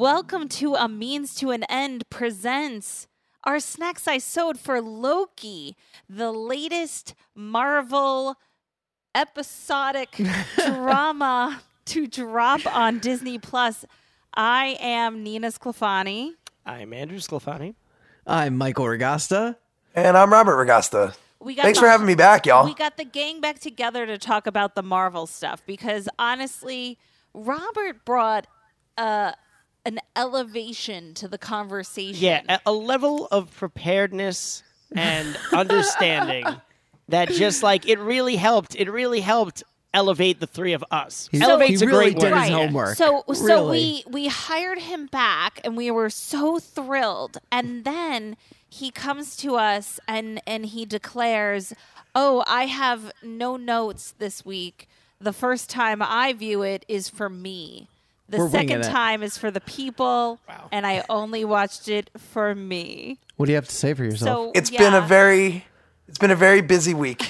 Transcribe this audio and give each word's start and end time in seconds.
Welcome 0.00 0.50
to 0.50 0.74
A 0.74 0.88
Means 0.88 1.34
to 1.36 1.52
an 1.52 1.62
End 1.70 2.04
presents 2.10 3.06
our 3.44 3.58
Snack-Sized 3.58 4.26
Sode 4.26 4.60
for 4.60 4.82
Loki, 4.82 5.74
the 6.06 6.30
latest 6.32 7.14
Marvel 7.34 8.34
episodic 9.14 10.20
drama 10.58 11.62
to 11.86 12.06
drop 12.06 12.66
on 12.66 12.98
Disney 12.98 13.38
Plus. 13.38 13.86
I 14.34 14.76
am 14.80 15.22
Nina 15.22 15.48
Sclafani. 15.48 16.32
I'm 16.66 16.92
Andrew 16.92 17.16
Sclafani. 17.18 17.74
I'm 18.26 18.58
Michael 18.58 18.84
Regasta. 18.84 19.56
And 19.94 20.18
I'm 20.18 20.30
Robert 20.30 20.56
Regasta. 20.62 21.16
We 21.40 21.54
got 21.54 21.62
Thanks 21.62 21.78
the- 21.78 21.86
for 21.86 21.88
having 21.88 22.06
me 22.06 22.14
back, 22.16 22.44
y'all. 22.44 22.66
We 22.66 22.74
got 22.74 22.98
the 22.98 23.06
gang 23.06 23.40
back 23.40 23.60
together 23.60 24.04
to 24.04 24.18
talk 24.18 24.46
about 24.46 24.74
the 24.74 24.82
Marvel 24.82 25.26
stuff 25.26 25.62
because 25.66 26.06
honestly, 26.18 26.98
Robert 27.32 28.04
brought 28.04 28.46
uh, 28.98 29.32
an 29.86 29.98
elevation 30.14 31.14
to 31.14 31.28
the 31.28 31.38
conversation. 31.38 32.22
Yeah, 32.22 32.42
a, 32.48 32.60
a 32.66 32.72
level 32.72 33.26
of 33.30 33.50
preparedness 33.56 34.62
and 34.94 35.36
understanding 35.52 36.44
that 37.08 37.28
just 37.30 37.62
like 37.62 37.88
it 37.88 37.98
really 37.98 38.36
helped. 38.36 38.74
It 38.74 38.90
really 38.90 39.20
helped 39.20 39.62
elevate 39.94 40.40
the 40.40 40.46
three 40.46 40.74
of 40.74 40.84
us. 40.90 41.28
He's- 41.32 41.42
Elevate's 41.42 41.80
he 41.80 41.86
a 41.86 41.88
really 41.88 42.10
great 42.12 42.18
did 42.18 42.32
word. 42.32 42.40
his 42.42 42.50
homework. 42.50 42.96
So 42.96 43.24
so 43.32 43.44
Really. 43.46 44.02
we 44.06 44.12
we 44.12 44.26
hired 44.28 44.80
him 44.80 45.06
back 45.06 45.60
and 45.64 45.76
we 45.76 45.90
were 45.90 46.10
so 46.10 46.58
thrilled. 46.58 47.38
And 47.50 47.84
then 47.84 48.36
he 48.68 48.90
comes 48.90 49.36
to 49.38 49.54
us 49.56 49.98
and 50.06 50.42
and 50.46 50.66
he 50.66 50.84
declares, 50.84 51.72
"Oh, 52.14 52.44
I 52.46 52.66
have 52.66 53.10
no 53.22 53.56
notes 53.56 54.14
this 54.18 54.44
week. 54.44 54.88
The 55.18 55.32
first 55.32 55.70
time 55.70 56.02
I 56.02 56.34
view 56.34 56.60
it 56.62 56.84
is 56.88 57.08
for 57.08 57.30
me. 57.30 57.88
The 58.28 58.38
We're 58.38 58.50
second 58.50 58.82
time 58.82 59.22
is 59.22 59.38
for 59.38 59.50
the 59.50 59.60
people, 59.60 60.40
and 60.72 60.86
I 60.86 61.04
only 61.08 61.44
watched 61.44 61.88
it 61.88 62.10
for 62.18 62.54
me." 62.54 63.18
What 63.36 63.46
do 63.46 63.52
you 63.52 63.56
have 63.56 63.68
to 63.68 63.74
say 63.74 63.94
for 63.94 64.02
yourself? 64.04 64.46
So 64.46 64.52
It's 64.54 64.70
yeah. 64.70 64.78
been 64.80 64.94
a 64.94 65.00
very 65.00 65.64
it's 66.08 66.18
been 66.18 66.30
a 66.30 66.36
very 66.36 66.60
busy 66.60 66.94
week. 66.94 67.28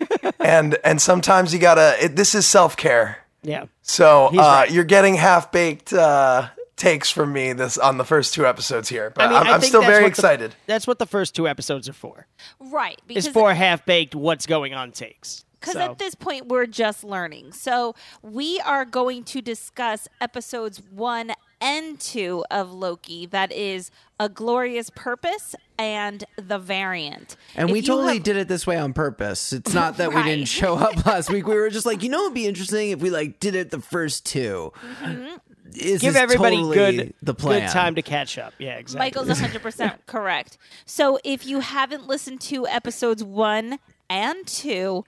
and 0.40 0.76
and 0.84 1.00
sometimes 1.00 1.52
you 1.52 1.60
got 1.60 1.74
to 1.76 2.08
this 2.08 2.34
is 2.34 2.46
self-care. 2.46 3.18
Yeah. 3.42 3.66
So, 3.82 4.28
uh, 4.28 4.32
right. 4.36 4.70
you're 4.70 4.84
getting 4.84 5.14
half-baked 5.16 5.92
uh, 5.92 6.48
takes 6.76 7.10
from 7.10 7.32
me 7.32 7.52
this 7.52 7.76
on 7.76 7.98
the 7.98 8.04
first 8.04 8.32
two 8.32 8.46
episodes 8.46 8.88
here. 8.88 9.10
But 9.14 9.24
I 9.24 9.28
mean, 9.28 9.36
I'm, 9.36 9.46
I 9.46 9.50
I'm 9.52 9.60
still 9.60 9.82
very 9.82 9.96
what 9.96 10.00
the- 10.00 10.06
excited. 10.06 10.54
that's 10.66 10.86
what 10.86 10.98
the 10.98 11.06
first 11.06 11.34
two 11.34 11.46
episodes 11.46 11.88
are 11.88 11.92
for. 11.92 12.26
right 12.58 13.00
because 13.06 13.26
It's 13.26 13.32
for 13.34 13.52
half 13.52 13.84
baked 13.84 14.14
what's 14.14 14.46
going 14.46 14.72
on 14.74 14.92
takes. 14.92 15.44
Because 15.64 15.74
So- 15.74 15.90
at 15.92 15.98
this 15.98 16.14
point, 16.14 16.46
we're 16.48 16.66
just 16.66 17.04
learning. 17.04 17.52
So 17.52 17.94
we 18.22 18.60
are 18.60 18.84
going 18.84 19.24
to 19.24 19.40
discuss 19.40 20.08
episodes 20.20 20.82
one 20.90 21.32
and 21.60 21.98
two 21.98 22.44
of 22.50 22.72
Loki. 22.72 23.24
That 23.26 23.50
is 23.50 23.90
A 24.20 24.28
Glorious 24.28 24.90
Purpose 24.90 25.54
and 25.78 26.24
The 26.36 26.58
Variant. 26.58 27.36
and 27.56 27.70
If 27.70 27.72
we 27.72 27.80
totally 27.80 28.14
have- 28.14 28.22
did 28.22 28.36
it 28.36 28.48
this 28.48 28.66
way 28.66 28.76
on 28.76 28.92
purpose. 28.92 29.52
It's 29.52 29.72
not 29.72 29.96
that 29.96 30.12
we 30.12 30.22
didn't 30.22 30.48
show 30.48 30.74
up 30.74 31.06
last 31.06 31.30
week. 31.30 31.46
We 31.46 31.54
were 31.54 31.70
just 31.70 31.86
like, 31.86 32.02
you 32.02 32.10
know, 32.10 32.22
it'd 32.24 32.34
be 32.34 32.46
interesting 32.46 32.90
if 32.90 33.00
we 33.00 33.08
like 33.10 33.40
did 33.40 33.54
it 33.54 33.70
the 33.70 33.80
first 33.80 34.26
2 34.26 34.72
Mm-hmm. 35.00 35.36
This 35.66 36.02
Give 36.02 36.14
everybody 36.14 36.56
totally 36.56 36.76
good 36.76 37.14
the 37.22 37.34
plan. 37.34 37.62
good 37.62 37.70
time 37.72 37.94
to 37.96 38.02
catch 38.02 38.38
up. 38.38 38.52
Yeah, 38.58 38.76
exactly. 38.76 38.98
Michael's 39.24 39.40
100% 39.40 39.98
correct. 40.06 40.56
So 40.84 41.18
if 41.24 41.46
you 41.46 41.60
haven't 41.60 42.06
listened 42.06 42.40
to 42.42 42.66
episodes 42.68 43.24
one 43.24 43.78
and 44.08 44.46
two, 44.46 45.04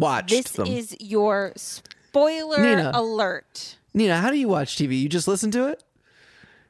Watch 0.00 0.30
this 0.30 0.50
them. 0.52 0.66
is 0.66 0.96
your 1.00 1.52
spoiler 1.56 2.60
Nina. 2.60 2.90
alert. 2.94 3.76
Nina, 3.94 4.18
how 4.20 4.30
do 4.30 4.36
you 4.36 4.48
watch 4.48 4.76
TV? 4.76 5.00
You 5.00 5.08
just 5.08 5.28
listen 5.28 5.50
to 5.52 5.66
it? 5.68 5.82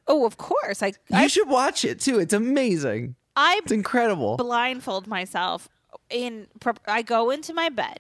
Oh, 0.07 0.25
of 0.25 0.37
course. 0.39 0.83
I 0.83 0.89
You 0.89 0.95
I, 1.13 1.27
should 1.27 1.49
watch 1.49 1.85
it 1.85 2.01
too. 2.01 2.19
It's 2.19 2.33
amazing. 2.33 3.15
I 3.37 3.61
It's 3.63 3.73
incredible. 3.73 4.37
blindfold 4.37 5.07
myself 5.07 5.69
in 6.11 6.47
I 6.87 7.03
go 7.03 7.31
into 7.31 7.53
my 7.55 7.69
bed. 7.69 7.99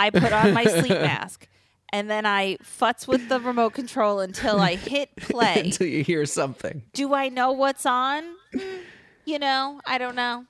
I 0.00 0.10
put 0.10 0.32
on 0.32 0.52
my 0.54 0.64
sleep 0.64 0.88
mask 1.00 1.46
and 1.92 2.10
then 2.10 2.26
I 2.26 2.56
futz 2.56 3.06
with 3.06 3.28
the 3.28 3.38
remote 3.38 3.74
control 3.74 4.18
until 4.20 4.58
I 4.60 4.74
hit 4.76 5.14
play. 5.16 5.60
Until 5.66 5.86
you 5.86 6.02
hear 6.02 6.26
something. 6.26 6.82
Do 6.92 7.14
I 7.14 7.28
know 7.28 7.52
what's 7.52 7.86
on? 7.86 8.24
Mm, 8.54 8.80
You 9.26 9.38
know, 9.38 9.80
I 9.86 9.98
don't 9.98 10.16
know. 10.16 10.46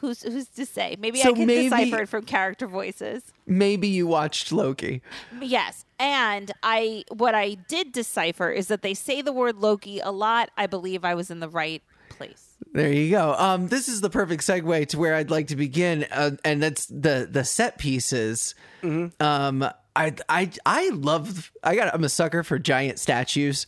Who's 0.00 0.22
who's 0.22 0.46
to 0.48 0.64
say? 0.66 0.96
Maybe 0.98 1.18
So 1.20 1.30
I 1.30 1.32
can 1.32 1.46
maybe- 1.46 1.68
decipher 1.68 2.02
it 2.02 2.08
from 2.08 2.24
character 2.24 2.66
voices. 2.66 3.22
Maybe 3.46 3.88
you 3.88 4.06
watched 4.06 4.52
Loki. 4.52 5.02
Yes. 5.40 5.84
And 5.98 6.52
I 6.62 7.04
what 7.10 7.34
I 7.34 7.54
did 7.54 7.92
decipher 7.92 8.50
is 8.50 8.68
that 8.68 8.82
they 8.82 8.94
say 8.94 9.22
the 9.22 9.32
word 9.32 9.56
Loki 9.56 9.98
a 10.00 10.10
lot. 10.10 10.50
I 10.56 10.66
believe 10.66 11.04
I 11.04 11.14
was 11.14 11.30
in 11.30 11.40
the 11.40 11.48
right 11.48 11.82
place. 12.10 12.44
There 12.72 12.92
you 12.92 13.10
go. 13.10 13.34
Um, 13.38 13.68
this 13.68 13.88
is 13.88 14.00
the 14.00 14.10
perfect 14.10 14.42
segue 14.42 14.86
to 14.88 14.98
where 14.98 15.14
I'd 15.14 15.30
like 15.30 15.48
to 15.48 15.56
begin, 15.56 16.06
uh, 16.12 16.32
and 16.44 16.62
that's 16.62 16.86
the 16.86 17.26
the 17.30 17.44
set 17.44 17.78
pieces. 17.78 18.54
Um, 18.82 19.62
I 19.96 20.14
I 20.28 20.50
I 20.66 20.90
love. 20.90 21.50
I 21.64 21.74
got. 21.74 21.92
I'm 21.94 22.04
a 22.04 22.08
sucker 22.08 22.42
for 22.42 22.58
giant 22.58 22.98
statues. 22.98 23.66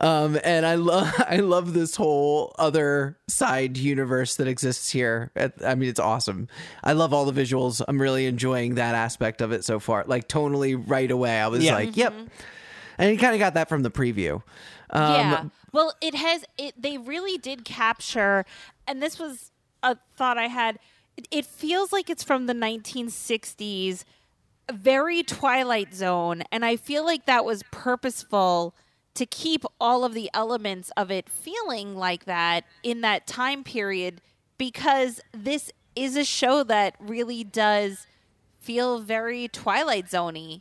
Um, 0.00 0.38
and 0.42 0.64
I 0.64 0.76
love 0.76 1.12
I 1.28 1.36
love 1.36 1.74
this 1.74 1.94
whole 1.96 2.54
other 2.58 3.18
side 3.28 3.76
universe 3.76 4.36
that 4.36 4.48
exists 4.48 4.90
here. 4.90 5.30
I 5.64 5.74
mean, 5.74 5.88
it's 5.90 6.00
awesome. 6.00 6.48
I 6.82 6.92
love 6.94 7.12
all 7.12 7.26
the 7.26 7.38
visuals. 7.38 7.82
I'm 7.86 8.00
really 8.00 8.26
enjoying 8.26 8.76
that 8.76 8.94
aspect 8.94 9.40
of 9.42 9.52
it 9.52 9.64
so 9.64 9.78
far. 9.78 10.04
Like 10.06 10.26
tonally, 10.28 10.82
right 10.84 11.10
away, 11.10 11.38
I 11.40 11.48
was 11.48 11.62
Yeah. 11.62 11.74
like, 11.74 11.96
"Yep." 11.96 12.14
And 12.98 13.12
you 13.12 13.18
kind 13.18 13.34
of 13.34 13.38
got 13.40 13.54
that 13.54 13.68
from 13.68 13.82
the 13.82 13.90
preview. 13.90 14.42
Um, 14.90 15.12
yeah. 15.14 15.44
Well, 15.72 15.92
it 16.00 16.14
has. 16.14 16.44
It 16.58 16.74
they 16.80 16.96
really 16.98 17.36
did 17.38 17.64
capture, 17.64 18.44
and 18.86 19.02
this 19.02 19.18
was 19.18 19.52
a 19.82 19.96
thought 20.16 20.38
I 20.38 20.48
had. 20.48 20.78
It, 21.16 21.28
it 21.30 21.46
feels 21.46 21.92
like 21.92 22.08
it's 22.08 22.22
from 22.22 22.46
the 22.46 22.54
1960s, 22.54 24.04
very 24.72 25.22
Twilight 25.22 25.94
Zone, 25.94 26.42
and 26.50 26.64
I 26.64 26.76
feel 26.76 27.04
like 27.04 27.26
that 27.26 27.44
was 27.44 27.62
purposeful 27.70 28.74
to 29.14 29.26
keep 29.26 29.64
all 29.80 30.04
of 30.04 30.14
the 30.14 30.30
elements 30.32 30.90
of 30.96 31.10
it 31.10 31.28
feeling 31.28 31.96
like 31.96 32.24
that 32.24 32.64
in 32.82 33.00
that 33.00 33.26
time 33.26 33.64
period, 33.64 34.20
because 34.58 35.20
this 35.32 35.72
is 35.96 36.16
a 36.16 36.24
show 36.24 36.62
that 36.64 36.94
really 37.00 37.42
does 37.44 38.06
feel 38.60 39.00
very 39.00 39.48
Twilight 39.48 40.06
Zoney. 40.06 40.60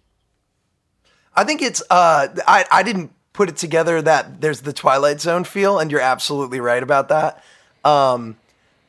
I 1.36 1.44
think 1.44 1.62
it's 1.62 1.82
uh 1.90 2.28
I 2.48 2.66
I 2.72 2.84
didn't 2.84 3.14
put 3.34 3.50
it 3.50 3.58
together 3.58 4.02
that 4.02 4.42
there's 4.42 4.62
the 4.62 4.74
Twilight 4.74 5.22
Zone 5.22 5.44
feel 5.44 5.80
and 5.80 5.92
you're 5.92 6.02
absolutely 6.02 6.60
right 6.60 6.82
about 6.82 7.10
that. 7.10 7.44
Um 7.86 8.38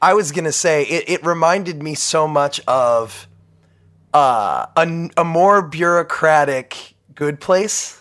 I 0.01 0.15
was 0.15 0.33
to 0.45 0.53
say 0.53 0.85
it 0.85 1.09
it 1.09 1.27
reminded 1.27 1.83
me 1.83 1.95
so 1.95 2.27
much 2.27 2.61
of 2.67 3.29
uh 4.15 4.67
a, 4.77 5.11
a 5.19 5.25
more 5.25 5.61
bureaucratic 5.61 6.95
good 7.15 7.41
place. 7.41 8.00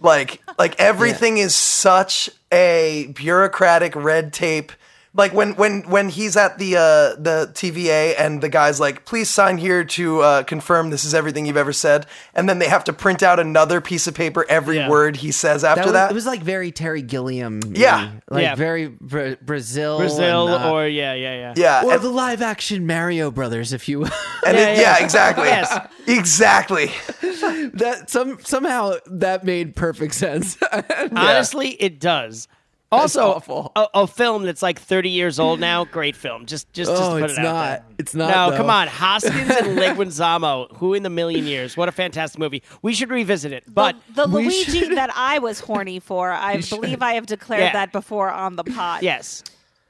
Like 0.00 0.42
like 0.58 0.78
everything 0.78 1.38
is 1.38 1.54
such 1.54 2.30
a 2.52 3.10
bureaucratic 3.14 3.94
red 3.96 4.32
tape 4.32 4.72
like 5.14 5.32
when 5.32 5.54
when 5.56 5.82
when 5.88 6.08
he's 6.10 6.36
at 6.36 6.58
the 6.58 6.76
uh 6.76 6.80
the 7.20 7.50
TVA 7.54 8.14
and 8.18 8.42
the 8.42 8.48
guy's 8.48 8.78
like 8.78 9.04
please 9.04 9.28
sign 9.30 9.56
here 9.58 9.82
to 9.84 10.20
uh 10.20 10.42
confirm 10.42 10.90
this 10.90 11.04
is 11.04 11.14
everything 11.14 11.46
you've 11.46 11.56
ever 11.56 11.72
said 11.72 12.06
and 12.34 12.48
then 12.48 12.58
they 12.58 12.68
have 12.68 12.84
to 12.84 12.92
print 12.92 13.22
out 13.22 13.40
another 13.40 13.80
piece 13.80 14.06
of 14.06 14.14
paper 14.14 14.44
every 14.48 14.76
Yeah. 14.76 14.88
word 14.88 15.16
he 15.16 15.32
says 15.32 15.64
after 15.64 15.84
was, 15.84 15.92
that, 15.92 16.10
It 16.10 16.14
was 16.14 16.26
like 16.26 16.42
very 16.42 16.70
Terry 16.70 17.02
Gilliam. 17.02 17.60
Yeah. 17.74 18.12
Like 18.28 18.42
Yeah. 18.42 18.54
very 18.54 18.88
Bra- 18.88 19.36
Brazil. 19.42 19.98
Brazil 19.98 20.48
and, 20.54 20.64
uh, 20.64 20.72
or 20.72 20.86
yeah, 20.86 21.14
yeah, 21.14 21.34
yeah. 21.34 21.54
yeah 21.56 21.82
or 21.84 21.94
and, 21.94 22.02
the 22.02 22.10
live 22.10 22.42
action 22.42 22.86
Mario 22.86 23.30
Brothers, 23.30 23.72
if 23.72 23.88
you 23.88 24.00
will. 24.00 24.10
and 24.46 24.56
Yeah, 24.56 24.68
it- 24.68 24.76
yeah. 24.76 24.98
yeah, 24.98 25.04
exactly 25.04 25.46
Yes. 25.48 25.88
exactly 26.06 26.90
that 27.74 28.04
some 28.10 28.38
somehow 28.44 28.94
that 29.06 29.44
made 29.44 29.74
perfect 29.74 30.14
sense. 30.14 30.56
Honestly, 31.12 31.70
it 31.70 31.98
does. 32.00 32.46
Also, 32.90 33.32
awful. 33.32 33.70
A, 33.76 33.86
a 33.94 34.06
film 34.06 34.44
that's 34.44 34.62
like 34.62 34.78
30 34.80 35.10
years 35.10 35.38
old 35.38 35.60
now, 35.60 35.84
great 35.84 36.16
film. 36.16 36.46
Just, 36.46 36.72
just, 36.72 36.90
just 36.90 37.02
oh, 37.02 37.16
to 37.16 37.20
put 37.20 37.30
it's 37.30 37.38
it 37.38 37.44
out 37.44 37.52
not. 37.52 37.64
there. 37.66 37.84
It's 37.98 38.14
not. 38.14 38.30
No, 38.30 38.50
though. 38.50 38.56
come 38.56 38.70
on, 38.70 38.88
Hoskins 38.88 39.34
and 39.50 39.78
Leguizamo. 39.78 40.74
Who 40.78 40.94
in 40.94 41.02
the 41.02 41.10
million 41.10 41.46
years? 41.46 41.76
What 41.76 41.90
a 41.90 41.92
fantastic 41.92 42.38
movie. 42.38 42.62
We 42.80 42.94
should 42.94 43.10
revisit 43.10 43.52
it. 43.52 43.64
But 43.68 43.96
the, 44.14 44.22
the 44.22 44.26
Luigi 44.28 44.80
should- 44.80 44.92
that 44.96 45.10
I 45.14 45.38
was 45.38 45.60
horny 45.60 46.00
for, 46.00 46.32
I 46.32 46.62
believe 46.62 47.02
I 47.02 47.12
have 47.12 47.26
declared 47.26 47.60
Yeah. 47.64 47.72
that 47.74 47.92
before 47.92 48.30
on 48.30 48.56
the 48.56 48.64
pod. 48.64 49.02
yes, 49.02 49.44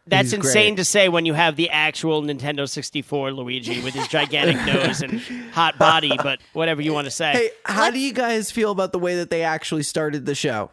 that's 0.09 0.31
He's 0.31 0.33
insane 0.33 0.71
great. 0.75 0.79
to 0.79 0.85
say 0.85 1.09
when 1.09 1.25
you 1.25 1.35
have 1.35 1.55
the 1.55 1.71
actual 1.71 2.23
Nintendo 2.23 2.69
64 2.69 3.31
Luigi 3.31 3.81
with 3.83 3.95
his 3.95 4.09
gigantic 4.09 4.57
nose 4.67 5.03
and 5.03 5.21
hot 5.53 5.79
body. 5.79 6.13
But 6.21 6.41
whatever 6.53 6.83
you 6.83 6.93
want 6.95 7.05
to 7.05 7.11
say. 7.13 7.33
Hey, 7.33 7.51
how 7.65 7.91
do 7.91 8.01
you 8.01 8.13
guys 8.13 8.51
feel 8.51 8.73
about 8.73 8.91
the 8.91 8.99
way 8.99 9.15
that 9.17 9.31
they 9.31 9.43
actually 9.43 9.83
started 9.85 10.27
the 10.27 10.35
show? 10.35 10.71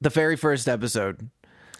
The 0.00 0.10
very 0.10 0.34
first 0.36 0.68
episode. 0.68 1.28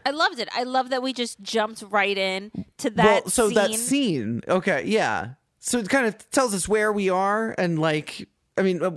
I 0.07 0.11
loved 0.11 0.39
it. 0.39 0.49
I 0.55 0.63
love 0.65 0.91
that 0.91 1.03
we 1.03 1.13
just 1.13 1.41
jumped 1.43 1.83
right 1.91 2.17
in 2.17 2.51
to 2.79 2.91
that 2.91 3.25
well, 3.25 3.31
so 3.31 3.47
scene. 3.49 3.55
that 3.55 3.75
scene. 3.75 4.43
Okay, 4.49 4.85
yeah. 4.87 5.31
So 5.59 5.79
it 5.79 5.89
kind 5.89 6.07
of 6.07 6.31
tells 6.31 6.55
us 6.55 6.69
where 6.69 6.93
we 6.93 7.09
are 7.11 7.55
and 7.59 7.79
like. 7.79 8.29
I 8.59 8.63
mean, 8.63 8.83
uh, 8.83 8.91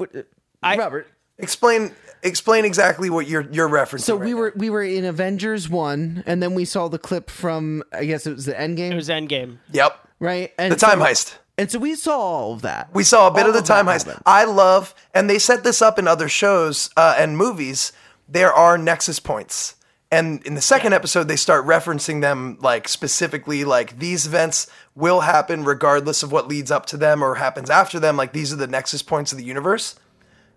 I- 0.63 0.77
Robert. 0.77 1.07
Explain 1.37 1.91
explain 2.23 2.63
exactly 2.63 3.09
what 3.09 3.27
you're 3.27 3.45
you're 3.51 3.67
referencing. 3.67 3.99
So 4.01 4.15
right 4.15 4.23
we 4.25 4.31
now. 4.31 4.37
were 4.37 4.53
we 4.55 4.69
were 4.69 4.83
in 4.83 5.03
Avengers 5.03 5.67
one, 5.69 6.23
and 6.25 6.41
then 6.41 6.53
we 6.53 6.63
saw 6.63 6.87
the 6.87 6.97
clip 6.97 7.29
from 7.29 7.83
I 7.91 8.05
guess 8.05 8.25
it 8.25 8.33
was 8.35 8.45
the 8.45 8.57
End 8.57 8.77
Game. 8.77 8.93
It 8.93 8.95
was 8.95 9.09
End 9.09 9.27
Game. 9.27 9.59
Yep. 9.73 9.99
right? 10.19 10.53
And 10.57 10.71
The 10.71 10.77
time 10.77 10.99
so- 10.99 11.05
heist. 11.05 11.35
And 11.57 11.69
so 11.71 11.79
we 11.79 11.95
saw 11.95 12.17
all 12.19 12.53
of 12.53 12.61
that. 12.63 12.89
We 12.93 13.03
saw 13.05 13.27
a 13.27 13.31
bit 13.31 13.43
All 13.43 13.47
of 13.49 13.53
the 13.53 13.61
that 13.61 13.67
time 13.67 13.85
heist. 13.85 14.05
happened. 14.05 14.23
I 14.25 14.43
love, 14.45 14.93
and 15.13 15.29
they 15.29 15.39
set 15.39 15.63
this 15.63 15.81
up 15.81 15.97
in 15.99 16.05
other 16.07 16.27
shows 16.29 16.89
uh, 16.97 17.15
and 17.17 17.37
movies. 17.37 17.91
There 18.27 18.53
are 18.53 18.77
nexus 18.77 19.19
points, 19.19 19.75
and 20.11 20.41
in 20.45 20.55
the 20.55 20.61
second 20.61 20.93
episode, 20.93 21.27
they 21.27 21.35
start 21.35 21.65
referencing 21.65 22.21
them 22.21 22.57
like 22.61 22.87
specifically, 22.87 23.65
like 23.65 23.99
these 23.99 24.25
events 24.27 24.67
will 24.93 25.21
happen 25.21 25.63
regardless 25.65 26.23
of 26.23 26.31
what 26.31 26.47
leads 26.47 26.71
up 26.71 26.85
to 26.87 26.97
them 26.97 27.23
or 27.23 27.35
happens 27.35 27.69
after 27.69 27.99
them. 27.99 28.15
Like 28.15 28.31
these 28.31 28.53
are 28.53 28.55
the 28.55 28.67
nexus 28.67 29.01
points 29.01 29.31
of 29.31 29.37
the 29.37 29.43
universe. 29.43 29.95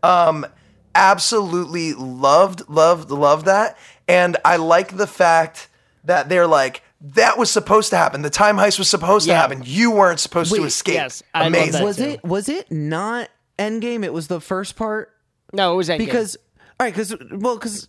Um, 0.03 0.47
absolutely 0.95 1.95
loved, 1.95 2.69
loved, 2.69 3.11
loved 3.11 3.47
that, 3.47 3.79
and 4.07 4.37
I 4.45 4.57
like 4.57 4.97
the 4.97 5.07
fact 5.07 5.69
that 6.05 6.29
they're 6.29 6.47
like. 6.47 6.83
That 7.01 7.39
was 7.39 7.49
supposed 7.49 7.91
to 7.91 7.97
happen. 7.97 8.23
The 8.23 8.31
time 8.31 8.57
heist 8.57 8.77
was 8.77 8.89
supposed 8.91 9.29
to 9.29 9.35
happen. 9.35 9.63
You 9.65 9.93
weren't 9.93 10.19
supposed 10.19 10.53
to 10.53 10.65
escape. 10.65 10.95
yes, 10.95 11.23
I 11.33 11.45
love 11.45 11.47
Amazing. 11.47 11.73
that. 11.75 11.85
was 11.85 11.97
too. 11.97 12.03
it 12.03 12.25
was 12.25 12.49
it 12.49 12.73
not 12.73 13.29
Endgame? 13.57 14.05
It 14.05 14.13
was 14.13 14.27
the 14.27 14.41
first 14.41 14.75
part 14.75 15.15
No, 15.53 15.73
it 15.73 15.77
was 15.77 15.89
Endgame. 15.89 15.99
because 15.99 16.37
all 16.81 16.87
right, 16.87 16.93
because 16.93 17.15
well, 17.31 17.57
because 17.57 17.87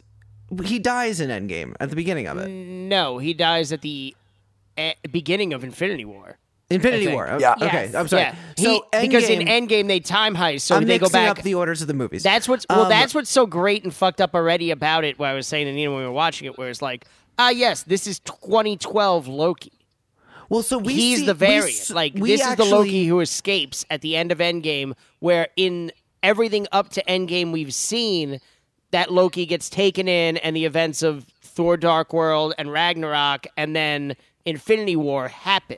he 0.63 0.79
dies 0.79 1.19
in 1.19 1.29
Endgame 1.29 1.73
at 1.79 1.89
the 1.89 1.95
beginning 1.95 2.27
of 2.27 2.37
it. 2.37 2.47
no, 2.49 3.17
he 3.17 3.33
dies 3.33 3.71
at 3.71 3.81
the 3.81 4.15
eh, 4.77 4.93
beginning 5.11 5.53
of 5.53 5.63
Infinity 5.63 6.05
War. 6.05 6.37
Infinity. 6.71 7.07
War. 7.07 7.35
Yeah. 7.39 7.53
Okay, 7.53 7.65
Yes. 7.65 7.95
I'm 7.95 8.07
sorry. 8.07 8.21
Yeah, 8.21 8.35
So 8.55 8.85
he, 8.93 9.07
because 9.07 9.27
in 9.27 9.39
Endgame- 9.39 9.67
Endgame 9.69 9.87
they 9.87 9.99
time 9.99 10.35
heist, 10.35 10.61
so 10.61 10.75
I'm 10.75 10.85
they 10.85 10.99
go 10.99 11.09
back. 11.09 11.39
up 11.39 11.43
the 11.43 11.55
orders 11.55 11.81
of 11.81 11.87
the 11.87 11.95
movies. 11.95 12.21
That's 12.21 12.47
what's 12.47 12.65
well. 12.69 12.83
Um, 12.83 12.89
that's 12.89 13.15
what's 13.15 13.31
so 13.31 13.47
great 13.47 13.83
and 13.83 13.91
fucked 13.91 14.21
up 14.21 14.35
already 14.35 14.69
about 14.69 15.03
it. 15.03 15.17
What 15.17 15.29
I 15.29 15.33
was 15.33 15.47
saying 15.47 15.65
to 15.65 15.73
Nina 15.73 15.89
when 15.89 16.01
we 16.01 16.05
were 16.05 16.11
watching 16.11 16.45
it, 16.45 16.59
where 16.59 16.69
it's 16.69 16.81
like, 16.83 17.05
ah, 17.39 17.49
yes, 17.49 17.81
this 17.83 18.05
is 18.05 18.19
2012 18.19 19.27
Loki. 19.27 19.71
well. 20.47 20.61
So 20.61 20.77
we 20.77 20.93
He's 20.93 21.19
see- 21.21 21.25
the 21.25 21.33
we 21.33 21.37
variant. 21.39 21.69
s- 21.79 21.89
like 21.89 22.13
we 22.13 22.29
this 22.33 22.41
actually, 22.41 22.65
is 22.65 22.69
the 22.69 22.75
Loki 22.75 23.05
who 23.07 23.19
escapes 23.19 23.83
at 23.89 24.01
the 24.01 24.15
end 24.15 24.31
of 24.31 24.37
Endgame, 24.37 24.93
where 25.19 25.47
in 25.55 25.91
everything 26.21 26.67
up 26.71 26.89
to 26.89 27.03
Endgame 27.05 27.51
we've 27.51 27.73
seen 27.73 28.39
that 28.91 29.11
Loki 29.11 29.45
gets 29.45 29.69
taken 29.69 30.07
in, 30.07 30.37
and 30.37 30.55
the 30.55 30.65
events 30.65 31.01
of 31.03 31.25
Thor: 31.41 31.77
Dark 31.77 32.13
World 32.13 32.53
and 32.57 32.71
Ragnarok, 32.71 33.47
and 33.57 33.75
then 33.75 34.15
Infinity 34.45 34.95
War 34.95 35.27
happen. 35.27 35.77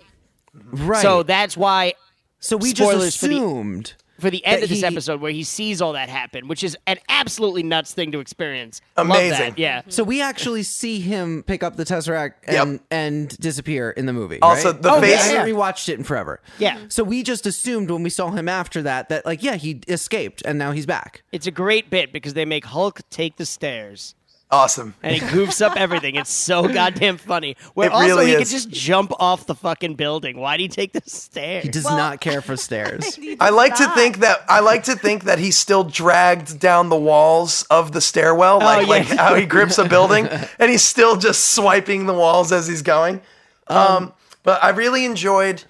Right. 0.53 1.01
So 1.01 1.23
that's 1.23 1.55
why 1.55 1.93
so 2.39 2.57
we 2.57 2.69
spoilers 2.69 3.03
just 3.05 3.19
for 3.19 3.27
the- 3.27 3.35
assumed. 3.35 3.93
For 4.21 4.29
the 4.29 4.45
end 4.45 4.59
That 4.59 4.63
of 4.63 4.69
this 4.69 4.79
he- 4.79 4.85
episode 4.85 5.19
where 5.19 5.31
he 5.31 5.43
sees 5.43 5.81
all 5.81 5.93
that 5.93 6.07
happen, 6.09 6.47
which 6.47 6.63
is 6.63 6.77
an 6.87 6.97
absolutely 7.09 7.63
nuts 7.63 7.93
thing 7.93 8.11
to 8.13 8.19
experience. 8.19 8.79
Amazing. 8.97 9.55
Yeah. 9.57 9.81
So 9.89 10.03
we 10.03 10.21
actually 10.21 10.63
see 10.63 10.99
him 11.01 11.43
pick 11.43 11.63
up 11.63 11.75
the 11.75 11.83
Tesseract 11.83 12.33
Yep. 12.47 12.67
and 12.67 12.79
and 12.91 13.37
disappear 13.39 13.89
in 13.89 14.05
the 14.05 14.13
movie. 14.13 14.39
Also, 14.41 14.71
right? 14.71 14.81
the 14.81 14.91
Oh, 14.93 15.01
face- 15.01 15.19
I 15.19 15.23
haven't 15.33 15.53
rewatched 15.53 15.89
it 15.89 15.97
in 15.97 16.03
forever. 16.03 16.39
Yeah. 16.59 16.77
So 16.87 17.03
we 17.03 17.23
just 17.23 17.45
assumed 17.45 17.89
when 17.91 18.03
we 18.03 18.09
saw 18.09 18.31
him 18.31 18.47
after 18.47 18.81
that 18.83 19.09
that 19.09 19.25
like 19.25 19.43
yeah 19.43 19.55
he 19.55 19.81
escaped 19.87 20.41
and 20.45 20.57
now 20.57 20.71
he's 20.71 20.85
back. 20.85 21.23
It's 21.31 21.47
a 21.47 21.51
great 21.51 21.89
bit 21.89 22.13
because 22.13 22.33
they 22.35 22.45
make 22.45 22.65
Hulk 22.65 23.01
take 23.09 23.37
the 23.37 23.45
stairs. 23.45 24.15
Awesome. 24.51 24.95
And 25.01 25.13
he 25.15 25.21
goofs 25.21 25.61
up 25.65 25.77
everything. 25.77 26.15
It's 26.15 26.29
so 26.29 26.67
goddamn 26.73 27.17
funny. 27.17 27.55
Where 27.73 27.87
It 27.87 27.93
also 27.93 28.05
really 28.05 28.25
he 28.27 28.31
is. 28.33 28.39
could 28.39 28.47
just 28.49 28.69
jump 28.69 29.13
off 29.17 29.45
the 29.47 29.55
fucking 29.55 29.95
building. 29.95 30.37
Why 30.37 30.57
do 30.57 30.63
you 30.63 30.67
take 30.69 30.91
the 30.91 31.01
stairs? 31.05 31.63
He 31.63 31.69
does 31.69 31.85
Well- 31.85 31.95
not 31.95 32.19
care 32.19 32.41
for 32.41 32.57
stairs. 32.57 33.17
I 33.39 33.49
does 33.49 33.55
like 33.55 33.75
to 33.75 33.89
think 33.91 34.17
that 34.17 34.43
I 34.49 34.59
like 34.59 34.83
to 34.83 34.95
think 34.97 35.23
that 35.23 35.39
he's 35.39 35.57
still 35.57 35.85
dragged 35.85 36.59
down 36.59 36.89
the 36.89 36.97
walls 36.97 37.63
of 37.69 37.93
the 37.93 38.01
stairwell, 38.01 38.59
like 38.59 38.79
Oh, 38.79 38.81
yeah. 38.81 38.87
like 38.87 39.07
how 39.07 39.35
he 39.35 39.45
grips 39.45 39.77
a 39.77 39.85
building, 39.87 40.27
and 40.59 40.69
he's 40.69 40.83
still 40.83 41.15
just 41.15 41.53
swiping 41.53 42.05
the 42.05 42.13
walls 42.13 42.51
as 42.51 42.67
he's 42.67 42.81
going. 42.81 43.21
Um, 43.67 44.11
but 44.43 44.61
I 44.61 44.69
really 44.71 45.05
enjoyed. 45.05 45.63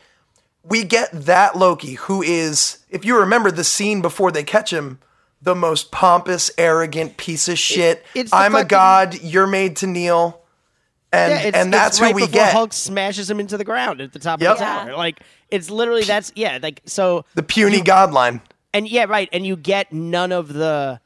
We 0.63 0.83
get 0.83 1.09
that 1.11 1.55
Loki, 1.55 1.93
who 1.93 2.21
is, 2.23 2.79
if 2.89 3.05
you 3.05 3.17
remember 3.19 3.51
the 3.51 3.63
scene 3.63 4.01
before 4.01 4.31
they 4.31 4.43
catch 4.43 4.71
him, 4.73 4.99
the 5.41 5.55
most 5.55 5.91
pompous, 5.91 6.51
arrogant 6.57 7.17
piece 7.17 7.47
of 7.47 7.57
shit. 7.57 8.05
it's 8.13 8.31
I'm 8.33 8.55
a 8.55 8.63
god. 8.63 9.21
You're 9.21 9.47
made 9.47 9.77
to 9.77 9.87
kneel, 9.87 10.41
and 11.11 11.31
Yeah, 11.31 11.39
it's, 11.47 11.57
and 11.57 11.73
that's 11.73 11.99
it's 11.99 12.07
who 12.09 12.13
we 12.15 12.27
get. 12.27 12.53
Hulk 12.53 12.73
smashes 12.73 13.29
him 13.29 13.39
into 13.39 13.57
the 13.57 13.63
ground 13.63 14.01
at 14.01 14.13
the 14.13 14.19
top 14.19 14.41
Yep. 14.41 14.51
of 14.51 14.57
the 14.59 14.63
tower. 14.63 14.95
Like 14.95 15.19
it's 15.49 15.69
literally 15.69 16.03
that's 16.03 16.31
yeah. 16.35 16.59
Like 16.61 16.81
so 16.85 17.25
the 17.35 17.43
puny 17.43 17.81
god 17.81 18.11
line. 18.13 18.41
and 18.73 18.87
yeah, 18.87 19.05
right. 19.05 19.29
And 19.33 19.45
you 19.45 19.55
get 19.55 19.91
none 19.91 20.31
of 20.31 20.53
the 20.53 20.99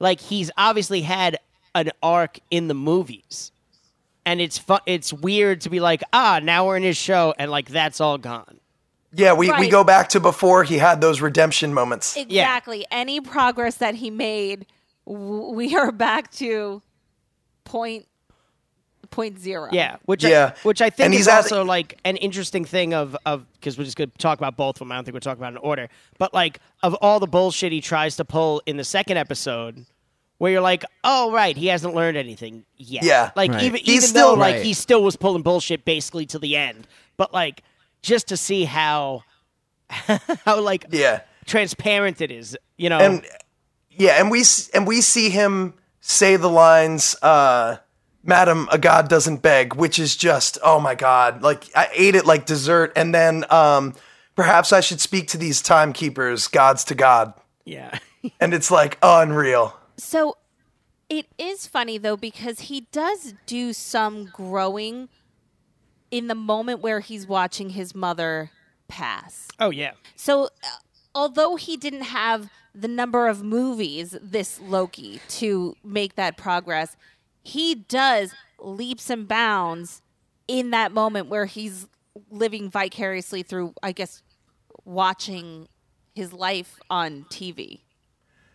like 0.00 0.20
he's 0.20 0.50
obviously 0.56 1.02
had 1.02 1.38
an 1.74 1.90
arc 2.02 2.38
in 2.50 2.68
the 2.68 2.74
movies, 2.74 3.52
and 4.24 4.40
it's 4.40 4.58
fu- 4.58 4.78
It's 4.86 5.12
weird 5.12 5.60
to 5.62 5.70
be 5.70 5.78
like, 5.80 6.02
ah, 6.12 6.40
now 6.42 6.66
we're 6.66 6.76
in 6.76 6.82
his 6.82 6.96
show, 6.96 7.34
and 7.38 7.50
like 7.50 7.68
that's 7.68 8.00
all 8.00 8.18
gone. 8.18 8.58
Yeah, 9.16 9.32
we, 9.32 9.50
we 9.58 9.68
go 9.68 9.82
back 9.84 10.08
to 10.10 10.20
before 10.20 10.64
he 10.64 10.78
had 10.78 11.00
those 11.00 11.20
redemption 11.20 11.72
moments. 11.74 12.16
Exactly. 12.16 12.84
Any 12.90 13.20
progress 13.20 13.76
that 13.76 13.94
he 13.96 14.10
made, 14.10 14.66
we 15.04 15.74
are 15.76 15.92
back 15.92 16.30
to 16.32 16.82
point 17.64 18.06
point 19.10 19.38
zero. 19.38 19.68
Yeah, 19.72 19.96
which 20.04 20.24
Yeah. 20.24 20.52
I, 20.56 20.60
which 20.62 20.82
I 20.82 20.90
think 20.90 21.06
And 21.06 21.14
is 21.14 21.20
he's 21.20 21.28
at- 21.28 21.36
also 21.36 21.64
like 21.64 21.98
an 22.04 22.16
interesting 22.16 22.64
thing 22.64 22.92
of 22.92 23.16
of 23.24 23.46
because 23.54 23.78
we're 23.78 23.84
just 23.84 23.96
going 23.96 24.10
to 24.10 24.18
talk 24.18 24.38
about 24.38 24.56
both 24.56 24.76
of 24.76 24.78
them. 24.80 24.92
I 24.92 24.96
don't 24.96 25.04
think 25.04 25.14
we're 25.14 25.20
talking 25.20 25.40
about 25.40 25.52
in 25.52 25.58
order, 25.58 25.88
but 26.18 26.34
like 26.34 26.60
of 26.82 26.94
all 26.94 27.20
the 27.20 27.26
bullshit 27.26 27.72
he 27.72 27.80
tries 27.80 28.16
to 28.16 28.24
pull 28.24 28.62
in 28.66 28.76
the 28.76 28.84
second 28.84 29.16
episode, 29.16 29.86
where 30.38 30.50
you're 30.52 30.60
like, 30.60 30.84
oh 31.04 31.30
right, 31.32 31.56
he 31.56 31.68
hasn't 31.68 31.94
learned 31.94 32.16
anything 32.16 32.64
yet. 32.76 33.04
Yeah. 33.04 33.30
like 33.36 33.52
Right. 33.52 33.62
even 33.62 33.80
He's 33.80 33.88
even 33.96 34.08
still- 34.08 34.34
though 34.34 34.40
like 34.40 34.56
he 34.56 34.74
still 34.74 35.02
was 35.02 35.16
pulling 35.16 35.42
bullshit 35.42 35.84
basically 35.84 36.26
to 36.26 36.38
the 36.38 36.56
end, 36.56 36.86
but 37.16 37.32
like 37.32 37.62
just 38.06 38.28
to 38.28 38.36
see 38.36 38.64
how 38.64 39.22
how 40.44 40.60
like 40.60 40.86
Yeah. 40.90 41.20
transparent 41.44 42.20
it 42.20 42.30
is, 42.30 42.56
you 42.78 42.88
know. 42.88 42.98
and 42.98 43.24
yeah, 43.90 44.20
and 44.20 44.30
we 44.30 44.42
and 44.74 44.86
we 44.86 45.00
see 45.00 45.30
him 45.30 45.74
say 46.00 46.36
the 46.36 46.48
lines, 46.50 47.16
uh, 47.22 47.76
"Madam, 48.22 48.68
a 48.70 48.78
god 48.78 49.08
doesn't 49.08 49.42
beg," 49.42 49.74
which 49.74 49.98
is 49.98 50.16
just 50.16 50.58
oh 50.62 50.78
my 50.80 50.94
god, 50.94 51.42
like 51.42 51.64
I 51.74 51.88
ate 51.92 52.14
it 52.14 52.26
like 52.26 52.46
dessert. 52.46 52.92
And 52.96 53.14
then 53.14 53.44
um, 53.50 53.94
perhaps 54.34 54.72
I 54.72 54.80
should 54.80 55.00
speak 55.00 55.28
to 55.28 55.38
these 55.38 55.60
timekeepers, 55.62 56.46
gods 56.48 56.84
to 56.84 56.94
God, 56.94 57.32
yeah. 57.64 57.98
and 58.40 58.54
it's 58.54 58.70
like 58.70 58.98
unreal. 59.02 59.76
So 59.96 60.36
it 61.08 61.26
is 61.38 61.66
funny 61.66 61.98
though 61.98 62.16
because 62.16 62.60
he 62.68 62.86
does 62.92 63.34
do 63.46 63.72
some 63.72 64.26
growing 64.26 65.08
in 66.16 66.28
the 66.28 66.34
moment 66.34 66.80
where 66.80 67.00
he's 67.00 67.26
watching 67.26 67.68
his 67.68 67.94
mother 67.94 68.50
pass. 68.88 69.48
oh 69.60 69.68
yeah. 69.68 69.90
So 70.16 70.44
uh, 70.44 70.68
although 71.14 71.56
he 71.56 71.76
didn't 71.76 72.04
have 72.04 72.48
the 72.74 72.88
number 72.88 73.28
of 73.28 73.42
movies 73.42 74.16
this 74.22 74.58
Loki 74.60 75.20
to 75.28 75.76
make 75.84 76.14
that 76.14 76.38
progress, 76.38 76.96
he 77.42 77.74
does 77.74 78.34
leaps 78.58 79.10
and 79.10 79.28
bounds 79.28 80.00
in 80.48 80.70
that 80.70 80.90
moment 80.90 81.28
where 81.28 81.44
he's 81.44 81.86
living 82.30 82.70
vicariously 82.70 83.42
through 83.42 83.74
I 83.82 83.92
guess 83.92 84.22
watching 84.86 85.68
his 86.14 86.32
life 86.32 86.80
on 86.88 87.26
TV. 87.28 87.80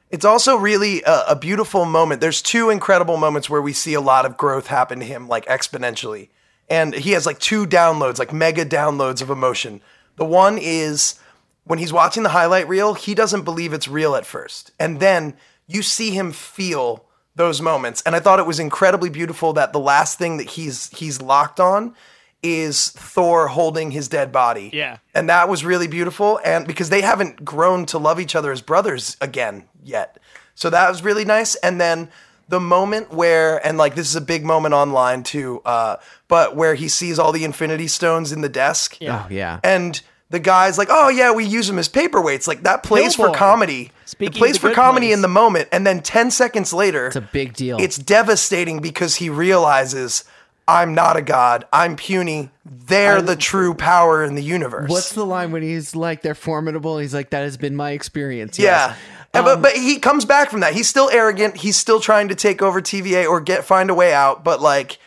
It's 0.10 0.25
also 0.25 0.56
really 0.58 1.03
a, 1.03 1.25
a 1.30 1.36
beautiful 1.36 1.86
moment. 1.86 2.22
There's 2.22 2.41
two 2.41 2.72
incredible 2.72 3.18
moments 3.18 3.51
where 3.51 3.62
we 3.62 3.72
see 3.72 3.94
a 3.94 4.01
lot 4.01 4.25
of 4.25 4.36
growth 4.36 4.65
happen 4.65 5.00
to 5.00 5.06
him, 5.06 5.27
like 5.27 5.46
exponentially. 5.46 6.30
And 6.72 6.96
he 6.96 7.12
has 7.12 7.25
like 7.25 7.38
two 7.38 7.68
downloads, 7.68 8.18
like 8.18 8.32
mega 8.32 8.66
downloads 8.66 9.22
of 9.22 9.30
emotion. 9.30 9.82
The 10.16 10.24
one 10.24 10.58
is 10.58 11.20
when 11.66 11.80
he's 11.80 11.92
watching 11.92 12.24
the 12.24 12.30
highlight 12.30 12.68
reel, 12.70 12.94
he 12.94 13.13
doesn't 13.13 13.44
believe 13.44 13.74
it's 13.74 13.90
real 13.90 14.16
at 14.16 14.25
first. 14.25 14.72
And 14.80 15.01
then 15.01 15.36
you 15.68 15.82
see 15.82 16.12
him 16.12 16.32
feel 16.32 17.06
those 17.36 17.62
moments. 17.62 18.01
And 18.06 18.16
I 18.16 18.22
thought 18.22 18.40
it 18.40 18.46
was 18.46 18.60
incredibly 18.60 19.10
beautiful 19.10 19.51
that 19.54 19.74
the 19.74 19.80
last 19.80 20.18
thing 20.18 20.38
that 20.38 20.51
he's 20.51 20.90
he's 20.98 21.22
locked 21.22 21.60
on 21.60 21.94
is 22.42 22.90
Thor 22.92 23.50
holding 23.50 23.92
his 23.92 24.08
dead 24.08 24.32
body. 24.32 24.70
Yeah. 24.74 24.98
And 25.13 25.30
that 25.30 25.50
was 25.50 25.66
really 25.66 25.88
beautiful. 25.88 26.40
And 26.44 26.66
because 26.66 26.90
they 26.90 27.01
haven't 27.01 27.44
grown 27.44 27.86
to 27.88 27.98
love 27.98 28.20
each 28.20 28.34
other 28.34 28.51
as 28.51 28.62
brothers 28.62 29.18
again 29.20 29.66
yet. 29.84 30.18
So 30.56 30.70
that 30.70 30.90
was 30.90 31.04
really 31.04 31.25
nice. 31.25 31.56
And 31.56 31.82
then 31.82 32.10
the 32.51 32.60
moment 32.60 33.12
where, 33.12 33.65
and 33.65 33.77
like 33.79 33.96
this 33.96 34.08
is 34.08 34.15
a 34.15 34.22
big 34.22 34.46
moment 34.46 34.74
online 34.75 35.24
too, 35.24 35.62
uh, 35.65 35.96
but 36.27 36.55
where 36.55 36.75
he 36.75 36.88
sees 36.88 37.17
all 37.17 37.31
the 37.31 37.43
infinity 37.43 37.88
stones 37.88 38.31
in 38.31 38.41
the 38.41 38.50
desk. 38.50 38.98
Oh 39.01 39.25
yeah. 39.29 39.60
And 39.63 40.00
the 40.29 40.39
guy's 40.39 40.77
like, 40.77 40.88
oh 40.91 41.10
yeah, 41.10 41.34
we 41.34 41.43
use 41.46 41.67
them 41.67 41.79
as 41.79 41.89
paperweights. 41.89 42.48
Like 42.48 42.63
that 42.63 42.84
plays 42.84 43.15
for 43.15 43.31
comedy. 43.34 43.91
Speaking 44.05 44.36
it 44.36 44.38
plays 44.38 44.55
of 44.58 44.62
the 44.62 44.70
for 44.70 44.75
comedy 44.75 45.08
place. 45.08 45.15
in 45.15 45.22
the 45.22 45.27
moment. 45.27 45.67
And 45.72 45.86
then 45.88 46.01
10 46.01 46.29
seconds 46.31 46.72
later, 46.72 47.08
It's 47.08 47.15
a 47.15 47.22
big 47.22 47.53
deal. 47.53 47.77
it's 47.81 47.98
devastating 47.98 48.79
because 48.79 49.15
he 49.15 49.29
realizes 49.29 50.24
I'm 50.67 50.93
not 50.93 51.17
a 51.17 51.22
god. 51.22 51.65
I'm 51.74 51.96
puny. 51.98 52.50
They're 52.65 53.22
the 53.22 53.36
true 53.36 53.74
power 53.74 54.24
in 54.24 54.36
the 54.36 54.43
universe. 54.43 54.89
What's 54.89 55.12
the 55.13 55.25
line 55.25 55.51
when 55.51 55.63
he's 55.63 55.96
like 55.96 56.22
they're 56.22 56.36
formidable? 56.36 56.98
He's 57.00 57.13
like 57.13 57.31
that 57.31 57.41
has 57.41 57.58
been 57.58 57.75
my 57.75 57.91
experience. 57.91 58.58
Yeah. 58.60 58.96
Yes. 59.34 59.40
And- 59.40 59.46
but 59.46 59.62
but 59.62 59.74
he 59.74 60.00
comes 60.00 60.26
back 60.26 60.50
from 60.50 60.60
that. 60.62 60.74
He's 60.74 60.88
still 60.90 61.10
arrogant. 61.12 61.58
He's 61.58 61.78
still 61.78 62.00
trying 62.00 62.28
to 62.30 62.36
take 62.36 62.62
over 62.62 62.82
TVA 62.82 63.28
or 63.28 63.40
get 63.42 63.64
find 63.66 63.90
a 63.90 63.94
way 63.94 64.14
out. 64.14 64.44
But 64.44 64.62
like, 64.62 64.98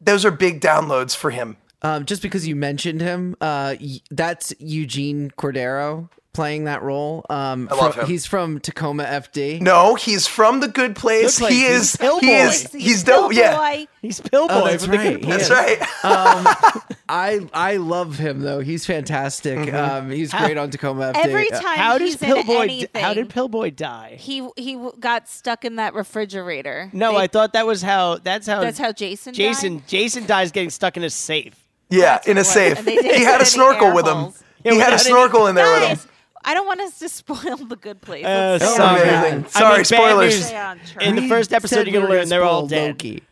those 0.00 0.24
are 0.24 0.30
big 0.30 0.60
downloads 0.60 1.16
for 1.16 1.30
him. 1.30 1.56
Um, 1.82 2.04
just 2.06 2.22
because 2.22 2.46
you 2.48 2.56
mentioned 2.56 3.00
him, 3.00 3.36
uh, 3.40 3.76
that's 4.10 4.52
Eugene 4.58 5.30
Cordero 5.36 6.08
playing 6.36 6.64
that 6.64 6.82
role. 6.82 7.24
Um, 7.30 7.66
love 7.70 7.94
fro- 7.94 8.02
him. 8.04 8.08
He's 8.08 8.26
from 8.26 8.60
Tacoma 8.60 9.04
FD. 9.04 9.60
No, 9.60 9.94
he's 9.96 10.26
from 10.28 10.60
the 10.60 10.68
good 10.68 10.94
place. 10.94 11.38
Good 11.38 11.46
Place. 11.46 11.52
He 11.54 11.60
He's 11.66 11.70
is. 11.70 11.96
Pillboy. 11.96 12.20
He 12.26 12.32
is. 12.32 12.72
He's, 12.72 13.02
dope. 13.02 13.32
Yeah, 13.32 13.56
boy. 13.56 13.86
He's 14.02 14.20
Pillboy 14.20 14.54
Oh, 14.54 14.64
that's 14.66 14.84
from 14.84 14.92
the 14.92 14.98
right. 14.98 15.12
Good 15.14 15.22
Place. 15.22 15.48
that's 15.48 15.50
right. 15.50 16.82
I 17.08 17.46
I 17.52 17.76
love 17.76 18.18
him 18.18 18.40
though. 18.40 18.60
He's 18.60 18.84
fantastic. 18.86 19.58
Mm-hmm. 19.58 19.76
Um, 20.06 20.10
he's 20.10 20.32
great 20.32 20.56
on 20.56 20.70
Tacoma 20.70 21.12
FD. 21.14 21.24
Every 21.24 21.48
time 21.48 21.78
How 21.78 21.98
does 21.98 22.12
he's 22.14 22.22
in 22.22 22.34
Pillboy? 22.34 22.62
anything, 22.62 23.02
how 23.02 23.14
did 23.14 23.28
Pillboy 23.30 23.70
die? 23.70 24.16
he 24.18 24.46
he 24.56 24.78
got 25.00 25.28
stuck 25.28 25.64
in 25.64 25.76
that 25.76 25.94
refrigerator? 25.94 26.90
No, 26.92 27.12
They- 27.12 27.18
I 27.18 27.26
thought 27.28 27.52
that 27.54 27.66
was 27.66 27.82
how. 27.82 28.18
That's 28.18 28.46
how. 28.46 28.60
that's 28.60 28.78
how 28.78 28.92
Jason. 28.92 29.34
Jason. 29.34 29.78
died? 29.78 29.88
Jason 29.88 30.26
dies 30.26 30.50
getting 30.52 30.70
stuck 30.70 30.96
in 30.96 31.04
a 31.04 31.10
safe. 31.10 31.54
Yeah, 31.90 32.20
in 32.26 32.36
a 32.36 32.40
what- 32.40 32.46
safe. 32.46 32.78
and 32.78 32.86
they 32.86 32.96
didn't 32.96 33.14
He 33.14 33.22
had 33.24 33.40
a 33.40 33.44
snorkel 33.46 33.94
with 33.94 34.06
him. 34.06 34.14
holes. 34.16 34.42
Yeah, 34.64 34.72
he 34.72 34.78
had 34.80 34.92
a 34.92 34.98
snorkel 34.98 35.46
in 35.46 35.54
there 35.54 35.72
with 35.80 35.88
him. 36.04 36.10
Guys, 36.46 36.50
I 36.50 36.54
don't 36.54 36.66
want 36.66 36.80
us 36.80 36.98
to 37.00 37.08
spoil 37.10 37.56
the 37.56 37.76
good 37.76 38.00
place. 38.00 38.24
Uh, 38.24 38.58
Let's 38.60 38.64
stay 38.64 38.76
sorry. 38.76 39.08
on 39.08 39.08
Amazing. 39.18 39.42
track. 39.42 39.52
Sorry, 39.52 39.72
I 39.72 39.76
mean, 39.76 39.84
spoilers. 39.84 40.34
news. 40.34 40.46
Stay 40.46 40.56
on 40.56 40.78
track. 40.78 41.06
In 41.06 41.16
the 41.16 41.28
first 41.28 41.52
episode, 41.52 41.86
you're 41.86 42.00
gonna 42.00 42.12
learn 42.12 42.28
they're 42.28 42.44
all 42.44 42.66
spoil 42.68 42.68
dead. 42.68 42.88
Loki. 42.92 43.22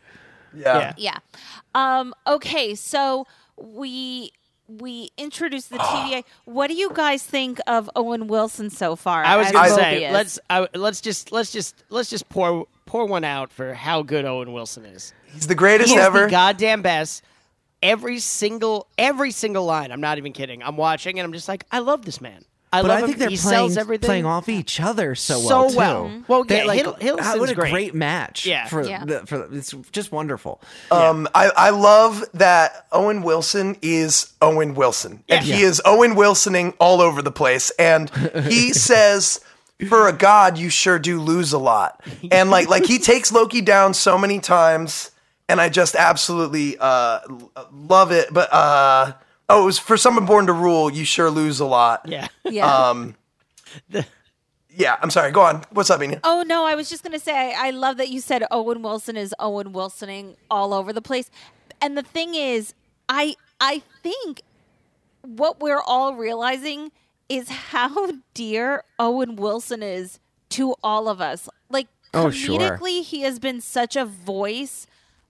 Yeah. 0.55 0.93
Yeah. 0.97 1.17
Um, 1.73 2.13
okay, 2.27 2.75
so 2.75 3.27
we 3.57 4.31
we 4.67 5.09
introduced 5.17 5.69
the 5.69 5.77
TVA. 5.77 6.23
What 6.45 6.67
do 6.67 6.73
you 6.73 6.89
guys 6.93 7.21
think 7.23 7.59
of 7.67 7.89
Owen 7.95 8.27
Wilson 8.27 8.69
so 8.69 8.95
far? 8.95 9.23
I 9.23 9.35
was 9.37 9.47
as 9.47 9.53
gonna 9.53 9.69
say 9.75 10.01
Mobius? 10.03 10.11
let's 10.13 10.39
I, 10.49 10.67
let's 10.73 11.01
just 11.01 11.31
let's 11.31 11.51
just 11.51 11.83
let's 11.89 12.09
just 12.09 12.27
pour 12.29 12.65
pour 12.85 13.05
one 13.05 13.23
out 13.23 13.51
for 13.51 13.73
how 13.73 14.01
good 14.01 14.25
Owen 14.25 14.53
Wilson 14.53 14.85
is. 14.85 15.13
He's 15.33 15.47
the 15.47 15.55
greatest 15.55 15.91
He 15.91 15.97
ever. 15.99 16.25
the 16.25 16.31
goddamn 16.31 16.81
best. 16.81 17.23
Every 17.83 18.19
single 18.19 18.87
every 18.97 19.31
single 19.31 19.65
line. 19.65 19.91
I'm 19.91 20.01
not 20.01 20.17
even 20.17 20.31
kidding. 20.33 20.63
I'm 20.63 20.77
watching 20.77 21.19
and 21.19 21.25
I'm 21.25 21.33
just 21.33 21.47
like, 21.47 21.65
I 21.71 21.79
love 21.79 22.05
this 22.05 22.19
man. 22.21 22.43
I 22.77 22.81
But 22.81 22.87
love 22.89 22.97
I 22.97 22.99
him. 23.01 23.05
think 23.07 23.17
they're 23.19 23.29
he 23.29 23.37
playing, 23.37 23.99
playing 23.99 24.25
off 24.25 24.49
each 24.49 24.79
other 24.79 25.15
so 25.15 25.39
So 25.39 25.47
well. 25.47 25.69
So 25.69 25.77
well. 25.77 26.23
Well, 26.27 26.45
yeah, 26.49 26.63
like, 26.65 26.79
Hiddle- 26.83 26.99
Hiddleston's 26.99 27.25
how- 27.25 27.39
what 27.39 27.49
a 27.49 27.55
great. 27.55 27.71
great 27.71 27.95
match. 27.95 28.45
Yeah. 28.45 28.67
for, 28.67 28.83
Yeah. 28.83 29.05
The, 29.05 29.25
for 29.25 29.47
it's 29.51 29.71
just 29.91 30.11
wonderful. 30.11 30.61
Um, 30.91 31.27
I, 31.35 31.51
I 31.55 31.69
love 31.71 32.23
that 32.33 32.85
Owen 32.91 33.21
Wilson 33.23 33.77
is 33.81 34.33
Owen 34.41 34.75
Wilson. 34.75 35.23
And 35.29 35.45
Yeah. 35.45 35.55
he 35.55 35.61
is 35.63 35.81
Owen 35.85 36.15
Wilsoning 36.15 36.73
all 36.79 37.01
over 37.01 37.21
the 37.21 37.31
place. 37.31 37.71
And 37.79 38.09
he 38.47 38.73
says, 38.73 39.39
for 39.89 40.07
a 40.07 40.13
god, 40.13 40.57
you 40.57 40.69
sure 40.69 40.99
do 40.99 41.19
lose 41.19 41.51
a 41.51 41.57
lot. 41.59 42.01
And 42.31 42.49
like 42.49 42.69
like 42.69 42.85
he 42.85 42.97
takes 42.97 43.31
Loki 43.33 43.59
down 43.61 43.93
so 43.93 44.17
many 44.17 44.39
times, 44.39 45.11
and 45.49 45.59
I 45.59 45.67
just 45.67 45.95
absolutely 45.95 46.77
uh, 46.79 47.19
love 47.73 48.11
it. 48.13 48.29
But 48.33 48.53
uh, 48.53 49.13
oh, 49.49 49.63
it 49.63 49.65
was 49.65 49.79
for 49.79 49.97
someone 49.97 50.25
born 50.25 50.47
to 50.47 50.53
rule, 50.53 50.91
you 50.91 51.05
sure 51.05 51.29
lose 51.29 51.59
a 51.59 51.65
lot. 51.65 52.01
Yeah. 52.07 52.27
yeah. 52.43 52.65
Um, 52.89 53.15
yeah, 54.69 54.97
I'm 55.01 55.09
sorry. 55.09 55.31
Go 55.31 55.41
on. 55.41 55.63
What's 55.71 55.89
up, 55.89 55.99
Nina? 55.99 56.19
Oh 56.23 56.43
no, 56.45 56.65
I 56.65 56.75
was 56.75 56.89
just 56.89 57.03
gonna 57.03 57.19
say 57.19 57.53
I, 57.53 57.67
I 57.67 57.69
love 57.71 57.97
that 57.97 58.09
you 58.09 58.21
said 58.21 58.43
Owen 58.51 58.81
Wilson 58.81 59.17
is 59.17 59.33
Owen 59.39 59.73
Wilsoning 59.73 60.35
all 60.49 60.73
over 60.73 60.91
the 60.93 61.01
place. 61.01 61.29
And 61.81 61.97
the 61.97 62.03
thing 62.03 62.35
is, 62.35 62.73
I 63.09 63.35
I 63.59 63.81
think 64.03 64.41
what 65.21 65.59
we're 65.59 65.81
all 65.81 66.15
realizing 66.15 66.91
is 67.29 67.49
how 67.49 68.11
dear 68.33 68.83
Owen 68.99 69.35
Wilson 69.35 69.81
is 69.81 70.19
to 70.49 70.75
all 70.83 71.07
of 71.07 71.21
us. 71.21 71.49
Like 71.69 71.87
Oh, 72.13 72.29
sure. 72.29 72.57
comedically, 72.59 73.03
he 73.03 73.21
has 73.21 73.39
been 73.39 73.59
such 73.59 73.95
a 73.97 74.05
voice 74.05 74.87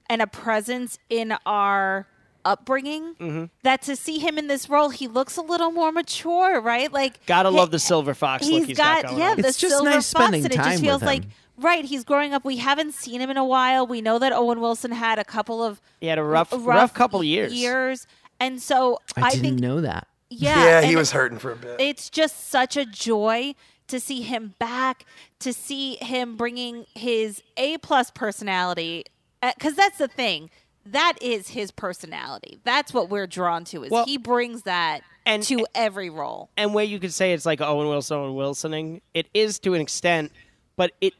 and 0.08 0.22
a 0.22 0.28
presence 0.28 1.00
in 1.10 1.36
our 1.46 2.06
upbringing 2.46 3.16
Mm-hmm. 3.16 3.46
that 3.64 3.82
to 3.84 3.96
see 3.96 4.20
him 4.20 4.38
in 4.38 4.48
this 4.48 4.70
role, 4.70 4.90
he 4.90 5.08
looks 5.08 5.36
a 5.38 5.42
little 5.42 5.72
more 5.72 5.92
mature, 5.92 6.62
right? 6.62 6.92
Like 6.92 7.26
Gotta 7.26 7.50
he- 7.50 7.56
love 7.56 7.72
the 7.72 7.80
silver 7.80 8.14
fox 8.14 8.48
look 8.48 8.66
he's 8.68 8.78
got, 8.78 9.04
going 9.06 9.18
yeah, 9.18 9.32
on. 9.32 9.42
the 9.42 9.48
It's 9.48 9.58
just 9.58 9.74
silver 9.76 9.90
nice 9.90 10.12
fox, 10.14 10.34
and 10.34 10.46
it 10.46 10.52
just 10.54 10.82
feels 10.82 11.02
like 11.02 11.24
right. 11.58 11.84
He's 11.84 12.04
growing 12.04 12.34
up. 12.34 12.46
We 12.46 12.58
haven't 12.58 12.94
seen 12.94 13.20
him 13.22 13.30
in 13.30 13.38
a 13.38 13.46
while. 13.46 13.86
We 13.88 14.02
know 14.02 14.20
that 14.20 14.32
Owen 14.32 14.62
Wilson 14.62 14.92
had 14.92 15.20
a 15.20 15.24
couple 15.26 15.64
of 15.64 15.82
He 16.00 16.08
had 16.08 16.18
a 16.20 16.24
rough 16.24 16.54
rough, 16.58 16.94
couple 16.94 17.24
years. 17.24 17.54
Years, 17.54 18.08
and 18.40 18.62
so 18.62 19.00
I, 19.18 19.22
I, 19.24 19.30
didn't 19.32 19.42
think 19.44 19.60
know 19.60 19.82
that. 19.82 20.08
yeah, 20.30 20.82
Yeah, 20.82 20.82
he 20.84 20.96
was 20.96 21.12
hurting 21.12 21.40
for 21.40 21.52
a 21.52 21.56
bit. 21.56 21.80
It's 21.80 22.10
just 22.10 22.50
such 22.50 22.78
a 22.78 22.86
joy 22.86 23.56
to 23.88 24.00
see 24.00 24.22
him 24.24 24.56
back, 24.60 25.06
to 25.40 25.54
see 25.54 25.96
him 25.98 26.36
bringing 26.36 26.86
his 26.96 27.42
A 27.56 27.78
plus 27.78 28.10
personality, 28.12 29.06
because 29.42 29.76
that's 29.76 29.98
the 30.00 30.08
thing. 30.08 30.50
That 30.88 31.14
is 31.22 31.50
his 31.50 31.72
personality. 31.72 32.60
That's 32.64 32.94
what 32.94 33.10
we're 33.10 33.28
drawn 33.28 33.64
to. 33.66 33.84
Is 33.84 33.92
Well, 33.92 34.06
he 34.06 34.18
brings 34.18 34.64
that 34.64 35.02
and- 35.26 35.44
to 35.44 35.66
every 35.74 36.10
role. 36.10 36.50
and 36.58 36.74
where 36.74 36.86
you 36.86 37.00
could 37.00 37.14
say 37.14 37.34
it's 37.34 37.46
like 37.46 37.62
Owen 37.62 37.88
Wilson, 37.88 38.18
Owen 38.18 38.34
Wilsoning, 38.36 39.02
it 39.14 39.28
is 39.34 39.60
to 39.60 39.74
an 39.74 39.82
extent, 39.82 40.32
but 40.76 40.92
it, 41.02 41.14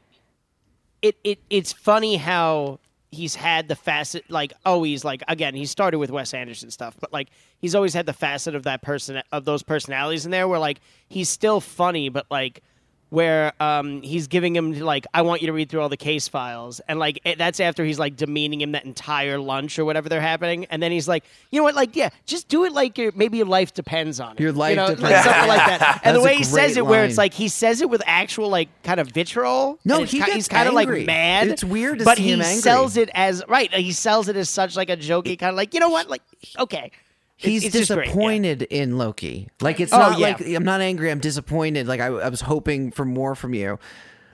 it, 1.02 1.16
it, 1.24 1.38
it's 1.50 1.72
funny 1.72 2.16
how 2.16 2.78
he's 3.10 3.34
had 3.34 3.68
the 3.68 3.76
facet, 3.76 4.30
like 4.30 4.52
oh, 4.64 4.74
always, 4.74 5.04
like 5.04 5.22
again, 5.28 5.54
he 5.54 5.66
started 5.66 5.98
with 5.98 6.10
Wes 6.10 6.32
Anderson 6.34 6.70
stuff, 6.70 6.96
but 7.00 7.12
like 7.12 7.28
he's 7.58 7.74
always 7.74 7.94
had 7.94 8.06
the 8.06 8.12
facet 8.12 8.54
of 8.54 8.64
that 8.64 8.82
person, 8.82 9.22
of 9.32 9.44
those 9.44 9.62
personalities 9.62 10.24
in 10.24 10.30
there, 10.30 10.46
where 10.48 10.58
like 10.58 10.80
he's 11.08 11.28
still 11.28 11.60
funny, 11.60 12.08
but 12.08 12.26
like 12.30 12.62
where 13.10 13.52
um, 13.60 14.02
he's 14.02 14.26
giving 14.26 14.54
him 14.54 14.78
like, 14.80 15.06
I 15.14 15.22
want 15.22 15.40
you 15.40 15.46
to 15.46 15.52
read 15.52 15.70
through 15.70 15.80
all 15.80 15.88
the 15.88 15.96
case 15.96 16.28
files, 16.28 16.80
and 16.88 16.98
like 16.98 17.20
it, 17.24 17.38
that's 17.38 17.60
after 17.60 17.84
he's 17.84 17.98
like 17.98 18.16
demeaning 18.16 18.60
him 18.60 18.72
that 18.72 18.84
entire 18.84 19.38
lunch 19.38 19.78
or 19.78 19.84
whatever 19.84 20.08
they're 20.08 20.20
happening, 20.20 20.66
and 20.66 20.82
then 20.82 20.92
he's 20.92 21.06
like, 21.08 21.24
you 21.50 21.60
know 21.60 21.64
what, 21.64 21.74
like 21.74 21.94
yeah, 21.94 22.10
just 22.24 22.48
do 22.48 22.64
it 22.64 22.72
like 22.72 22.98
your, 22.98 23.12
maybe 23.14 23.38
your 23.38 23.46
life 23.46 23.72
depends 23.74 24.20
on 24.20 24.32
it, 24.32 24.40
Your 24.40 24.52
life 24.52 24.70
you 24.70 24.76
know, 24.76 24.88
depends 24.88 25.02
like, 25.02 25.24
something 25.24 25.48
like 25.48 25.66
that. 25.66 26.00
And 26.06 26.16
the 26.16 26.20
way 26.20 26.36
he 26.36 26.44
says 26.44 26.76
it, 26.76 26.86
where 26.86 27.04
it's 27.04 27.18
like 27.18 27.34
he 27.34 27.48
says 27.48 27.80
it 27.80 27.90
with 27.90 28.02
actual 28.06 28.48
like 28.48 28.68
kind 28.82 29.00
of 29.00 29.08
vitriol. 29.08 29.78
No, 29.84 30.02
he 30.02 30.18
gets 30.18 30.32
he's 30.32 30.48
kind 30.48 30.68
of 30.68 30.74
like 30.74 30.88
mad. 30.88 31.48
It's 31.48 31.64
weird 31.64 32.00
to 32.00 32.04
but 32.04 32.18
he 32.18 32.40
sells 32.42 32.96
it 32.96 33.10
as 33.14 33.42
right. 33.48 33.72
He 33.72 33.92
sells 33.92 34.28
it 34.28 34.36
as 34.36 34.48
such 34.48 34.76
like 34.76 34.90
a 34.90 34.96
jokey 34.96 35.38
kind 35.38 35.50
of 35.50 35.56
like 35.56 35.74
you 35.74 35.80
know 35.80 35.90
what, 35.90 36.08
like 36.08 36.22
okay. 36.58 36.90
It's- 37.38 37.52
He's 37.52 37.64
it's 37.64 37.76
just 37.76 37.92
great, 37.92 38.06
yeah. 38.06 38.12
disappointed 38.12 38.62
in 38.62 38.96
Loki. 38.98 39.48
Like 39.60 39.78
it's 39.80 39.92
Oh, 39.92 39.98
not 39.98 40.18
yeah. 40.18 40.28
like 40.28 40.40
I'm 40.40 40.64
not 40.64 40.80
angry. 40.80 41.10
I'm 41.10 41.20
disappointed. 41.20 41.86
Like 41.86 42.00
I, 42.00 42.06
I 42.06 42.28
was 42.28 42.40
hoping 42.42 42.90
for 42.90 43.04
more 43.04 43.34
from 43.34 43.52
you. 43.54 43.78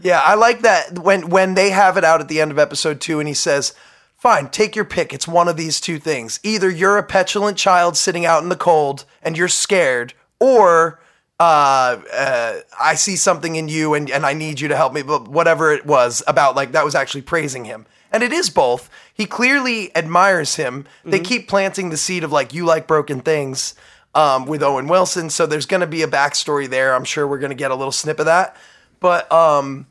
Yeah, 0.01 0.21
I 0.21 0.35
like 0.35 0.61
that 0.63 0.99
when 1.01 1.29
when 1.29 1.55
they 1.55 1.71
have 1.71 1.97
it 1.97 2.05
out 2.05 2.21
at 2.21 2.29
the 2.29 2.41
end 2.41 2.51
of 2.53 2.59
episode 2.59 3.01
two, 3.01 3.19
and 3.21 3.27
he 3.29 3.35
says, 3.35 3.75
"Fine, 4.17 4.51
take 4.51 4.77
your 4.77 4.85
pick. 4.85 5.13
It's 5.13 5.27
one 5.29 5.49
of 5.49 5.57
these 5.57 5.81
two 5.81 5.99
things. 5.99 6.39
Either 6.45 6.71
you're 6.71 6.97
a 6.99 7.03
petulant 7.03 7.57
child 7.57 7.97
sitting 7.97 8.25
out 8.25 8.43
in 8.43 8.49
the 8.49 8.57
cold 8.57 9.05
and 9.23 9.37
you're 9.37 9.49
scared, 9.49 10.15
or 10.41 11.01
uh, 11.41 12.01
uh, 12.13 12.55
I 12.81 12.95
see 12.95 13.17
something 13.17 13.57
in 13.57 13.69
you 13.69 13.95
and 13.95 14.11
and 14.11 14.25
I 14.25 14.33
need 14.33 14.61
you 14.61 14.69
to 14.69 14.77
help 14.77 14.93
me." 14.93 15.03
But 15.03 15.27
whatever 15.29 15.73
it 15.73 15.87
was 15.87 16.23
about, 16.29 16.55
like 16.57 16.71
that 16.73 16.85
was 16.85 16.95
actually 16.95 17.23
praising 17.23 17.65
him, 17.65 17.87
and 18.13 18.23
it 18.23 18.33
is 18.33 18.51
both. 18.51 18.91
He 19.13 19.27
clearly 19.27 19.95
admires 19.97 20.57
him. 20.57 20.87
They 21.05 21.21
keep 21.21 21.49
planting 21.49 21.91
the 21.91 21.97
seed 21.97 22.25
of 22.25 22.33
like 22.33 22.55
you 22.55 22.65
like 22.65 22.87
broken 22.87 23.21
things. 23.21 23.75
Um, 24.15 24.45
with 24.45 24.63
Owen 24.63 24.89
Wilson, 24.89 25.31
so 25.31 25.47
there's 25.47 25.65
going 25.65 25.81
to 25.81 25.87
be 25.87 26.03
a 26.03 26.07
backstory 26.07 26.69
there. 26.69 26.95
I'm 26.95 27.05
sure 27.05 27.27
we're 27.27 27.39
going 27.39 27.49
to 27.49 27.57
get 27.57 27.71
a 27.71 27.75
little 27.75 27.91
snip 27.93 28.21
of 28.21 28.27
that, 28.27 28.55
but 29.01 29.33
um, 29.33 29.87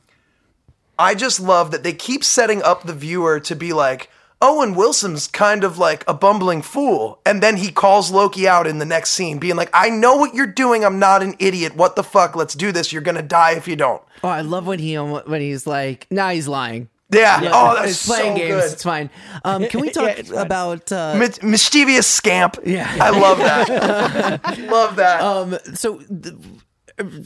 I 0.99 1.15
just 1.15 1.39
love 1.39 1.71
that 1.71 1.81
they 1.81 1.93
keep 1.93 2.23
setting 2.23 2.61
up 2.61 2.83
the 2.83 2.93
viewer 2.93 3.39
to 3.39 3.55
be 3.55 3.73
like, 3.73 4.11
Owen 4.39 4.75
Wilson's 4.75 5.27
kind 5.27 5.63
of 5.63 5.77
like 5.77 6.03
a 6.07 6.13
bumbling 6.13 6.61
fool. 6.61 7.19
And 7.25 7.41
then 7.41 7.57
he 7.57 7.71
calls 7.71 8.11
Loki 8.11 8.47
out 8.47 8.67
in 8.67 8.79
the 8.79 8.85
next 8.85 9.11
scene, 9.11 9.39
being 9.39 9.55
like, 9.55 9.69
I 9.73 9.89
know 9.89 10.15
what 10.15 10.33
you're 10.33 10.47
doing. 10.47 10.83
I'm 10.83 10.99
not 10.99 11.21
an 11.21 11.35
idiot. 11.39 11.75
What 11.75 11.95
the 11.95 12.03
fuck? 12.03 12.35
Let's 12.35 12.55
do 12.55 12.71
this. 12.71 12.91
You're 12.91 13.01
going 13.01 13.17
to 13.17 13.23
die 13.23 13.53
if 13.53 13.67
you 13.67 13.75
don't. 13.75 14.01
Oh, 14.23 14.29
I 14.29 14.41
love 14.41 14.67
when 14.67 14.79
he 14.79 14.95
when 14.95 15.41
he's 15.41 15.65
like, 15.65 16.07
nah, 16.11 16.29
he's 16.29 16.47
lying. 16.47 16.89
Yeah. 17.11 17.49
Oh, 17.53 17.75
that's 17.75 17.91
It's 17.91 18.05
playing 18.07 18.33
so 18.33 18.37
games. 18.37 18.61
good. 18.63 18.71
It's 18.73 18.83
fine. 18.83 19.09
Um, 19.43 19.65
can 19.67 19.81
we 19.81 19.89
talk 19.99 20.15
fine. 20.17 20.37
about 20.37 20.91
uh, 20.91 21.15
Mi- 21.17 21.49
mischievous 21.49 22.07
scamp. 22.07 22.57
Yeah. 22.65 22.89
I 22.99 23.09
love 23.09 23.37
that. 23.39 24.59
love 24.71 24.95
that. 24.95 25.21
um? 25.21 25.57
So 25.75 25.99
th- 25.99 26.35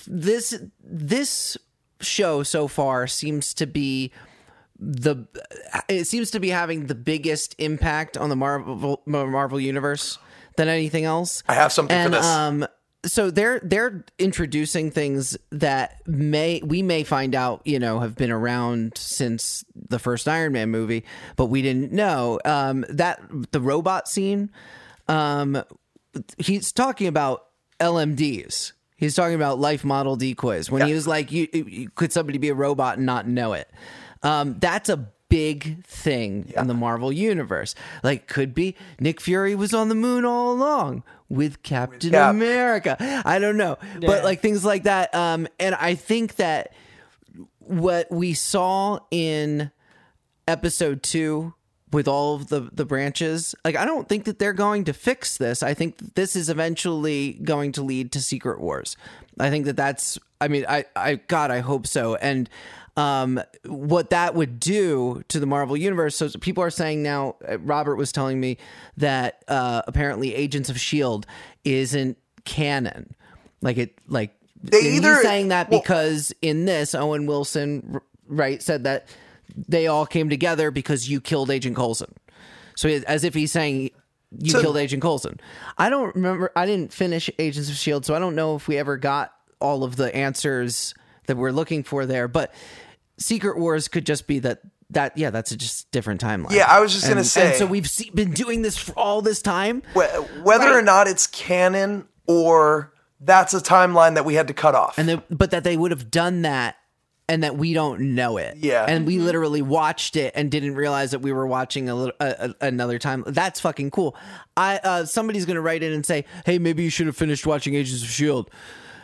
this 0.07 0.59
this 0.83 1.57
show 2.01 2.43
so 2.43 2.67
far 2.67 3.07
seems 3.07 3.53
to 3.55 3.65
be 3.67 4.11
the 4.79 5.25
it 5.87 6.05
seems 6.05 6.31
to 6.31 6.39
be 6.39 6.49
having 6.49 6.87
the 6.87 6.95
biggest 6.95 7.55
impact 7.59 8.17
on 8.17 8.29
the 8.29 8.35
Marvel 8.35 9.01
Marvel 9.05 9.59
universe 9.59 10.17
than 10.57 10.67
anything 10.67 11.05
else. 11.05 11.43
I 11.47 11.53
have 11.53 11.71
something 11.71 11.95
and, 11.95 12.13
for 12.13 12.17
this. 12.19 12.25
Um, 12.25 12.67
so 13.05 13.31
they're 13.31 13.59
they're 13.63 14.03
introducing 14.19 14.91
things 14.91 15.37
that 15.51 16.01
may 16.07 16.61
we 16.63 16.81
may 16.81 17.03
find 17.03 17.35
out 17.35 17.61
you 17.65 17.79
know 17.79 17.99
have 17.99 18.15
been 18.15 18.31
around 18.31 18.97
since 18.97 19.63
the 19.75 19.99
first 19.99 20.27
Iron 20.27 20.53
Man 20.53 20.69
movie, 20.69 21.03
but 21.35 21.45
we 21.47 21.61
didn't 21.61 21.91
know 21.91 22.39
um, 22.45 22.85
that 22.89 23.21
the 23.51 23.61
robot 23.61 24.07
scene. 24.07 24.51
Um, 25.07 25.63
he's 26.37 26.71
talking 26.71 27.07
about 27.07 27.45
LMDs 27.79 28.71
He's 28.97 29.13
talking 29.13 29.35
about 29.35 29.59
life 29.59 29.83
model 29.83 30.15
decoys. 30.15 30.71
When 30.71 30.87
he 30.87 30.93
was 30.93 31.05
like, 31.05 31.29
you, 31.29 31.47
you- 31.53 31.89
"Could 31.95 32.13
somebody 32.13 32.37
be 32.37 32.47
a 32.47 32.53
robot 32.55 32.95
and 32.97 33.05
not 33.05 33.27
know 33.27 33.51
it?" 33.51 33.69
Um, 34.23 34.55
that's 34.59 34.87
a 34.87 35.09
big 35.27 35.83
thing 35.83 36.53
in 36.55 36.67
the 36.67 36.73
Marvel 36.73 37.11
universe. 37.11 37.75
Like, 38.03 38.27
could 38.29 38.53
be 38.53 38.73
Nick 38.97 39.19
Fury 39.19 39.53
was 39.53 39.73
on 39.73 39.89
the 39.89 39.95
moon 39.95 40.23
all 40.23 40.53
along 40.53 41.03
with 41.29 41.63
Captain 41.63 42.11
Cap. 42.11 42.31
America. 42.31 42.97
I 43.25 43.39
don't 43.39 43.57
know, 43.57 43.77
but 43.99 44.23
like 44.23 44.41
things 44.41 44.63
like 44.63 44.83
that. 44.83 45.13
Um, 45.15 45.47
and 45.59 45.75
I 45.75 45.95
think 45.95 46.35
that 46.35 46.73
what 47.59 48.11
we 48.11 48.33
saw 48.33 48.99
in 49.11 49.71
episode 50.47 51.01
two 51.01 51.53
with 51.91 52.07
all 52.07 52.35
of 52.35 52.47
the 52.47 52.69
the 52.73 52.85
branches 52.85 53.55
like 53.63 53.75
i 53.75 53.85
don't 53.85 54.09
think 54.09 54.25
that 54.25 54.37
they're 54.37 54.53
going 54.53 54.83
to 54.83 54.93
fix 54.93 55.37
this 55.37 55.63
i 55.63 55.73
think 55.73 55.97
this 56.15 56.35
is 56.35 56.49
eventually 56.49 57.33
going 57.43 57.71
to 57.71 57.81
lead 57.81 58.11
to 58.11 58.21
secret 58.21 58.59
wars 58.59 58.97
i 59.39 59.49
think 59.49 59.65
that 59.65 59.77
that's 59.77 60.19
i 60.41 60.47
mean 60.47 60.65
i 60.67 60.83
i 60.95 61.15
god 61.15 61.51
i 61.51 61.59
hope 61.59 61.87
so 61.87 62.15
and 62.15 62.49
um 62.97 63.41
what 63.65 64.09
that 64.11 64.35
would 64.35 64.59
do 64.59 65.21
to 65.27 65.39
the 65.39 65.45
marvel 65.45 65.75
universe 65.75 66.15
so 66.15 66.29
people 66.39 66.63
are 66.63 66.69
saying 66.69 67.03
now 67.03 67.35
uh, 67.47 67.57
robert 67.59 67.95
was 67.97 68.11
telling 68.11 68.39
me 68.39 68.57
that 68.97 69.43
uh 69.47 69.81
apparently 69.87 70.33
agents 70.33 70.69
of 70.69 70.79
shield 70.79 71.25
isn't 71.65 72.17
canon 72.45 73.13
like 73.61 73.77
it 73.77 73.97
like 74.07 74.31
They 74.63 74.79
either- 74.95 75.21
saying 75.21 75.49
that 75.49 75.69
well- 75.69 75.81
because 75.81 76.33
in 76.41 76.65
this 76.65 76.95
owen 76.95 77.25
wilson 77.25 77.99
right 78.27 78.61
said 78.61 78.85
that 78.85 79.07
they 79.67 79.87
all 79.87 80.05
came 80.05 80.29
together 80.29 80.71
because 80.71 81.09
you 81.09 81.21
killed 81.21 81.49
agent 81.51 81.75
Coulson. 81.75 82.13
so 82.75 82.87
as 82.89 83.23
if 83.23 83.33
he's 83.33 83.51
saying 83.51 83.91
you 84.39 84.51
So- 84.51 84.61
killed 84.61 84.77
agent 84.77 85.01
Coulson. 85.01 85.39
i 85.77 85.89
don't 85.89 86.15
remember 86.15 86.51
i 86.55 86.65
didn't 86.65 86.93
finish 86.93 87.29
agents 87.39 87.69
of 87.69 87.75
shield 87.75 88.05
so 88.05 88.15
i 88.15 88.19
don't 88.19 88.35
know 88.35 88.55
if 88.55 88.67
we 88.69 88.77
ever 88.77 88.95
got 88.97 89.33
all 89.59 89.83
of 89.83 89.95
the 89.97 90.13
answers 90.15 90.93
that 91.27 91.35
we're 91.37 91.51
looking 91.51 91.83
for 91.83 92.05
there 92.05 92.27
but 92.27 92.53
secret 93.17 93.57
wars 93.57 93.87
could 93.87 94.05
just 94.05 94.27
be 94.27 94.39
that 94.39 94.61
that 94.91 95.17
yeah 95.17 95.29
that's 95.31 95.51
a 95.51 95.57
just 95.57 95.89
different 95.91 96.21
timeline. 96.21 96.51
Yeah, 96.51 96.65
I 96.69 96.79
was 96.79 96.93
just 96.93 97.07
gonna 97.07 97.23
say- 97.23 97.49
and 97.49 97.55
so 97.55 97.65
we've 97.65 97.89
se- 97.89 98.11
been 98.13 98.31
doing 98.31 98.61
this 98.61 98.77
for 98.77 98.91
all 98.93 99.21
this 99.21 99.41
time. 99.41 99.81
Wh- 99.95 100.43
Whether 100.45 100.71
or 100.71 100.81
not 100.81 101.07
it's 101.07 101.25
canon 101.27 102.07
or 102.27 102.93
that's 103.19 103.53
a 103.53 103.59
timeline 103.61 104.13
that 104.15 104.25
we 104.25 104.35
had 104.35 104.47
to 104.47 104.53
cut 104.53 104.75
off. 104.75 104.97
and 104.97 105.07
then 105.09 105.23
but 105.29 105.51
that 105.51 105.63
they 105.63 105.75
would 105.77 105.91
have 105.91 106.11
done 106.11 106.43
that 106.43 106.75
and 107.27 107.41
that 107.43 107.57
we 107.57 107.73
don't 107.73 108.13
know 108.13 108.37
it. 108.37 108.57
Yeah. 108.57 108.85
and 108.87 109.07
we 109.07 109.17
literally 109.17 109.63
watched 109.63 110.15
it 110.15 110.31
and 110.35 110.51
didn't 110.51 110.75
realize 110.75 111.09
that 111.09 111.19
we 111.19 111.31
were 111.33 111.47
watching 111.47 111.89
a 111.89 111.95
little 111.95 112.13
a, 112.19 112.53
a- 112.61 112.67
another 112.67 112.99
time. 112.99 113.23
That's 113.25 113.59
fucking 113.59 113.89
cool. 113.89 114.15
I 114.55 114.77
uh 114.83 115.05
somebody's 115.05 115.45
gonna 115.45 115.61
write 115.61 115.81
in 115.81 115.91
and 115.93 116.05
say 116.05 116.25
hey 116.45 116.59
maybe 116.59 116.83
you 116.83 116.91
should 116.91 117.07
have 117.07 117.17
finished 117.17 117.47
watching 117.47 117.73
agents 117.73 118.03
of 118.03 118.09
shield 118.09 118.51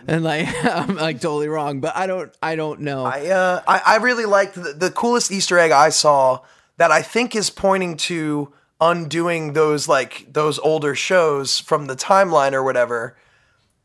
and 0.07 0.23
like 0.23 0.47
i'm 0.65 0.95
like 0.95 1.21
totally 1.21 1.47
wrong 1.47 1.79
but 1.79 1.95
i 1.95 2.07
don't 2.07 2.35
i 2.41 2.55
don't 2.55 2.79
know 2.79 3.05
I, 3.05 3.27
uh, 3.27 3.61
I 3.67 3.81
I 3.85 3.95
really 3.97 4.25
liked 4.25 4.55
the, 4.55 4.73
the 4.73 4.91
coolest 4.91 5.31
Easter 5.31 5.57
egg 5.57 5.71
I 5.71 5.89
saw 5.89 6.41
that 6.77 6.91
I 6.91 7.01
think 7.01 7.35
is 7.35 7.49
pointing 7.49 7.97
to 7.97 8.51
undoing 8.79 9.53
those 9.53 9.87
like 9.87 10.25
those 10.31 10.57
older 10.59 10.95
shows 10.95 11.59
from 11.59 11.85
the 11.85 11.95
timeline 11.95 12.53
or 12.53 12.63
whatever 12.63 13.15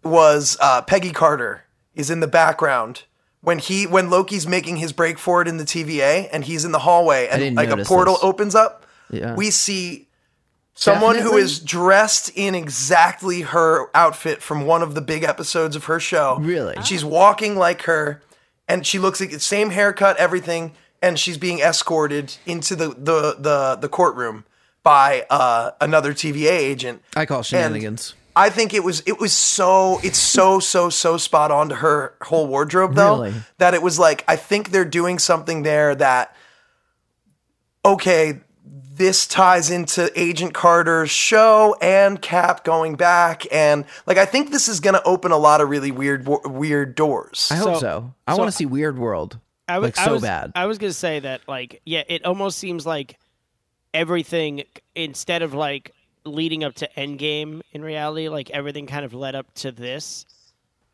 was 0.02 0.56
uh, 0.60 0.82
Peggy 0.82 1.12
Carter 1.12 1.64
is 1.94 2.10
in 2.10 2.20
the 2.20 2.26
background 2.26 3.02
when 3.42 3.58
he 3.58 3.86
when 3.86 4.08
Loki's 4.08 4.46
making 4.46 4.76
his 4.76 4.92
break 4.92 5.18
for 5.18 5.42
it 5.42 5.48
in 5.48 5.58
the 5.58 5.64
TVA 5.64 6.28
and 6.32 6.44
he's 6.44 6.64
in 6.64 6.72
the 6.72 6.78
hallway 6.78 7.28
and 7.28 7.54
like 7.54 7.68
a 7.68 7.84
portal 7.84 8.14
this. 8.14 8.24
opens 8.24 8.54
up. 8.54 8.86
Yeah. 9.10 9.34
We 9.34 9.50
see 9.50 10.05
someone 10.76 11.16
who 11.16 11.22
Definitely. 11.22 11.42
is 11.42 11.58
dressed 11.58 12.30
in 12.36 12.54
exactly 12.54 13.40
her 13.40 13.88
outfit 13.96 14.40
from 14.42 14.64
one 14.66 14.82
of 14.82 14.94
the 14.94 15.00
big 15.00 15.24
episodes 15.24 15.74
of 15.74 15.86
her 15.86 15.98
show. 15.98 16.36
Really? 16.38 16.76
She's 16.84 17.04
walking 17.04 17.56
like 17.56 17.82
her, 17.82 18.22
and 18.68 18.86
she 18.86 18.98
looks 19.00 19.20
like 19.20 19.30
the 19.32 19.40
same 19.40 19.70
haircut, 19.70 20.16
everything, 20.18 20.74
and 21.02 21.18
she's 21.18 21.38
being 21.38 21.58
escorted 21.60 22.36
into 22.46 22.76
the 22.76 22.88
the 22.90 23.36
the, 23.38 23.76
the 23.80 23.88
courtroom 23.88 24.44
by 24.82 25.26
uh, 25.30 25.72
another 25.80 26.12
TVA 26.14 26.50
agent. 26.52 27.02
i 27.16 27.26
call 27.26 27.38
And 27.38 27.46
shenanigans 27.46 28.14
I 28.36 28.50
think 28.50 28.74
it 28.74 28.84
was 28.84 29.02
it 29.06 29.18
was 29.18 29.32
so 29.32 29.98
it's 30.04 30.18
so 30.18 30.60
so 30.60 30.90
so 30.90 31.16
spot 31.16 31.50
on 31.50 31.70
to 31.70 31.76
her 31.76 32.14
whole 32.22 32.46
wardrobe 32.46 32.94
though 32.94 33.22
Really? 33.22 33.34
that 33.58 33.72
it 33.74 33.80
was 33.82 33.98
like 33.98 34.24
I 34.28 34.36
think 34.36 34.70
they're 34.70 34.84
doing 34.84 35.18
something 35.18 35.62
there 35.62 35.94
that 35.94 36.36
okay 37.84 38.40
this 38.96 39.26
ties 39.26 39.70
into 39.70 40.10
Agent 40.18 40.54
Carter's 40.54 41.10
show 41.10 41.76
and 41.82 42.20
Cap 42.20 42.64
going 42.64 42.94
back 42.96 43.44
and 43.52 43.84
like 44.06 44.16
I 44.18 44.24
think 44.24 44.50
this 44.50 44.68
is 44.68 44.80
going 44.80 44.94
to 44.94 45.02
open 45.04 45.32
a 45.32 45.36
lot 45.36 45.60
of 45.60 45.68
really 45.68 45.90
weird 45.90 46.26
weird 46.46 46.94
doors. 46.94 47.48
i 47.52 47.56
hope 47.56 47.74
so, 47.74 47.80
So- 47.80 48.14
i 48.26 48.32
so- 48.32 48.38
want 48.38 48.48
to 48.50 48.56
see 48.56 48.66
weird 48.66 48.98
world 48.98 49.38
I 49.68 49.78
was, 49.80 49.88
like 49.88 49.98
I 49.98 50.04
so 50.06 50.12
was- 50.12 50.22
bad 50.22 50.52
I 50.54 50.66
was 50.66 50.78
gonna 50.78 50.92
say 50.92 51.18
that, 51.20 51.40
like, 51.48 51.80
yeah, 51.84 52.04
it 52.08 52.24
almost 52.24 52.58
seems 52.58 52.86
like 52.86 53.18
everything 53.92 54.62
instead 54.94 55.42
of 55.42 55.54
like 55.54 55.92
leading 56.24 56.64
up 56.64 56.74
to 56.74 56.88
Endgame 56.96 57.62
in 57.72 57.82
reality, 57.82 58.28
like 58.28 58.50
everything 58.50 58.86
kind 58.86 59.04
of 59.04 59.14
led 59.14 59.34
up 59.34 59.52
to 59.54 59.72
this. 59.72 60.26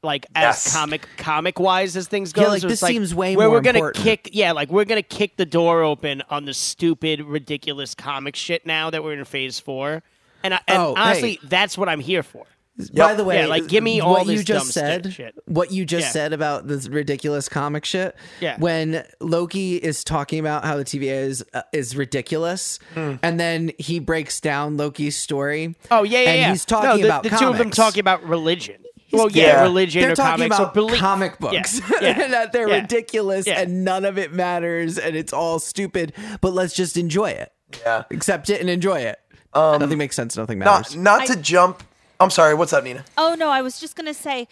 Like 0.05 0.27
Yes. 0.35 0.67
as 0.67 0.73
comic 0.73 1.07
comic 1.17 1.61
wise 1.61 1.97
as 1.97 2.09
things 2.09 2.33
go, 2.33 2.43
Yeah, 2.43 2.49
like, 2.49 2.63
so 2.63 2.69
this 2.69 2.83
it's 2.83 2.89
seems 2.89 3.15
way 3.15 3.37
where 3.37 3.47
more 3.47 3.57
we're 3.59 3.61
gonna 3.63 3.79
important. 3.79 4.05
kick 4.05 4.31
yeah, 4.33 4.51
like 4.53 4.69
we're 4.69 4.85
gonna 4.85 5.01
kick 5.03 5.37
the 5.37 5.47
door 5.47 5.83
open 5.83 6.23
on 6.29 6.45
the 6.45 6.55
stupid, 6.55 7.23
ridiculous 7.23 7.95
comic 7.95 8.35
shit 8.35 8.67
now 8.67 8.91
that 8.91 9.05
we're 9.05 9.13
in 9.15 9.25
phase 9.25 9.61
four. 9.61 10.03
And, 10.43 10.55
I, 10.55 10.61
and 10.67 10.79
Oh, 10.83 10.95
honestly, 10.97 11.35
hey. 11.35 11.39
that's 11.45 11.79
what 11.79 11.89
I'm 11.89 12.01
here 12.01 12.25
for. 12.25 12.47
By 12.95 13.15
the 13.15 13.23
way, 13.23 13.41
Yeah, 13.43 13.47
like, 13.47 13.69
give 13.69 13.85
me 13.85 14.01
all 14.01 14.13
what 14.15 14.27
you 14.27 14.39
this 14.39 14.45
just 14.45 14.65
dumb 14.75 15.03
said. 15.03 15.13
shit. 15.13 15.35
What 15.47 15.71
you 15.71 15.85
just 15.85 16.07
Yeah. 16.07 16.11
said 16.13 16.33
about 16.33 16.67
this 16.67 16.89
ridiculous 16.89 17.49
comic 17.49 17.85
shit. 17.85 18.17
Yeah. 18.41 18.57
When 18.59 19.05
Loki 19.21 19.77
is 19.77 20.03
talking 20.03 20.41
about 20.41 20.65
how 20.65 20.79
the 20.79 20.85
TVA 20.85 21.27
is 21.27 21.45
uh, 21.55 21.63
is 21.73 21.95
ridiculous, 21.95 22.81
and 22.97 23.39
then 23.39 23.71
he 23.79 24.01
breaks 24.01 24.41
down 24.41 24.79
Loki's 24.79 25.17
story. 25.17 25.77
Oh 25.93 26.03
yeah, 26.03 26.21
yeah, 26.23 26.29
and 26.31 26.41
yeah. 26.41 26.51
he's 26.51 26.65
talking 26.65 26.89
no, 26.91 26.97
the, 26.97 27.05
about 27.05 27.23
the 27.23 27.31
two 27.31 27.47
of 27.47 27.59
them 27.59 27.71
talking 27.71 28.01
about 28.01 28.25
religion. 28.27 28.83
Well, 29.13 29.31
yeah, 29.31 29.47
Yeah. 29.47 29.63
religion 29.63 30.03
They're 30.03 30.13
or 30.13 30.17
talking 30.17 30.49
comics 30.49 30.57
about 30.57 30.69
or 30.71 30.75
belief. 30.75 30.99
comic 31.01 31.39
books, 31.39 31.81
Yeah, 31.81 31.97
yeah, 32.19 32.27
that 32.29 32.53
they're 32.53 32.69
yeah. 32.69 32.81
ridiculous, 32.81 33.47
Yeah. 33.47 33.61
and 33.61 33.85
none 33.85 34.05
of 34.05 34.19
it 34.19 34.33
matters, 34.33 34.99
and 34.99 35.17
it's 35.17 35.33
all 35.33 35.59
stupid. 35.59 36.13
But 36.41 36.53
let's 36.53 36.75
just 36.75 36.97
enjoy 36.97 37.31
it, 37.31 37.53
yeah. 37.83 38.05
accept 38.11 38.51
it, 38.51 38.61
and 38.61 38.69
enjoy 38.71 39.01
it. 39.01 39.19
Um, 39.55 39.81
nothing 39.81 39.99
makes 39.99 40.17
sense. 40.17 40.37
Nothing 40.37 40.59
matters. 40.59 40.97
Not 40.97 41.21
not 41.21 41.27
to 41.29 41.37
jump 41.37 41.83
I'm 42.23 42.31
sorry, 42.31 42.55
what's 42.55 42.73
up 42.73 42.85
Nina? 42.85 43.05
Oh 43.19 43.35
no, 43.37 43.49
I 43.51 43.63
was 43.63 43.81
just 43.81 43.97
gonna 43.97 44.15
say 44.15 44.47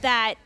that 0.00 0.36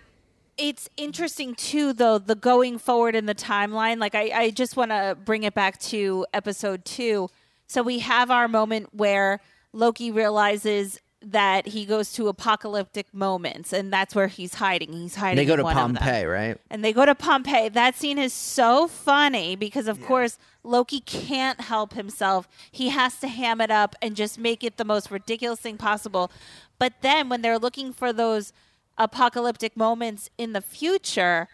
it's 0.59 0.88
interesting 0.96 1.55
too, 1.55 1.92
though 1.92 2.18
the 2.18 2.35
going 2.35 2.79
forward 2.79 3.14
in 3.14 3.27
the 3.27 3.35
timeline. 3.35 3.98
Like 3.98 4.14
I, 4.16 4.31
I 4.35 4.50
just 4.50 4.77
want 4.77 4.90
to 4.90 5.16
bring 5.24 5.44
it 5.44 5.55
back 5.55 5.79
to 5.83 6.27
episode 6.35 6.85
two. 6.85 7.29
So 7.68 7.83
we 7.83 8.00
have 8.00 8.31
our 8.31 8.48
moment 8.48 8.88
where 8.92 9.40
Loki 9.72 10.11
realizes 10.11 11.00
that 11.32 11.68
he 11.68 11.84
goes 11.84 12.12
to 12.14 12.28
apocalyptic 12.28 13.12
moments, 13.12 13.72
and 13.72 13.92
that's 13.92 14.14
where 14.14 14.26
he's 14.28 14.54
hiding. 14.54 14.92
He's 14.92 15.16
hiding. 15.16 15.37
they 15.37 15.44
go 15.44 15.54
in 15.54 15.58
to 15.58 15.64
one. 15.64 15.74
Pompeii, 15.74 16.24
right? 16.24 16.58
and 16.70 16.84
they 16.84 16.92
go 16.92 17.04
to 17.04 17.14
Pompeii. 17.14 17.68
That 17.68 17.94
scene 17.96 18.18
is 18.18 18.32
so 18.32 18.87
funny 18.88 19.56
because, 19.56 19.88
of 19.88 20.02
course, 20.04 20.38
Loki 20.62 21.00
can't 21.00 21.60
help 21.60 21.94
himself. 21.94 22.48
He 22.70 22.90
has 22.90 23.18
to 23.20 23.28
ham 23.28 23.60
it 23.60 23.70
up 23.70 23.96
and 24.00 24.16
just 24.16 24.38
make 24.38 24.62
it 24.64 24.76
the 24.76 24.84
most 24.84 25.10
ridiculous 25.10 25.60
thing 25.60 25.76
possible. 25.76 26.30
But 26.78 26.94
then, 27.02 27.28
when 27.28 27.42
they're 27.42 27.58
looking 27.58 27.92
for 27.92 28.12
those 28.12 28.52
apocalyptic 28.98 29.76
moments 29.76 30.30
in 30.38 30.52
the 30.52 30.60
future, 30.60 31.48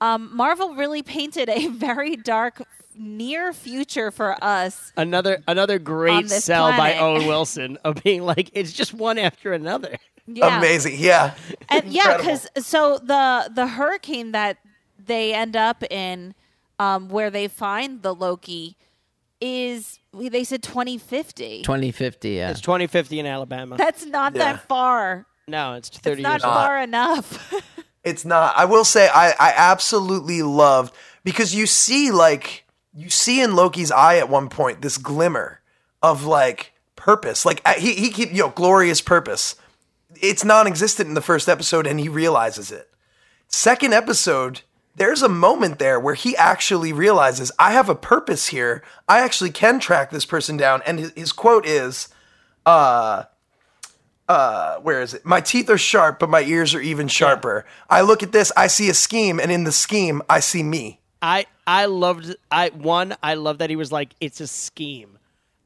um, 0.00 0.30
Marvel 0.34 0.74
really 0.74 1.02
painted 1.02 1.48
a 1.48 1.66
very 1.68 2.16
dark 2.16 2.62
near 2.96 3.52
future 3.52 4.10
for 4.10 4.36
us. 4.42 4.92
Another 4.96 5.42
another 5.46 5.78
great 5.78 6.28
this 6.28 6.44
sell 6.44 6.70
by. 6.70 6.96
Owen 6.98 7.26
Wilson 7.28 7.78
of 7.84 8.02
being 8.02 8.22
like 8.22 8.50
it's 8.54 8.72
just 8.72 8.92
one 8.94 9.18
after 9.18 9.52
another. 9.52 9.96
Yeah. 10.26 10.58
Amazing. 10.58 10.96
Yeah. 10.98 11.34
and 11.70 11.86
yeah 11.86 12.16
because 12.18 12.46
so 12.58 12.98
the 12.98 13.50
the 13.54 13.66
hurricane 13.68 14.32
that 14.32 14.58
they 15.04 15.32
end 15.32 15.56
up 15.56 15.82
in 15.90 16.34
um 16.78 17.08
where 17.08 17.30
they 17.30 17.48
find 17.48 18.02
the 18.02 18.14
loki 18.14 18.76
is 19.40 20.00
they 20.12 20.42
said 20.44 20.62
2050 20.62 21.62
Twenty 21.62 21.92
fifty. 21.92 22.30
Yeah. 22.30 22.50
It's 22.50 22.60
2050 22.60 23.20
in 23.20 23.26
Alabama. 23.26 23.76
that's 23.76 24.04
not 24.04 24.34
Yeah. 24.34 24.52
that 24.54 24.68
far 24.68 25.26
no, 25.46 25.74
it's 25.74 25.88
30 25.88 26.12
it's 26.14 26.22
not 26.22 26.32
years 26.32 26.44
old. 26.44 26.52
far 26.54 26.78
enough 26.78 27.54
It's 28.08 28.24
not. 28.24 28.54
I 28.56 28.64
will 28.64 28.84
say 28.84 29.08
I, 29.12 29.30
I 29.38 29.52
absolutely 29.54 30.42
loved 30.42 30.94
because 31.24 31.54
you 31.54 31.66
see 31.66 32.10
like 32.10 32.64
you 32.94 33.10
see 33.10 33.42
in 33.42 33.54
Loki's 33.54 33.92
eye 33.92 34.16
at 34.16 34.30
one 34.30 34.48
point 34.48 34.80
this 34.80 34.96
glimmer 34.96 35.60
of 36.02 36.24
like 36.24 36.72
purpose. 36.96 37.44
Like 37.44 37.60
uh, 37.66 37.74
he 37.74 37.94
he 37.94 38.10
keep 38.10 38.30
you 38.30 38.44
know 38.44 38.48
glorious 38.48 39.00
purpose. 39.00 39.56
It's 40.20 40.44
non-existent 40.44 41.06
in 41.06 41.14
the 41.14 41.20
first 41.20 41.48
episode 41.48 41.86
and 41.86 42.00
he 42.00 42.08
realizes 42.08 42.72
it. 42.72 42.90
Second 43.46 43.92
episode, 43.92 44.62
there's 44.96 45.22
a 45.22 45.28
moment 45.28 45.78
there 45.78 46.00
where 46.00 46.14
he 46.14 46.34
actually 46.36 46.94
realizes 46.94 47.52
I 47.58 47.72
have 47.72 47.90
a 47.90 47.94
purpose 47.94 48.48
here. 48.48 48.82
I 49.06 49.20
actually 49.20 49.50
can 49.50 49.80
track 49.80 50.10
this 50.10 50.24
person 50.24 50.56
down 50.56 50.80
and 50.86 50.98
his, 50.98 51.12
his 51.12 51.32
quote 51.32 51.66
is 51.66 52.08
uh 52.64 53.24
uh, 54.28 54.76
where 54.80 55.00
is 55.02 55.14
it? 55.14 55.24
My 55.24 55.40
teeth 55.40 55.70
are 55.70 55.78
sharp, 55.78 56.18
but 56.18 56.28
my 56.28 56.42
ears 56.42 56.74
are 56.74 56.80
even 56.80 57.08
sharper. 57.08 57.64
I 57.88 58.02
look 58.02 58.22
at 58.22 58.32
this, 58.32 58.52
I 58.56 58.66
see 58.66 58.88
a 58.90 58.94
scheme, 58.94 59.40
and 59.40 59.50
in 59.50 59.64
the 59.64 59.72
scheme, 59.72 60.22
I 60.28 60.40
see 60.40 60.62
me. 60.62 61.00
I 61.22 61.46
I 61.66 61.86
loved 61.86 62.36
I 62.50 62.68
one 62.68 63.16
I 63.22 63.34
love 63.34 63.58
that 63.58 63.70
he 63.70 63.76
was 63.76 63.90
like 63.90 64.10
it's 64.20 64.40
a 64.40 64.46
scheme. 64.46 65.18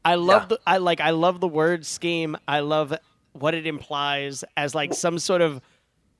I 0.05 0.15
love 0.15 0.43
Yeah. 0.43 0.47
the 0.49 0.61
I 0.67 0.77
like 0.79 1.01
I 1.01 1.11
love 1.11 1.41
the 1.41 1.49
word 1.49 1.85
scheme. 1.85 2.37
I 2.49 2.61
love 2.61 2.95
what 3.35 3.53
it 3.55 3.67
implies 3.67 4.45
as 4.57 4.75
like 4.75 4.95
some 4.95 5.19
sort 5.19 5.43
of 5.43 5.61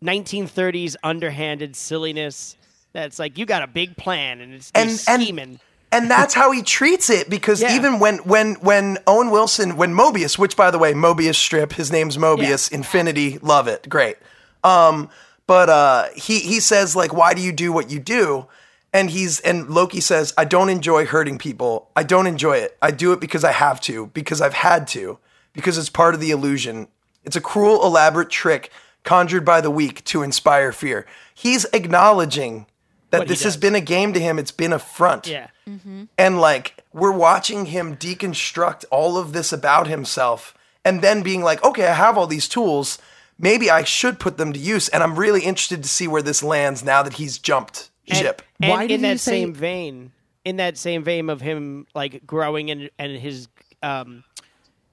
1930s 0.03 0.97
underhanded 1.03 1.77
silliness. 1.77 2.57
That's 2.93 3.19
like 3.19 3.39
you 3.39 3.47
got 3.47 3.63
a 3.63 3.67
big 3.67 3.97
plan 3.97 4.41
and 4.41 4.53
it's 4.55 4.71
And- 4.75 4.91
you're 4.91 4.99
and- 5.09 5.23
scheming. 5.23 5.61
And 5.93 6.11
that's 6.11 6.35
how 6.35 6.51
he 6.51 6.63
treats 6.63 7.11
it 7.11 7.29
because 7.31 7.61
Yeah. 7.63 7.77
even 7.77 7.99
when 7.99 8.19
when 8.19 8.55
when 8.55 8.99
Owen 9.07 9.31
Wilson 9.31 9.77
when 9.77 9.95
Mobius 9.95 10.39
which 10.39 10.57
by 10.57 10.71
the 10.71 10.79
way 10.79 10.93
Mobius 10.95 11.37
strip 11.37 11.75
his 11.75 11.93
name's 11.93 12.17
Mobius 12.17 12.73
Infinity 12.73 13.39
love 13.43 13.69
it. 13.69 13.89
Great. 13.89 14.17
Um 14.65 15.11
but 15.47 15.69
uh 15.69 16.07
he 16.17 16.41
he 16.41 16.59
says 16.61 16.97
like 16.97 17.13
why 17.13 17.35
do 17.35 17.41
you 17.43 17.53
do 17.53 17.73
what 17.73 17.91
you 17.91 17.99
do? 18.01 18.47
And 18.95 19.11
he's 19.11 19.41
and 19.41 19.69
Loki 19.71 20.01
says 20.01 20.35
I 20.37 20.45
don't 20.45 20.69
enjoy 20.69 21.07
hurting 21.07 21.39
people. 21.39 21.89
I 21.95 22.03
don't 22.03 22.27
enjoy 22.27 22.57
it. 22.59 22.77
I 22.83 22.91
do 22.91 23.13
it 23.13 23.21
because 23.21 23.45
I 23.45 23.53
have 23.53 23.81
to 23.83 24.07
because 24.09 24.41
I've 24.41 24.55
had 24.55 24.87
to 24.89 25.19
because 25.53 25.79
it's 25.79 25.91
part 25.91 26.15
of 26.15 26.21
the 26.21 26.31
illusion. 26.31 26.89
It's 27.25 27.37
a 27.37 27.41
cruel 27.41 27.85
elaborate 27.85 28.31
trick 28.31 28.71
conjured 29.05 29.45
by 29.45 29.61
the 29.61 29.71
weak 29.71 30.05
to 30.05 30.23
inspire 30.23 30.73
fear. 30.73 31.07
He's 31.35 31.65
acknowledging 31.73 32.67
that 33.13 33.29
this 33.29 33.45
has 33.45 33.57
been 33.57 33.75
a 33.77 33.81
game 33.81 34.13
to 34.13 34.19
him 34.21 34.39
it's 34.39 34.51
been 34.51 34.73
a 34.73 34.79
front 34.79 35.27
Yeah. 35.29 35.47
Mm-hmm. 35.69 36.05
and 36.19 36.41
like 36.41 36.83
we're 36.93 37.13
watching 37.17 37.67
him 37.67 37.97
deconstruct 37.97 38.85
all 38.91 39.17
of 39.17 39.33
this 39.33 39.53
about 39.53 39.87
himself 39.87 40.55
and 40.85 41.01
then 41.01 41.23
being 41.23 41.43
like 41.43 41.63
okay 41.65 41.87
i 41.87 41.95
have 41.95 42.19
all 42.19 42.27
these 42.27 42.49
tools 42.49 42.99
maybe 43.39 43.71
i 43.71 43.85
should 43.85 44.19
put 44.19 44.37
them 44.37 44.53
to 44.53 44.59
use 44.59 44.89
and 44.89 45.03
i'm 45.03 45.17
really 45.19 45.43
interested 45.43 45.83
to 45.83 45.89
see 45.89 46.09
where 46.09 46.23
this 46.23 46.43
lands 46.43 46.83
now 46.85 47.03
that 47.03 47.15
he's 47.15 47.39
jumped 47.39 47.91
And- 48.09 48.19
ship 48.19 48.43
And 48.61 48.71
Why 48.71 48.87
did 48.87 48.95
in 48.97 49.03
that 49.03 49.21
say- 49.21 49.41
same 49.43 49.55
vein, 49.55 50.13
in 50.45 50.57
that 50.57 50.77
same 50.77 51.05
vein 51.05 51.31
of 51.31 51.41
him 51.41 51.87
like 51.95 52.27
growing 52.27 52.71
and 52.71 52.91
and 52.99 53.17
his 53.17 53.47
um 53.83 54.25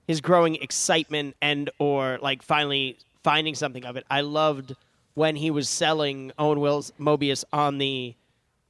his 0.08 0.22
growing 0.22 0.56
excitement 0.56 1.36
and 1.42 1.70
or 1.80 2.18
like 2.22 2.42
finally 2.44 2.98
finding 3.24 3.54
something 3.56 3.86
of 3.86 3.96
it. 3.96 4.06
I 4.10 4.22
loved 4.22 4.76
when 5.20 5.36
he 5.36 5.52
was 5.52 5.68
selling 5.68 6.32
Owen 6.40 6.62
Wills 6.62 6.94
Mobius 6.98 7.44
on 7.52 7.78
the 7.78 8.16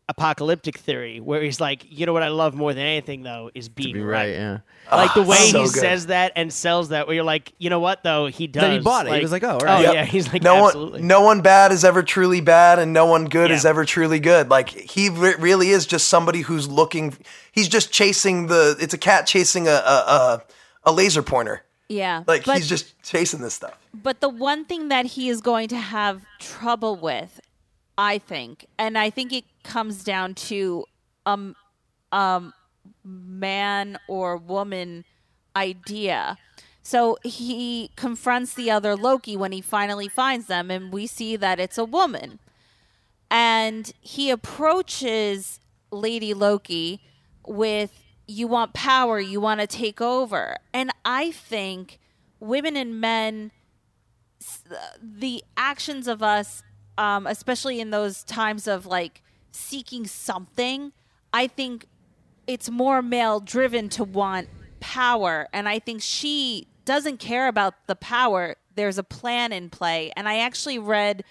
apocalyptic 0.08 0.80
theory, 0.80 1.20
where 1.20 1.44
he's 1.44 1.62
like, 1.62 1.86
you 1.88 2.08
know 2.08 2.14
what 2.14 2.24
I 2.24 2.30
love 2.30 2.56
more 2.56 2.74
than 2.74 2.84
anything 2.84 3.22
though 3.22 3.52
is 3.54 3.70
being 3.70 3.94
Be 3.94 4.02
right. 4.02 4.18
right, 4.22 4.30
yeah. 4.32 4.58
Like 4.92 5.14
the 5.14 5.22
ah, 5.22 5.28
way 5.28 5.38
so 5.52 5.60
he 5.60 5.66
good. 5.66 5.80
says 5.80 6.08
that 6.08 6.32
and 6.36 6.52
sells 6.52 6.90
that, 6.90 7.06
where 7.06 7.14
you're 7.16 7.24
like, 7.24 7.54
you 7.60 7.70
know 7.70 7.80
what 7.80 8.02
though, 8.04 8.26
he 8.26 8.48
does. 8.48 8.62
Then 8.64 8.72
he 8.72 8.80
bought 8.80 9.06
it. 9.06 9.14
He 9.14 9.22
was 9.22 9.32
like, 9.32 9.44
oh, 9.44 9.50
all 9.50 9.60
oh, 9.62 9.66
right. 9.66 9.78
oh 9.78 9.82
Yep. 9.82 9.94
yeah, 9.94 10.06
he's 10.06 10.34
like, 10.34 10.42
no 10.42 10.66
absolutely. 10.66 11.02
one 11.02 11.08
no 11.08 11.22
one 11.22 11.42
bad 11.42 11.72
is 11.72 11.86
ever 11.86 12.02
truly 12.02 12.42
bad 12.42 12.80
and 12.80 12.94
no 12.94 13.06
one 13.06 13.26
good 13.26 13.52
Yeah. 13.52 13.56
is 13.58 13.64
ever 13.64 13.86
truly 13.86 14.20
good 14.20 14.50
like 14.50 14.70
he 14.70 15.10
re- 15.10 15.36
really 15.38 15.70
is 15.70 15.86
just 15.86 16.08
somebody 16.08 16.42
who's 16.42 16.68
looking 16.68 17.16
he's 17.52 17.68
just 17.68 17.92
chasing 17.92 18.48
the 18.48 18.76
it's 18.80 18.96
a 18.96 18.98
cat 18.98 19.28
chasing 19.28 19.68
a 19.68 19.72
a, 19.72 19.74
a, 19.76 20.44
a 20.86 20.92
laser 20.92 21.22
pointer 21.22 21.62
Yeah. 21.90 22.24
like 22.28 22.46
but, 22.46 22.58
he's 22.58 22.70
just 22.70 23.02
chasing 23.04 23.42
this 23.42 23.56
stuff 23.56 23.78
but 23.94 24.22
the 24.22 24.30
one 24.30 24.66
thing 24.66 24.90
that 24.90 25.06
he 25.06 25.30
is 25.30 25.42
going 25.42 25.68
to 25.70 25.78
have 25.78 26.26
trouble 26.40 26.96
with, 26.96 27.40
I 27.98 28.18
think, 28.18 28.66
and 28.78 28.98
I 28.98 29.10
think 29.10 29.34
it 29.34 29.46
comes 29.64 30.04
down 30.04 30.36
to 30.36 30.86
um 31.26 31.56
um 32.12 32.54
man 33.04 33.98
or 34.08 34.38
woman 34.38 35.06
idea. 35.56 36.38
So 36.82 37.18
he 37.24 37.92
confronts 37.96 38.54
the 38.54 38.72
other 38.72 38.96
Loki 38.96 39.36
when 39.36 39.52
he 39.52 39.62
finally 39.62 40.08
finds 40.08 40.48
them, 40.48 40.72
and 40.72 40.92
we 40.94 41.08
see 41.08 41.36
that 41.36 41.60
it's 41.60 41.78
a 41.78 41.86
woman. 41.86 42.40
And 43.30 43.92
he 44.02 44.32
approaches 44.32 45.60
Lady 45.92 46.34
Loki 46.34 47.00
with, 47.46 47.92
You 48.30 48.48
want 48.48 48.74
power, 48.74 49.20
you 49.20 49.42
want 49.42 49.60
to 49.60 49.68
take 49.68 50.02
over. 50.02 50.58
And 50.72 50.92
I 51.04 51.32
think 51.32 52.00
women 52.40 52.76
and 52.76 53.02
men, 53.02 53.52
the 55.02 55.44
actions 55.58 56.08
of 56.08 56.22
us, 56.22 56.62
um, 56.98 57.26
especially 57.26 57.80
in 57.80 57.90
those 57.90 58.24
times 58.24 58.68
of 58.68 58.86
like 58.86 59.24
seeking 59.52 60.06
something, 60.06 60.92
I 61.34 61.48
think 61.48 61.88
it's 62.46 62.70
more 62.70 63.02
male 63.02 63.40
driven 63.40 63.90
to 63.90 64.04
want 64.04 64.50
power. 64.80 65.48
And 65.54 65.68
i 65.68 65.80
think 65.80 66.02
she 66.02 66.68
doesn't 66.86 67.18
care 67.18 67.48
about 67.48 67.76
the 67.88 67.96
power. 67.96 68.56
There's 68.76 68.98
a 68.98 69.04
plan 69.04 69.52
in 69.52 69.70
play. 69.70 70.12
And 70.16 70.28
i 70.28 70.40
actually 70.40 70.80
read 70.80 71.24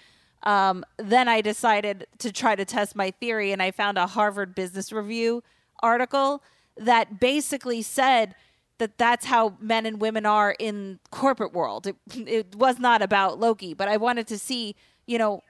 um, 0.43 0.85
then 0.97 1.27
i 1.27 1.41
decided 1.41 2.07
to 2.19 2.31
try 2.31 2.55
to 2.55 2.63
test 2.63 2.95
my 2.95 3.11
theory 3.11 3.51
and 3.51 3.61
i 3.61 3.71
found 3.71 3.97
a 3.97 4.07
harvard 4.07 4.55
business 4.55 4.93
review 4.93 5.43
article 5.81 6.41
that 6.79 7.19
basically 7.19 7.81
said 7.81 8.35
that 8.79 8.97
that's 8.97 9.25
how 9.25 9.57
men 9.59 9.85
and 9.85 9.99
women 10.01 10.25
are 10.25 10.55
in 10.57 10.99
corporate 11.11 11.53
world. 11.53 11.85
It, 11.85 11.95
it 12.15 12.55
was 12.55 12.79
not 12.79 13.01
about 13.01 13.39
loki 13.39 13.73
but 13.73 13.87
i 13.87 13.97
wanted 13.97 14.27
to 14.27 14.37
see 14.37 14.75
you 15.05 15.17
know 15.17 15.43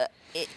uh, 0.00 0.06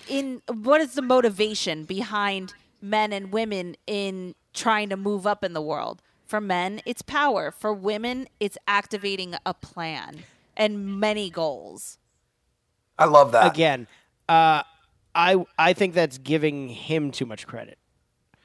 in 0.07 0.41
what 0.47 0.81
is 0.81 0.95
the 0.95 1.01
motivation 1.01 1.83
behind 1.85 2.53
men 2.81 3.13
and 3.13 3.31
women 3.31 3.75
in 3.85 4.35
trying 4.53 4.89
to 4.89 4.97
move 4.97 5.27
up 5.27 5.43
in 5.43 5.53
the 5.53 5.61
world? 5.61 6.01
For 6.25 6.41
men 6.41 6.81
it's 6.85 7.01
power. 7.01 7.51
For 7.51 7.73
women 7.73 8.27
it's 8.39 8.57
activating 8.67 9.35
a 9.45 9.53
plan 9.53 10.23
and 10.55 10.99
many 10.99 11.29
goals. 11.29 11.99
I 12.97 13.05
love 13.05 13.31
that. 13.33 13.51
Again, 13.51 13.87
uh, 14.27 14.63
I 15.13 15.45
I 15.57 15.73
think 15.73 15.93
that's 15.93 16.17
giving 16.17 16.69
him 16.69 17.11
too 17.11 17.25
much 17.25 17.45
credit. 17.47 17.77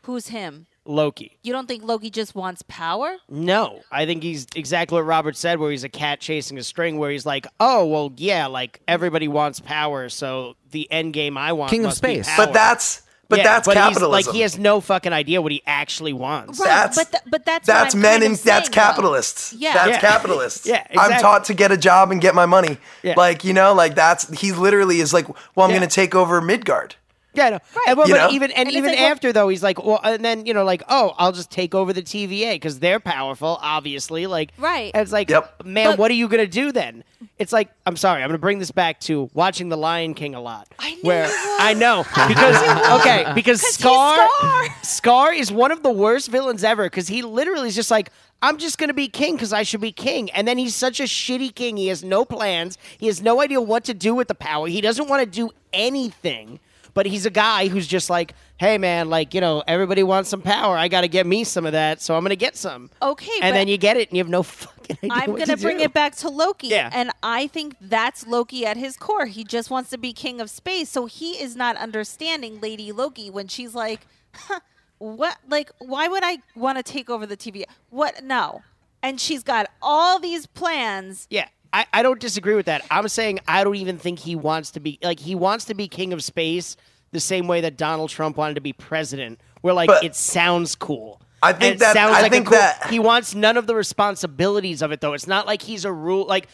who's 0.02 0.28
him 0.28 0.66
Loki. 0.84 1.38
you 1.42 1.52
don't 1.52 1.66
think 1.68 1.84
loki 1.84 2.10
just 2.10 2.34
wants 2.34 2.62
power 2.68 3.16
No, 3.28 3.80
I 3.90 4.04
think 4.06 4.22
he's 4.22 4.46
exactly 4.56 4.96
what 4.96 5.02
Robert 5.04 5.36
said, 5.36 5.58
where 5.60 5.70
he's 5.70 5.84
a 5.84 5.88
cat 5.88 6.20
chasing 6.20 6.58
a 6.58 6.62
string, 6.62 6.98
where 6.98 7.10
he's 7.10 7.24
like, 7.26 7.46
oh, 7.60 7.86
well, 7.86 8.12
yeah, 8.16 8.46
like 8.46 8.80
everybody 8.88 9.28
wants 9.28 9.60
power, 9.60 10.08
so 10.08 10.56
the 10.72 10.90
end 10.90 11.12
game 11.14 11.38
I 11.38 11.52
want 11.52 11.70
King 11.70 11.80
of 11.84 11.90
must 11.90 12.02
be 12.02 12.14
space. 12.22 12.28
power. 12.34 12.46
but 12.46 12.52
that's 12.52 13.02
but 13.28 13.38
Yeah, 13.38 13.44
that's 13.44 13.66
but 13.66 13.74
capitalism 13.74 14.10
like, 14.10 14.26
he 14.34 14.40
has 14.42 14.58
no 14.58 14.80
fucking 14.82 15.12
idea 15.12 15.40
what 15.40 15.52
he 15.52 15.62
actually 15.66 16.12
wants. 16.12 16.58
Right, 16.60 16.66
That's 16.68 16.98
but 16.98 17.10
th- 17.12 17.22
but 17.30 17.44
that's 17.46 17.66
what 17.66 17.74
that's 17.74 17.94
I'm 17.94 18.00
men 18.02 18.10
kind 18.20 18.22
of 18.24 18.26
and 18.26 18.38
that's 18.38 18.44
saying, 18.44 18.64
though. 18.64 18.70
capitalists. 18.72 19.52
Yeah. 19.54 19.72
that's 19.72 19.88
Yeah. 19.88 20.00
capitalists. 20.12 20.66
Yeah, 20.66 20.86
I'm 20.98 21.18
taught 21.20 21.44
to 21.46 21.54
get 21.54 21.72
a 21.72 21.78
job 21.78 22.10
and 22.10 22.20
get 22.20 22.34
my 22.34 22.44
money. 22.44 22.76
Yeah. 23.02 23.14
Like 23.16 23.42
you 23.44 23.54
know, 23.54 23.72
like 23.72 23.94
that's 23.94 24.28
he 24.38 24.52
literally 24.52 25.00
is 25.00 25.14
like, 25.14 25.28
well, 25.56 25.64
I'm 25.64 25.70
Yeah. 25.70 25.78
going 25.78 25.88
to 25.88 25.94
take 25.94 26.14
over 26.14 26.42
Midgard. 26.42 26.96
Yeah, 27.34 27.50
no. 27.50 27.58
and, 27.88 27.96
well, 27.96 28.08
You 28.08 28.14
but 28.14 28.28
know? 28.28 28.34
even 28.34 28.50
and, 28.50 28.60
And 28.60 28.68
it's 28.68 28.76
even 28.76 28.90
like, 28.90 28.98
well- 29.00 29.10
after 29.10 29.32
though, 29.32 29.48
he's 29.48 29.62
like, 29.62 29.82
well, 29.82 30.00
and 30.04 30.24
then 30.24 30.44
you 30.46 30.52
know, 30.54 30.64
like, 30.64 30.82
oh, 30.88 31.14
I'll 31.18 31.32
just 31.32 31.50
take 31.50 31.74
over 31.74 31.92
the 31.92 32.02
TVA 32.02 32.54
because 32.54 32.78
they're 32.78 33.00
powerful, 33.00 33.58
obviously. 33.62 34.26
Like, 34.26 34.52
Right. 34.58 34.90
And 34.94 35.02
it's 35.02 35.12
like, 35.12 35.30
Yep. 35.30 35.64
man, 35.64 35.90
But- 35.92 35.98
what 35.98 36.10
are 36.10 36.14
you 36.14 36.28
gonna 36.28 36.46
do 36.46 36.72
then? 36.72 37.04
It's 37.38 37.52
like, 37.52 37.70
I'm 37.86 37.96
sorry, 37.96 38.22
I'm 38.22 38.28
gonna 38.28 38.38
bring 38.38 38.58
this 38.58 38.70
back 38.70 39.00
to 39.00 39.30
watching 39.32 39.68
The 39.68 39.76
Lion 39.76 40.14
King 40.14 40.34
a 40.34 40.40
lot. 40.40 40.68
I 40.78 40.94
knew 40.94 41.00
where 41.02 41.26
you 41.26 41.32
would. 41.32 41.60
I 41.60 41.74
know 41.74 42.04
because 42.28 43.00
okay, 43.00 43.32
because 43.34 43.60
'Cause 43.62 43.76
he's 43.76 43.78
Scar, 43.78 44.28
Scar. 44.38 44.66
Scar 44.82 45.32
is 45.32 45.50
one 45.50 45.70
of 45.72 45.82
the 45.82 45.90
worst 45.92 46.28
villains 46.30 46.62
ever 46.64 46.84
because 46.84 47.08
he 47.08 47.22
literally 47.22 47.68
is 47.68 47.74
just 47.74 47.90
like. 47.90 48.10
I'm 48.44 48.58
just 48.58 48.76
going 48.76 48.88
to 48.88 48.92
be 48.94 49.06
king 49.06 49.36
because 49.36 49.52
I 49.52 49.62
should 49.62 49.80
be 49.80 49.92
king. 49.92 50.28
And 50.32 50.48
then 50.48 50.58
he's 50.58 50.74
such 50.74 50.98
a 50.98 51.04
shitty 51.04 51.54
king. 51.54 51.76
He 51.76 51.86
has 51.86 52.02
no 52.02 52.24
plans. 52.24 52.76
He 52.98 53.06
has 53.06 53.22
no 53.22 53.40
idea 53.40 53.60
what 53.60 53.84
to 53.84 53.94
do 53.94 54.16
with 54.16 54.26
the 54.26 54.34
power. 54.34 54.66
He 54.66 54.80
doesn't 54.80 55.06
want 55.08 55.22
to 55.22 55.30
do 55.30 55.50
anything. 55.72 56.58
But 56.94 57.06
he's 57.06 57.24
a 57.24 57.30
guy 57.30 57.68
who's 57.68 57.86
just 57.86 58.10
like, 58.10 58.34
hey, 58.58 58.76
man, 58.78 59.08
like, 59.08 59.34
you 59.34 59.40
know, 59.40 59.62
everybody 59.66 60.02
wants 60.02 60.28
some 60.28 60.42
power. 60.42 60.76
I 60.76 60.88
got 60.88 61.02
to 61.02 61.08
get 61.08 61.26
me 61.26 61.44
some 61.44 61.64
of 61.64 61.72
that. 61.72 62.02
So 62.02 62.14
I'm 62.14 62.22
going 62.22 62.30
to 62.30 62.36
get 62.36 62.56
some. 62.56 62.90
Okay, 63.00 63.32
And 63.40 63.56
then 63.56 63.66
you 63.68 63.78
get 63.78 63.96
it 63.96 64.10
and 64.10 64.16
you 64.16 64.22
have 64.22 64.30
no 64.30 64.42
fucking 64.42 64.98
idea. 65.10 65.10
I'm 65.12 65.36
to 65.46 65.56
bring 65.56 65.78
do. 65.78 65.84
it 65.84 65.94
back 65.94 66.16
to 66.16 66.28
Loki. 66.28 66.68
Yeah. 66.68 66.90
And 66.92 67.10
I 67.22 67.46
think 67.46 67.76
that's 67.80 68.26
Loki 68.26 68.66
at 68.66 68.76
his 68.76 68.96
core. 68.96 69.26
He 69.26 69.42
just 69.42 69.70
wants 69.70 69.90
to 69.90 69.98
be 69.98 70.12
king 70.12 70.40
of 70.40 70.50
space. 70.50 70.90
So 70.90 71.06
he 71.06 71.32
is 71.42 71.56
not 71.56 71.76
understanding 71.76 72.60
Lady 72.60 72.92
Loki 72.92 73.30
when 73.30 73.48
she's 73.48 73.74
like, 73.74 74.06
huh, 74.34 74.60
what? 74.98 75.38
Like, 75.48 75.70
why 75.78 76.08
would 76.08 76.22
I 76.22 76.38
want 76.54 76.76
to 76.78 76.82
take 76.82 77.08
over 77.08 77.26
the 77.26 77.36
TV? 77.36 77.64
What? 77.90 78.22
No. 78.22 78.62
And 79.02 79.20
she's 79.20 79.42
got 79.42 79.68
all 79.80 80.20
these 80.20 80.46
plans. 80.46 81.26
Yeah. 81.30 81.48
I, 81.72 81.86
I 81.92 82.02
don't 82.02 82.20
disagree 82.20 82.54
with 82.54 82.66
that. 82.66 82.84
I'm 82.90 83.08
saying 83.08 83.40
I 83.48 83.64
don't 83.64 83.76
even 83.76 83.98
think 83.98 84.18
he 84.18 84.36
wants 84.36 84.72
to 84.72 84.80
be 84.80 84.98
like 85.02 85.18
he 85.20 85.34
wants 85.34 85.64
to 85.66 85.74
be 85.74 85.88
king 85.88 86.12
of 86.12 86.22
space 86.22 86.76
the 87.12 87.20
same 87.20 87.46
way 87.48 87.60
that 87.62 87.76
Donald 87.76 88.10
Trump 88.10 88.36
wanted 88.36 88.54
to 88.54 88.60
be 88.60 88.72
president, 88.72 89.40
where 89.62 89.74
like 89.74 89.88
But- 89.88 90.04
it 90.04 90.14
sounds 90.16 90.74
cool. 90.74 91.20
I 91.44 91.52
think 91.52 91.74
it 91.76 91.78
that- 91.80 91.94
sounds 91.94 92.14
I 92.16 92.22
like 92.22 92.30
think 92.32 92.46
cool- 92.46 92.56
that- 92.58 92.86
he 92.88 92.98
wants 92.98 93.34
none 93.34 93.56
of 93.56 93.66
the 93.66 93.74
responsibilities 93.74 94.80
of 94.82 94.92
it 94.92 95.00
though. 95.00 95.12
It's 95.14 95.26
not 95.26 95.46
like 95.46 95.62
he's 95.62 95.84
a 95.84 95.92
rule 95.92 96.24
like 96.26 96.46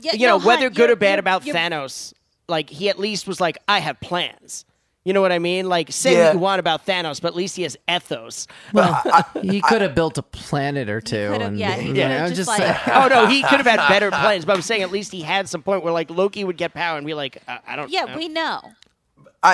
Yeah, 0.00 0.12
you 0.14 0.26
know 0.26 0.38
no, 0.38 0.46
whether 0.46 0.62
Hunt, 0.66 0.76
good 0.76 0.90
or 0.90 0.96
bad 0.96 1.10
you're- 1.12 1.18
about 1.20 1.44
you're- 1.46 1.58
Thanos. 1.58 2.12
Like 2.48 2.70
he 2.70 2.88
at 2.88 2.98
least 2.98 3.26
was 3.26 3.40
like 3.40 3.58
I 3.68 3.78
have 3.80 3.98
plans. 4.00 4.64
You 5.08 5.14
know 5.14 5.22
what 5.22 5.32
I 5.32 5.38
mean? 5.38 5.70
Like, 5.70 5.90
say 5.90 6.12
Yeah. 6.18 6.26
what 6.26 6.34
you 6.34 6.38
want 6.40 6.60
about 6.60 6.84
Thanos, 6.84 7.18
but 7.22 7.28
at 7.28 7.34
least 7.34 7.56
he 7.56 7.62
has 7.62 7.78
ethos. 7.90 8.46
Well, 8.74 9.00
he 9.42 9.62
could 9.62 9.80
have 9.80 9.94
built 9.94 10.18
a 10.18 10.22
planet 10.22 10.90
or 10.90 11.00
two. 11.00 11.30
could've- 11.30 11.46
and, 11.46 11.58
yeah, 11.58 11.76
he 11.76 11.94
know, 11.94 12.26
just, 12.26 12.34
just 12.34 12.48
like- 12.48 12.58
saying. 12.58 12.76
oh 12.88 13.08
no, 13.08 13.26
he 13.26 13.40
could 13.40 13.56
have 13.56 13.64
had 13.64 13.88
better 13.88 14.10
plans. 14.10 14.44
But 14.44 14.56
I'm 14.56 14.60
saying 14.60 14.82
at 14.82 14.90
least 14.90 15.10
he 15.10 15.22
had 15.22 15.48
some 15.48 15.62
point 15.62 15.82
where 15.82 15.94
like 15.94 16.10
Loki 16.10 16.44
would 16.44 16.58
get 16.58 16.74
power 16.74 16.98
and 16.98 17.06
be 17.06 17.14
like, 17.14 17.38
I, 17.48 17.58
I 17.68 17.76
don't. 17.76 17.90
Yeah, 17.90 18.04
I- 18.06 18.16
we 18.18 18.28
know. 18.28 18.60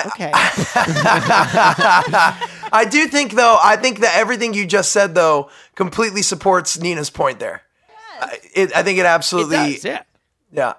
okay. 0.07 0.31
I 2.73 2.85
do 2.89 3.07
think 3.07 3.31
though. 3.31 3.57
I 3.63 3.77
think 3.77 3.99
that 4.01 4.17
everything 4.17 4.53
you 4.53 4.65
just 4.65 4.91
said 4.91 5.15
though 5.15 5.49
completely 5.75 6.21
supports 6.21 6.77
Nina's 6.77 7.09
point 7.09 7.39
there. 7.39 7.61
I, 8.19 8.39
it, 8.53 8.75
I 8.75 8.83
think 8.83 8.97
it 8.97 9.01
it 9.01 9.05
absolutely. 9.05 9.55
does, 9.55 9.85
yeah. 9.85 10.03
yeah. 10.51 10.73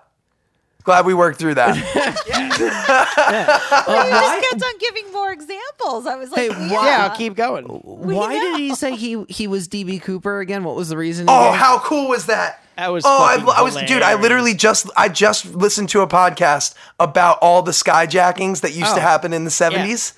Glad 0.87 1.05
we 1.05 1.13
worked 1.15 1.39
through 1.39 1.57
that. 1.57 1.77
Uh, 2.59 3.83
He 3.87 3.93
why, 3.93 4.39
just 4.41 4.51
kept 4.51 4.63
on 4.65 4.79
giving 4.79 5.13
more 5.13 5.31
examples. 5.33 6.07
I 6.07 6.17
was 6.17 6.31
like, 6.31 6.41
Hey, 6.41 6.47
yeah. 6.49 6.73
why- 6.73 6.87
Yeah, 6.87 7.15
keep 7.17 7.35
going. 7.35 7.65
why 7.67 8.33
did 8.33 8.57
he 8.59 8.75
say 8.75 8.97
he 8.97 9.25
he 9.29 9.47
was 9.47 9.69
DB 9.69 10.01
Cooper 10.01 10.41
again? 10.41 10.65
What 10.65 10.75
was 10.77 10.89
the 10.89 10.97
reason? 10.97 11.27
oh, 11.29 11.49
again? 11.49 11.59
how 11.59 11.79
cool 11.81 12.09
was 12.09 12.27
that? 12.27 12.63
That 12.77 12.89
was 12.93 13.05
Oh, 13.07 13.25
I, 13.25 13.37
fucking 13.37 13.49
I 13.55 13.63
was, 13.63 13.75
dude. 13.75 13.83
I 13.83 14.11
hilarious. 14.11 14.23
literally 14.23 14.55
just, 14.55 14.91
I 14.97 15.09
just 15.09 15.55
listened 15.55 15.89
to 15.91 16.01
a 16.03 16.07
podcast 16.07 16.75
about 17.01 17.39
all 17.43 17.63
the 17.63 17.73
skyjackings 17.73 18.61
that 18.63 18.75
used 18.75 18.95
to 18.95 19.01
Oh. 19.01 19.03
happen 19.03 19.33
in 19.33 19.45
the 19.45 19.51
seventies, 19.51 20.13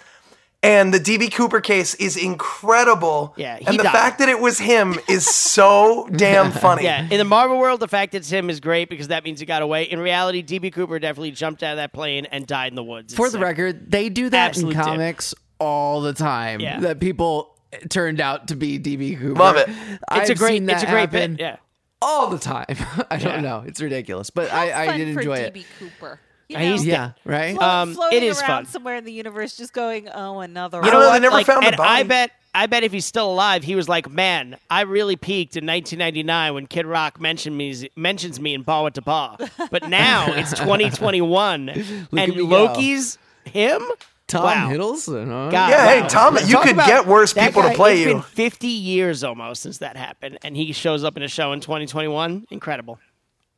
and 0.62 0.92
the 0.92 0.98
DB 0.98 1.32
Cooper 1.32 1.60
case 1.60 1.94
is 1.94 2.16
incredible. 2.16 3.32
Yeah, 3.36 3.58
he 3.58 3.66
and 3.66 3.78
the 3.78 3.84
died. 3.84 3.92
fact 3.92 4.18
that 4.18 4.28
it 4.28 4.40
was 4.40 4.58
him 4.58 4.96
is 5.08 5.24
so 5.26 6.08
damn 6.16 6.50
funny. 6.52 6.84
Yeah, 6.84 7.02
in 7.10 7.18
the 7.18 7.24
Marvel 7.24 7.58
world, 7.58 7.80
the 7.80 7.88
fact 7.88 8.12
that 8.12 8.18
it's 8.18 8.30
him 8.30 8.50
is 8.50 8.58
great 8.60 8.88
because 8.90 9.08
that 9.08 9.24
means 9.24 9.40
he 9.40 9.46
got 9.46 9.62
away. 9.62 9.84
In 9.84 10.00
reality, 10.00 10.42
DB 10.42 10.72
Cooper 10.72 10.98
definitely 10.98 11.30
jumped 11.30 11.62
out 11.62 11.72
of 11.72 11.76
that 11.76 11.92
plane 11.92 12.26
and 12.26 12.46
died 12.46 12.72
in 12.72 12.76
the 12.76 12.82
woods. 12.84 13.14
For 13.14 13.26
the 13.26 13.32
sick. 13.32 13.40
record, 13.42 13.90
they 13.90 14.08
do 14.08 14.28
that 14.30 14.48
Absolute 14.48 14.70
in 14.72 14.76
dip. 14.76 14.84
comics 14.86 15.34
all 15.60 16.00
the 16.00 16.12
time. 16.12 16.60
Yeah. 16.60 16.80
That 16.80 17.00
people 17.00 17.54
turned 17.90 18.20
out 18.20 18.48
to 18.48 18.56
be 18.56 18.78
DB 18.78 19.18
Cooper. 19.18 19.38
Love 19.38 19.56
it. 19.56 19.68
it's 19.68 19.98
I've 20.08 20.30
a 20.30 20.34
great, 20.34 20.48
seen 20.54 20.66
that 20.66 20.74
it's 20.74 20.82
a 20.84 20.86
great 20.86 21.00
happen 21.10 21.32
bit. 21.34 21.40
Yeah, 21.40 21.56
all 22.02 22.30
the 22.30 22.38
time. 22.38 22.64
I 23.10 23.16
don't 23.18 23.34
Yeah. 23.34 23.40
know. 23.40 23.64
It's 23.66 23.80
ridiculous, 23.80 24.30
but 24.30 24.48
How 24.48 24.58
I, 24.60 24.82
I 24.82 24.86
fun 24.86 24.98
did 24.98 25.14
for 25.14 25.20
enjoy 25.20 25.38
DB 25.38 25.56
it. 25.60 25.66
Cooper. 25.78 26.20
You 26.48 26.56
he's 26.58 26.84
know, 26.84 26.92
Yeah, 26.92 27.10
right. 27.24 27.54
Flo- 27.56 27.66
Um, 27.68 27.94
floating 27.94 28.18
it 28.18 28.22
is 28.24 28.38
around 28.40 28.46
fun. 28.64 28.66
somewhere 28.66 28.96
in 28.96 29.04
the 29.04 29.12
universe, 29.12 29.56
just 29.56 29.72
going, 29.74 30.08
"Oh, 30.14 30.40
another." 30.40 30.78
You 30.78 30.86
You 30.86 30.92
know 30.92 31.00
know 31.00 31.06
what? 31.06 31.12
what? 31.12 31.18
They 31.18 31.20
never 31.20 31.34
Like, 31.36 31.46
found 31.46 31.64
a 31.64 31.68
and 31.68 31.76
I 31.80 32.02
bet, 32.04 32.30
I 32.54 32.66
bet 32.66 32.84
if 32.84 32.92
he's 32.92 33.04
still 33.04 33.30
alive, 33.30 33.64
he 33.64 33.74
was 33.74 33.86
like, 33.88 34.08
"Man, 34.10 34.56
I 34.70 34.80
really 34.82 35.16
peaked 35.16 35.56
in 35.56 35.66
1999 35.66 36.54
when 36.54 36.66
Kid 36.66 36.86
Rock 36.86 37.20
mentioned 37.20 37.56
me, 37.58 37.90
mentions 37.96 38.40
me 38.40 38.54
in 38.54 38.64
Bawitdaba, 38.64 39.50
but 39.70 39.88
now 39.90 40.32
it's 40.32 40.52
2021, 40.52 41.68
and 41.68 41.78
at 42.18 42.28
me 42.30 42.34
go. 42.36 42.44
Loki's 42.44 43.18
him." 43.44 43.82
Tom 44.26 44.44
wow. 44.44 44.68
Hiddleston. 44.70 45.26
Huh? 45.28 45.50
God, 45.50 45.70
Yeah, 45.70 46.02
hey. 46.02 46.06
Tom, 46.08 46.36
you 46.44 46.52
Talk 46.54 46.64
could 46.64 46.76
get 46.76 47.06
worse 47.06 47.32
that 47.32 47.46
people 47.46 47.62
to 47.62 47.68
guy- 47.68 47.74
play 47.74 47.92
it's 48.02 48.06
you. 48.08 48.12
been 48.14 48.22
50 48.22 48.66
years 48.68 49.24
almost 49.24 49.62
since 49.62 49.78
that 49.78 49.96
happened, 49.96 50.36
and 50.42 50.54
he 50.54 50.72
shows 50.72 51.02
up 51.02 51.16
in 51.16 51.22
a 51.22 51.28
show 51.28 51.52
in 51.52 51.60
2021. 51.60 52.46
Incredible. 52.50 52.98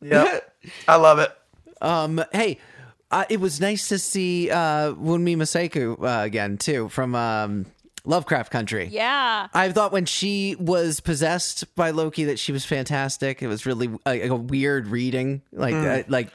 Yeah, 0.01 0.39
I 0.89 0.95
love 0.97 1.19
it. 1.19 1.33
Um, 1.83 2.23
hey, 2.33 2.59
uh, 3.11 3.25
it 3.29 3.41
was 3.41 3.61
nice 3.61 3.89
to 3.89 3.99
see 3.99 4.51
uh, 4.51 4.93
Wunmi 4.95 5.37
Mosaku 5.37 6.01
uh, 6.03 6.25
again 6.25 6.59
too 6.59 6.89
from 6.89 7.15
um, 7.15 7.67
Lovecraft 8.05 8.53
Country. 8.53 8.89
Yeah. 8.91 9.49
I 9.53 9.71
thought 9.73 9.93
when 9.93 10.07
she 10.07 10.57
was 10.59 11.01
possessed 11.01 11.75
by 11.75 11.91
Loki 11.91 12.25
that 12.25 12.39
she 12.39 12.53
was 12.53 12.65
fantastic. 12.65 13.43
It 13.43 13.49
was 13.49 13.67
really 13.67 13.91
a, 14.07 14.29
a 14.29 14.35
weird 14.35 14.87
reading, 14.87 15.43
like 15.53 15.75
uh, 15.75 16.03
like 16.09 16.31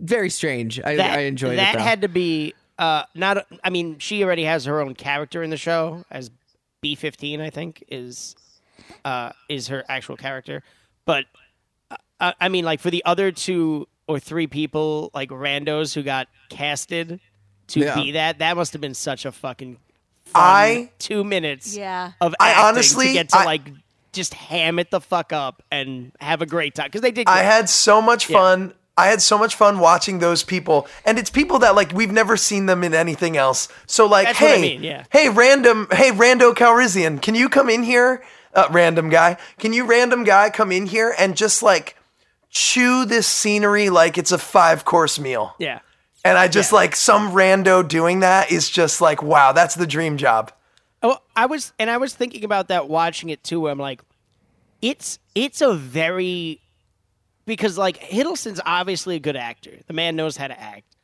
very 0.00 0.30
strange. 0.30 0.80
I, 0.80 0.96
That, 0.96 1.18
I 1.18 1.22
enjoyed 1.22 1.58
that 1.58 1.74
it. 1.74 1.78
Though. 1.78 1.84
had 1.84 2.00
to 2.02 2.08
be 2.08 2.54
uh, 2.78 3.04
not. 3.14 3.46
I 3.64 3.70
mean, 3.70 3.98
she 3.98 4.22
already 4.22 4.44
has 4.44 4.64
her 4.64 4.80
own 4.80 4.94
character 4.94 5.42
in 5.42 5.50
the 5.50 5.56
show 5.56 6.04
as 6.10 6.30
B15. 6.84 7.40
I 7.40 7.50
think 7.50 7.84
is 7.88 8.36
uh, 9.04 9.32
is 9.48 9.68
her 9.68 9.84
actual 9.88 10.16
character, 10.16 10.62
but 11.04 11.24
uh, 12.20 12.32
I 12.40 12.48
mean, 12.48 12.64
like 12.64 12.80
for 12.80 12.90
the 12.90 13.04
other 13.04 13.32
two 13.32 13.88
or 14.08 14.18
three 14.20 14.46
people, 14.46 15.10
like 15.14 15.30
randos 15.30 15.94
who 15.94 16.02
got 16.02 16.28
casted 16.48 17.20
to 17.68 17.80
Yeah. 17.80 17.94
be 17.96 18.12
that, 18.12 18.38
that 18.38 18.56
must 18.56 18.72
have 18.72 18.80
been 18.80 18.94
such 18.94 19.24
a 19.24 19.32
fucking 19.32 19.74
fun 20.26 20.32
I- 20.42 20.90
two 20.98 21.24
minutes 21.24 21.76
Yeah. 21.76 22.12
of 22.20 22.34
I 22.38 22.50
acting 22.50 22.64
honestly- 22.64 23.06
to 23.08 23.12
get 23.12 23.28
to 23.30 23.38
I- 23.38 23.44
like 23.44 23.62
just 24.12 24.34
ham 24.34 24.78
it 24.78 24.90
the 24.90 25.00
fuck 25.00 25.32
up 25.32 25.62
and 25.70 26.12
have 26.20 26.40
a 26.40 26.46
great 26.46 26.74
time 26.74 26.86
because 26.86 27.02
they 27.02 27.10
did. 27.10 27.28
I 27.28 27.42
had 27.42 27.68
so 27.68 28.00
much 28.00 28.30
Yeah. 28.30 28.38
fun. 28.38 28.74
I 28.98 29.08
had 29.08 29.20
so 29.20 29.36
much 29.36 29.54
fun 29.56 29.78
watching 29.78 30.20
those 30.20 30.42
people, 30.42 30.88
and 31.04 31.18
it's 31.18 31.28
people 31.28 31.58
that 31.58 31.74
like 31.74 31.92
we've 31.92 32.12
never 32.12 32.34
seen 32.38 32.64
them 32.64 32.82
in 32.82 32.94
anything 32.94 33.36
else. 33.36 33.68
So 33.86 34.06
like, 34.06 34.26
That's 34.28 34.40
what 34.40 34.50
hey, 34.52 34.56
I 34.56 34.60
mean, 34.62 34.82
yeah. 34.82 35.04
hey, 35.10 35.28
random, 35.28 35.86
hey, 35.92 36.12
rando 36.12 36.54
Calrissian, 36.54 37.20
can 37.20 37.34
you 37.34 37.48
come 37.50 37.68
in 37.68 37.82
here? 37.82 38.22
Uh, 38.54 38.68
random 38.70 39.10
guy, 39.10 39.36
can 39.58 39.74
you 39.74 39.84
random 39.84 40.24
guy 40.24 40.48
come 40.48 40.72
in 40.72 40.86
here 40.86 41.14
and 41.18 41.36
just 41.36 41.62
like 41.62 41.95
chew 42.50 43.04
this 43.04 43.26
scenery 43.26 43.90
like 43.90 44.18
it's 44.18 44.32
a 44.32 44.38
five 44.38 44.84
course 44.84 45.18
meal? 45.18 45.54
yeah. 45.58 45.80
And 46.24 46.36
I 46.36 46.48
just 46.48 46.72
Yeah. 46.72 46.78
like 46.78 46.96
some 46.96 47.30
rando 47.30 47.86
doing 47.86 48.20
that 48.20 48.50
is 48.50 48.68
just 48.68 49.00
like, 49.00 49.22
wow, 49.22 49.52
that's 49.52 49.76
the 49.76 49.86
dream 49.86 50.16
job. 50.16 50.50
Oh, 51.00 51.18
I 51.36 51.46
was, 51.46 51.72
and 51.78 51.88
I 51.88 51.98
was 51.98 52.14
thinking 52.14 52.42
about 52.42 52.66
that 52.66 52.88
watching 52.88 53.30
it 53.30 53.44
too. 53.44 53.60
Where 53.60 53.70
I'm 53.70 53.78
like, 53.78 54.02
it's 54.82 55.20
it's 55.36 55.60
a 55.60 55.72
very 55.72 56.60
because 57.44 57.78
like 57.78 57.98
Hiddleston's 58.00 58.60
obviously 58.66 59.14
a 59.14 59.20
good 59.20 59.36
actor. 59.36 59.70
The 59.86 59.92
man 59.92 60.16
knows 60.16 60.36
how 60.36 60.48
to 60.48 60.60
act. 60.60 60.96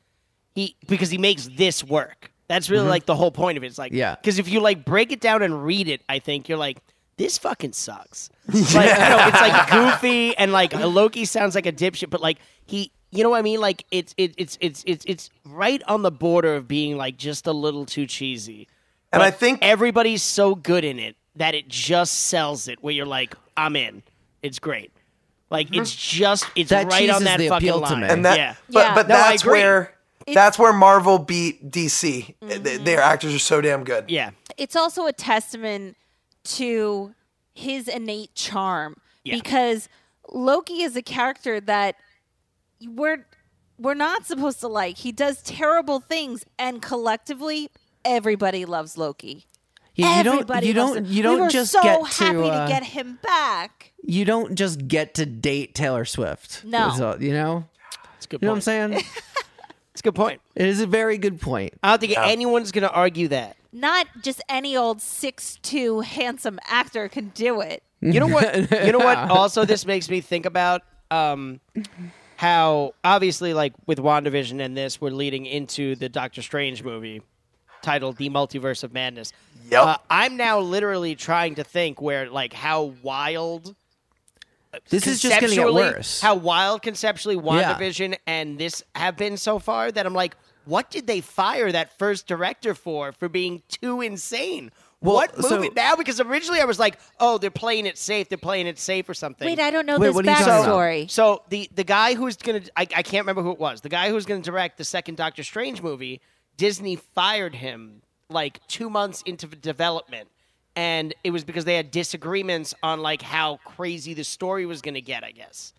He 0.56 0.74
because 0.88 1.10
he 1.10 1.18
makes 1.18 1.46
this 1.46 1.84
work. 1.84 2.32
That's 2.48 2.68
really 2.68 2.82
mm-hmm. 2.82 2.90
like 2.90 3.06
the 3.06 3.14
whole 3.14 3.30
point 3.30 3.56
of 3.56 3.62
it. 3.62 3.68
It's 3.68 3.78
like 3.78 3.92
Yeah. 3.92 4.16
Because 4.16 4.40
if 4.40 4.48
you 4.48 4.58
like 4.58 4.84
break 4.84 5.12
it 5.12 5.20
down 5.20 5.42
and 5.42 5.64
read 5.64 5.86
it, 5.86 6.00
I 6.08 6.18
think 6.18 6.48
you're 6.48 6.58
like. 6.58 6.78
This 7.16 7.38
fucking 7.38 7.72
sucks. 7.72 8.30
Like, 8.48 8.64
you 8.64 9.08
know, 9.08 9.24
it's 9.28 9.40
like 9.40 9.70
goofy 9.70 10.36
and 10.36 10.52
like 10.52 10.72
Loki 10.74 11.24
sounds 11.24 11.54
like 11.54 11.66
a 11.66 11.72
dipshit, 11.72 12.10
but 12.10 12.20
like 12.20 12.38
he, 12.66 12.90
you 13.10 13.22
know 13.22 13.30
what 13.30 13.38
I 13.38 13.42
mean? 13.42 13.60
Like 13.60 13.84
it's 13.90 14.14
it, 14.16 14.34
it's 14.36 14.58
it's 14.60 14.82
it's 14.86 15.04
it's 15.06 15.30
right 15.44 15.82
on 15.86 16.02
the 16.02 16.10
border 16.10 16.54
of 16.54 16.66
being 16.66 16.96
like 16.96 17.16
just 17.16 17.46
a 17.46 17.52
little 17.52 17.86
too 17.86 18.06
cheesy. 18.06 18.66
And 19.12 19.20
But 19.20 19.22
I 19.22 19.30
think 19.30 19.60
everybody's 19.62 20.22
so 20.22 20.54
good 20.54 20.84
in 20.84 20.98
it 20.98 21.16
that 21.36 21.54
it 21.54 21.68
just 21.68 22.14
sells 22.14 22.66
it. 22.66 22.82
Where 22.82 22.92
you're 22.92 23.06
like, 23.06 23.34
I'm 23.56 23.76
in. 23.76 24.02
It's 24.42 24.58
great. 24.58 24.90
Like 25.50 25.68
it's 25.72 25.94
mm-hmm. 25.94 26.18
just 26.18 26.46
it's 26.56 26.70
That 26.70 26.86
right 26.86 27.10
on 27.10 27.24
that 27.24 27.38
the 27.38 27.48
fucking 27.48 27.68
appeal 27.68 27.80
to 27.82 27.92
line. 27.92 28.00
me. 28.00 28.08
and 28.08 28.24
that 28.24 28.38
yeah. 28.38 28.54
but 28.70 28.80
Yeah. 28.80 28.94
but 28.94 29.08
No, 29.08 29.14
that's 29.16 29.42
agree. 29.42 29.60
where 29.60 29.94
that's 30.32 30.58
where 30.58 30.72
Marvel 30.72 31.18
beat 31.18 31.70
DC. 31.70 32.34
Th- 32.40 32.80
Their 32.80 33.00
actors 33.00 33.34
are 33.34 33.38
so 33.38 33.60
damn 33.60 33.84
good. 33.84 34.10
yeah. 34.10 34.30
it's 34.56 34.74
also 34.76 35.06
a 35.06 35.12
testament 35.12 35.96
to 36.44 37.14
his 37.54 37.88
innate 37.88 38.34
charm 38.34 38.96
Yeah. 39.24 39.36
because 39.36 39.88
Loki 40.30 40.82
is 40.82 40.96
a 40.96 41.02
character 41.02 41.60
that 41.60 41.96
we're 42.86 43.26
we're 43.78 43.94
not 43.94 44.26
supposed 44.26 44.60
to 44.60 44.68
like. 44.68 44.98
He 44.98 45.12
does 45.12 45.42
terrible 45.42 46.00
things 46.00 46.44
and 46.58 46.80
collectively 46.80 47.68
everybody 48.04 48.64
loves 48.64 48.96
Loki. 48.96 49.46
Yeah, 49.94 50.18
you 50.18 50.24
don't 50.24 50.62
you 50.64 50.72
don't 50.72 50.96
him. 50.98 51.04
you 51.06 51.22
don't 51.22 51.34
we 51.36 51.40
were 51.42 51.48
just 51.50 51.72
so 51.72 51.82
get 51.82 52.06
happy 52.06 52.32
to, 52.38 52.44
uh, 52.48 52.66
to 52.66 52.72
get 52.72 52.82
him 52.84 53.18
back. 53.22 53.92
you 54.02 54.24
don't 54.24 54.54
just 54.54 54.88
get 54.88 55.14
to 55.14 55.26
date 55.26 55.74
Taylor 55.74 56.04
Swift. 56.04 56.64
No. 56.64 56.90
All- 57.00 57.22
you 57.22 57.32
know. 57.32 57.64
It's 58.16 58.24
a 58.26 58.28
good 58.30 58.42
You 58.42 58.46
know 58.46 58.52
what 58.52 58.56
I'm 58.56 58.60
saying? 58.62 59.02
It's 59.94 60.00
a 60.00 60.04
good 60.04 60.14
point. 60.14 60.40
it 60.56 60.66
is 60.66 60.80
a 60.80 60.86
very 60.86 61.18
good 61.18 61.38
point. 61.38 61.74
I 61.82 61.90
don't 61.90 62.00
think 62.00 62.16
anyone's 62.18 62.72
gonna 62.72 62.86
argue 62.86 63.28
that. 63.28 63.58
Not 63.72 64.06
just 64.22 64.42
any 64.48 64.76
old 64.76 65.00
six 65.00 65.58
two 65.62 66.00
handsome 66.00 66.58
actor 66.66 67.08
can 67.08 67.28
do 67.30 67.60
it. 67.60 67.82
You 68.00 68.20
know 68.20 68.26
what? 68.26 68.70
You 68.70 68.92
know 68.92 68.98
what? 68.98 69.18
Also, 69.30 69.64
this 69.64 69.86
makes 69.86 70.10
me 70.10 70.20
think 70.20 70.44
about 70.44 70.82
um, 71.10 71.60
how 72.36 72.94
obviously, 73.04 73.54
like 73.54 73.72
with 73.86 73.98
Wandavision 73.98 74.60
and 74.60 74.76
this, 74.76 75.00
we're 75.00 75.10
leading 75.10 75.46
into 75.46 75.94
the 75.96 76.08
Doctor 76.08 76.42
Strange 76.42 76.82
movie 76.82 77.22
titled 77.80 78.16
"The 78.18 78.28
Multiverse 78.28 78.82
of 78.84 78.92
Madness." 78.92 79.32
Yep. 79.70 79.82
Uh, 79.82 79.96
I'm 80.10 80.36
now 80.36 80.58
literally 80.58 81.14
trying 81.14 81.54
to 81.54 81.64
think 81.64 82.02
where, 82.02 82.28
like, 82.28 82.52
how 82.52 82.92
wild. 83.02 83.74
This 84.88 85.06
is 85.06 85.20
just 85.22 85.38
going 85.40 85.50
to 85.50 85.56
get 85.56 85.64
conceptually- 85.64 85.82
worse. 85.82 86.20
How 86.20 86.34
wild 86.34 86.82
conceptually 86.82 87.36
WandaVision 87.36 88.16
and 88.26 88.58
this 88.58 88.82
have 88.94 89.16
been 89.16 89.36
so 89.36 89.58
far 89.58 89.92
that 89.92 90.04
I'm 90.06 90.14
like, 90.14 90.34
what 90.64 90.90
did 90.90 91.06
they 91.06 91.20
fire 91.20 91.70
that 91.72 91.98
first 91.98 92.26
director 92.26 92.74
for 92.74 93.12
for 93.12 93.28
being 93.28 93.62
too 93.68 94.00
insane? 94.00 94.70
Well, 95.00 95.16
what 95.16 95.34
so- 95.42 95.56
movie 95.56 95.70
now? 95.74 95.96
Because 95.96 96.20
originally 96.20 96.60
I 96.60 96.64
was 96.64 96.78
like, 96.78 96.96
oh, 97.18 97.36
they're 97.38 97.50
playing 97.50 97.86
it 97.86 97.98
safe. 97.98 98.28
They're 98.28 98.38
playing 98.38 98.68
it 98.68 98.78
safe 98.78 99.08
or 99.08 99.14
something. 99.14 99.44
Wait, 99.46 99.58
I 99.58 99.70
don't 99.72 99.84
know 99.86 99.98
Wait, 99.98 100.06
this 100.08 100.14
what 100.14 100.26
are 100.26 100.30
you 100.30 100.36
talking 100.36 100.52
about? 100.64 100.66
backstory. 100.78 101.10
So 101.10 101.42
the 101.48 101.68
the 101.74 101.82
guy 101.84 102.14
who's 102.14 102.36
gonna 102.36 102.62
I, 102.76 102.82
I 102.82 103.02
can't 103.02 103.24
remember 103.26 103.42
who 103.42 103.50
it 103.50 103.58
was. 103.58 103.80
The 103.80 103.88
guy 103.88 104.10
who's 104.10 104.24
gonna 104.26 104.42
direct 104.42 104.78
the 104.78 104.84
second 104.84 105.16
Doctor 105.16 105.42
Strange 105.42 105.82
movie, 105.82 106.20
Disney 106.56 106.96
fired 106.96 107.54
him 107.54 108.02
like 108.28 108.64
two 108.68 108.88
months 108.88 109.22
into 109.26 109.46
the 109.46 109.56
development. 109.56 110.28
And 110.76 111.14
it 111.24 111.32
was 111.32 111.44
because 111.44 111.64
they 111.66 111.74
had 111.74 111.90
disagreements 111.90 112.72
on 112.82 113.00
like 113.02 113.20
how 113.22 113.58
crazy 113.64 114.14
the 114.14 114.24
story 114.24 114.64
was 114.66 114.80
gonna 114.82 115.00
get, 115.02 115.24
I 115.24 115.32
guess. 115.32 115.74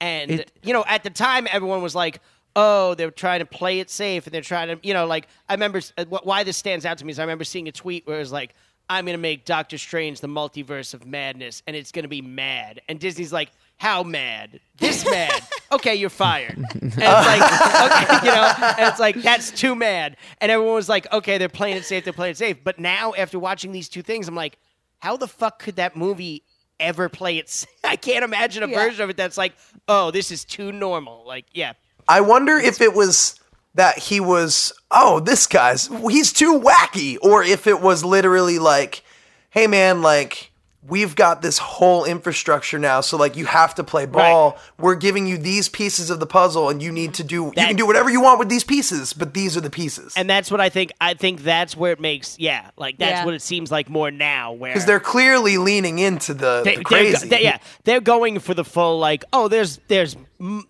And 0.00 0.30
It- 0.30 0.52
you 0.62 0.72
know, 0.72 0.84
at 0.86 1.02
the 1.02 1.10
time 1.10 1.46
everyone 1.50 1.82
was 1.82 1.94
like, 1.94 2.20
oh, 2.56 2.94
they're 2.94 3.10
trying 3.10 3.40
to 3.40 3.46
play 3.46 3.80
it 3.80 3.90
safe 3.90 4.26
and 4.26 4.34
they're 4.34 4.42
trying 4.42 4.68
to, 4.68 4.78
you 4.86 4.94
know, 4.94 5.06
like 5.06 5.26
I 5.48 5.54
remember 5.54 5.80
uh, 5.96 6.04
why 6.04 6.44
this 6.44 6.56
stands 6.56 6.84
out 6.84 6.98
to 6.98 7.04
me 7.04 7.10
is 7.12 7.18
I 7.18 7.22
remember 7.22 7.44
seeing 7.44 7.68
a 7.68 7.72
tweet 7.72 8.06
where 8.06 8.16
it 8.16 8.20
was 8.20 8.32
like, 8.32 8.54
I'm 8.90 9.06
going 9.06 9.14
to 9.16 9.20
make 9.22 9.44
Doctor 9.44 9.78
Strange 9.78 10.20
the 10.20 10.26
multiverse 10.28 10.92
of 10.92 11.06
madness 11.06 11.62
and 11.66 11.74
it's 11.74 11.92
going 11.92 12.02
to 12.02 12.08
be 12.08 12.20
mad. 12.20 12.80
And 12.88 12.98
Disney's 13.00 13.32
like, 13.32 13.50
how 13.78 14.02
mad? 14.02 14.60
This 14.78 15.04
mad? 15.08 15.42
Okay, 15.72 15.94
you're 15.94 16.10
fired. 16.10 16.58
And 16.58 16.66
it's 16.82 16.96
like, 16.98 17.42
okay, 17.42 18.26
you 18.26 18.30
know, 18.30 18.52
and 18.76 18.88
it's 18.88 19.00
like 19.00 19.16
that's 19.22 19.50
too 19.50 19.74
mad. 19.74 20.18
And 20.38 20.52
everyone 20.52 20.74
was 20.74 20.86
like, 20.86 21.10
okay, 21.10 21.38
they're 21.38 21.48
playing 21.48 21.78
it 21.78 21.86
safe, 21.86 22.04
they're 22.04 22.12
playing 22.12 22.32
it 22.32 22.36
safe. 22.36 22.58
But 22.62 22.78
now, 22.78 23.14
after 23.16 23.38
watching 23.38 23.72
these 23.72 23.88
two 23.88 24.02
things, 24.02 24.28
I'm 24.28 24.34
like, 24.34 24.58
how 24.98 25.16
the 25.16 25.26
fuck 25.26 25.58
could 25.60 25.76
that 25.76 25.96
movie 25.96 26.42
ever 26.78 27.08
play 27.08 27.38
it? 27.38 27.66
I 27.84 27.96
can't 27.96 28.22
imagine 28.22 28.62
a 28.62 28.68
Yeah. 28.68 28.84
version 28.84 29.02
of 29.04 29.08
it 29.08 29.16
that's 29.16 29.38
like, 29.38 29.54
oh, 29.88 30.10
this 30.10 30.30
is 30.30 30.44
too 30.44 30.72
normal. 30.72 31.24
Like, 31.26 31.46
yeah, 31.54 31.72
I 32.12 32.20
wonder 32.20 32.58
if 32.58 32.82
it 32.82 32.92
was 32.92 33.40
that 33.74 33.96
he 33.96 34.20
was, 34.20 34.70
oh, 34.90 35.18
this 35.18 35.46
guy's, 35.46 35.86
he's 35.86 36.30
too 36.30 36.60
wacky, 36.60 37.16
or 37.22 37.42
if 37.42 37.66
it 37.66 37.80
was 37.80 38.04
literally 38.04 38.58
like, 38.58 39.02
hey, 39.48 39.66
man, 39.66 40.02
like, 40.02 40.51
we've 40.88 41.14
got 41.14 41.42
this 41.42 41.58
whole 41.58 42.04
infrastructure 42.04 42.78
now. 42.78 43.00
So, 43.00 43.16
like, 43.16 43.36
you 43.36 43.46
have 43.46 43.74
to 43.76 43.84
play 43.84 44.04
ball. 44.06 44.58
We're 44.78 44.96
giving 44.96 45.26
you 45.26 45.38
these 45.38 45.68
pieces 45.68 46.10
of 46.10 46.18
the 46.20 46.26
puzzle, 46.26 46.68
and 46.68 46.82
you 46.82 46.90
need 46.90 47.14
to 47.14 47.24
do, 47.24 47.44
you 47.44 47.52
can 47.54 47.76
do 47.76 47.86
whatever 47.86 48.10
you 48.10 48.20
want 48.20 48.38
with 48.40 48.48
these 48.48 48.64
pieces, 48.64 49.12
but 49.12 49.32
these 49.34 49.56
are 49.56 49.60
the 49.60 49.70
pieces. 49.70 50.14
and 50.16 50.28
that's 50.28 50.50
what 50.50 50.60
I 50.60 50.68
think. 50.68 50.90
I 51.00 51.14
think 51.14 51.42
that's 51.42 51.76
where 51.76 51.92
it 51.92 52.00
makes, 52.00 52.38
yeah, 52.38 52.70
like 52.76 52.98
that's 52.98 53.20
Yeah. 53.20 53.24
what 53.24 53.34
it 53.34 53.42
seems 53.42 53.70
like 53.70 53.88
more 53.88 54.10
now. 54.10 54.52
Where 54.52 54.72
Because 54.72 54.86
they're 54.86 54.98
clearly 55.00 55.56
leaning 55.58 55.98
into 56.00 56.34
the, 56.34 56.62
They, 56.64 56.70
the 56.72 56.76
they're 56.76 56.84
crazy. 56.84 57.28
go- 57.28 57.36
they- 57.36 57.42
yeah, 57.44 57.58
they're 57.84 58.00
going 58.00 58.38
for 58.40 58.54
the 58.54 58.64
full 58.64 58.98
like. 58.98 59.24
Oh, 59.32 59.48
there's 59.48 59.78
there's 59.88 60.16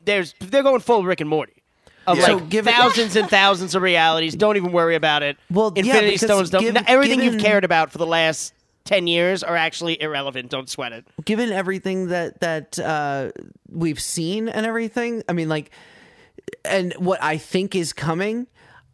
there's 0.05 0.35
they're 0.41 0.63
going 0.63 0.81
full 0.81 1.05
Rick 1.05 1.21
and 1.21 1.31
Morty. 1.31 1.55
Of 2.07 2.17
Yeah. 2.19 2.23
like 2.25 2.33
So 2.33 2.41
given- 2.47 2.75
thousands 2.75 3.15
and 3.17 3.31
thousands 3.31 3.75
of 3.77 3.83
realities. 3.83 4.35
Don't 4.35 4.57
even 4.57 4.73
worry 4.73 4.97
about 4.97 5.23
it. 5.23 5.37
Well, 5.51 5.69
Infinity 5.69 6.07
because 6.09 6.23
Stones 6.23 6.51
don't. 6.51 6.61
giv- 6.61 6.75
no, 6.75 6.83
everything 6.87 7.21
given- 7.21 7.35
you've 7.35 7.43
cared 7.43 7.65
about 7.65 7.93
for 7.93 7.99
the 7.99 8.07
last 8.07 8.53
ten 8.85 9.07
years 9.07 9.43
are 9.43 9.57
actually 9.57 10.01
irrelevant. 10.01 10.51
Don't 10.51 10.69
sweat 10.69 10.93
it. 10.93 11.07
given 11.25 11.51
everything 11.51 12.09
that 12.09 12.41
that 12.41 12.79
uh, 12.79 13.31
we've 13.69 14.01
seen 14.01 14.49
and 14.49 14.67
everything, 14.67 15.23
I 15.29 15.33
mean, 15.33 15.49
like, 15.49 15.71
and 16.65 16.93
what 16.95 17.23
I 17.23 17.37
think 17.39 17.75
is 17.75 17.93
coming, 17.93 18.47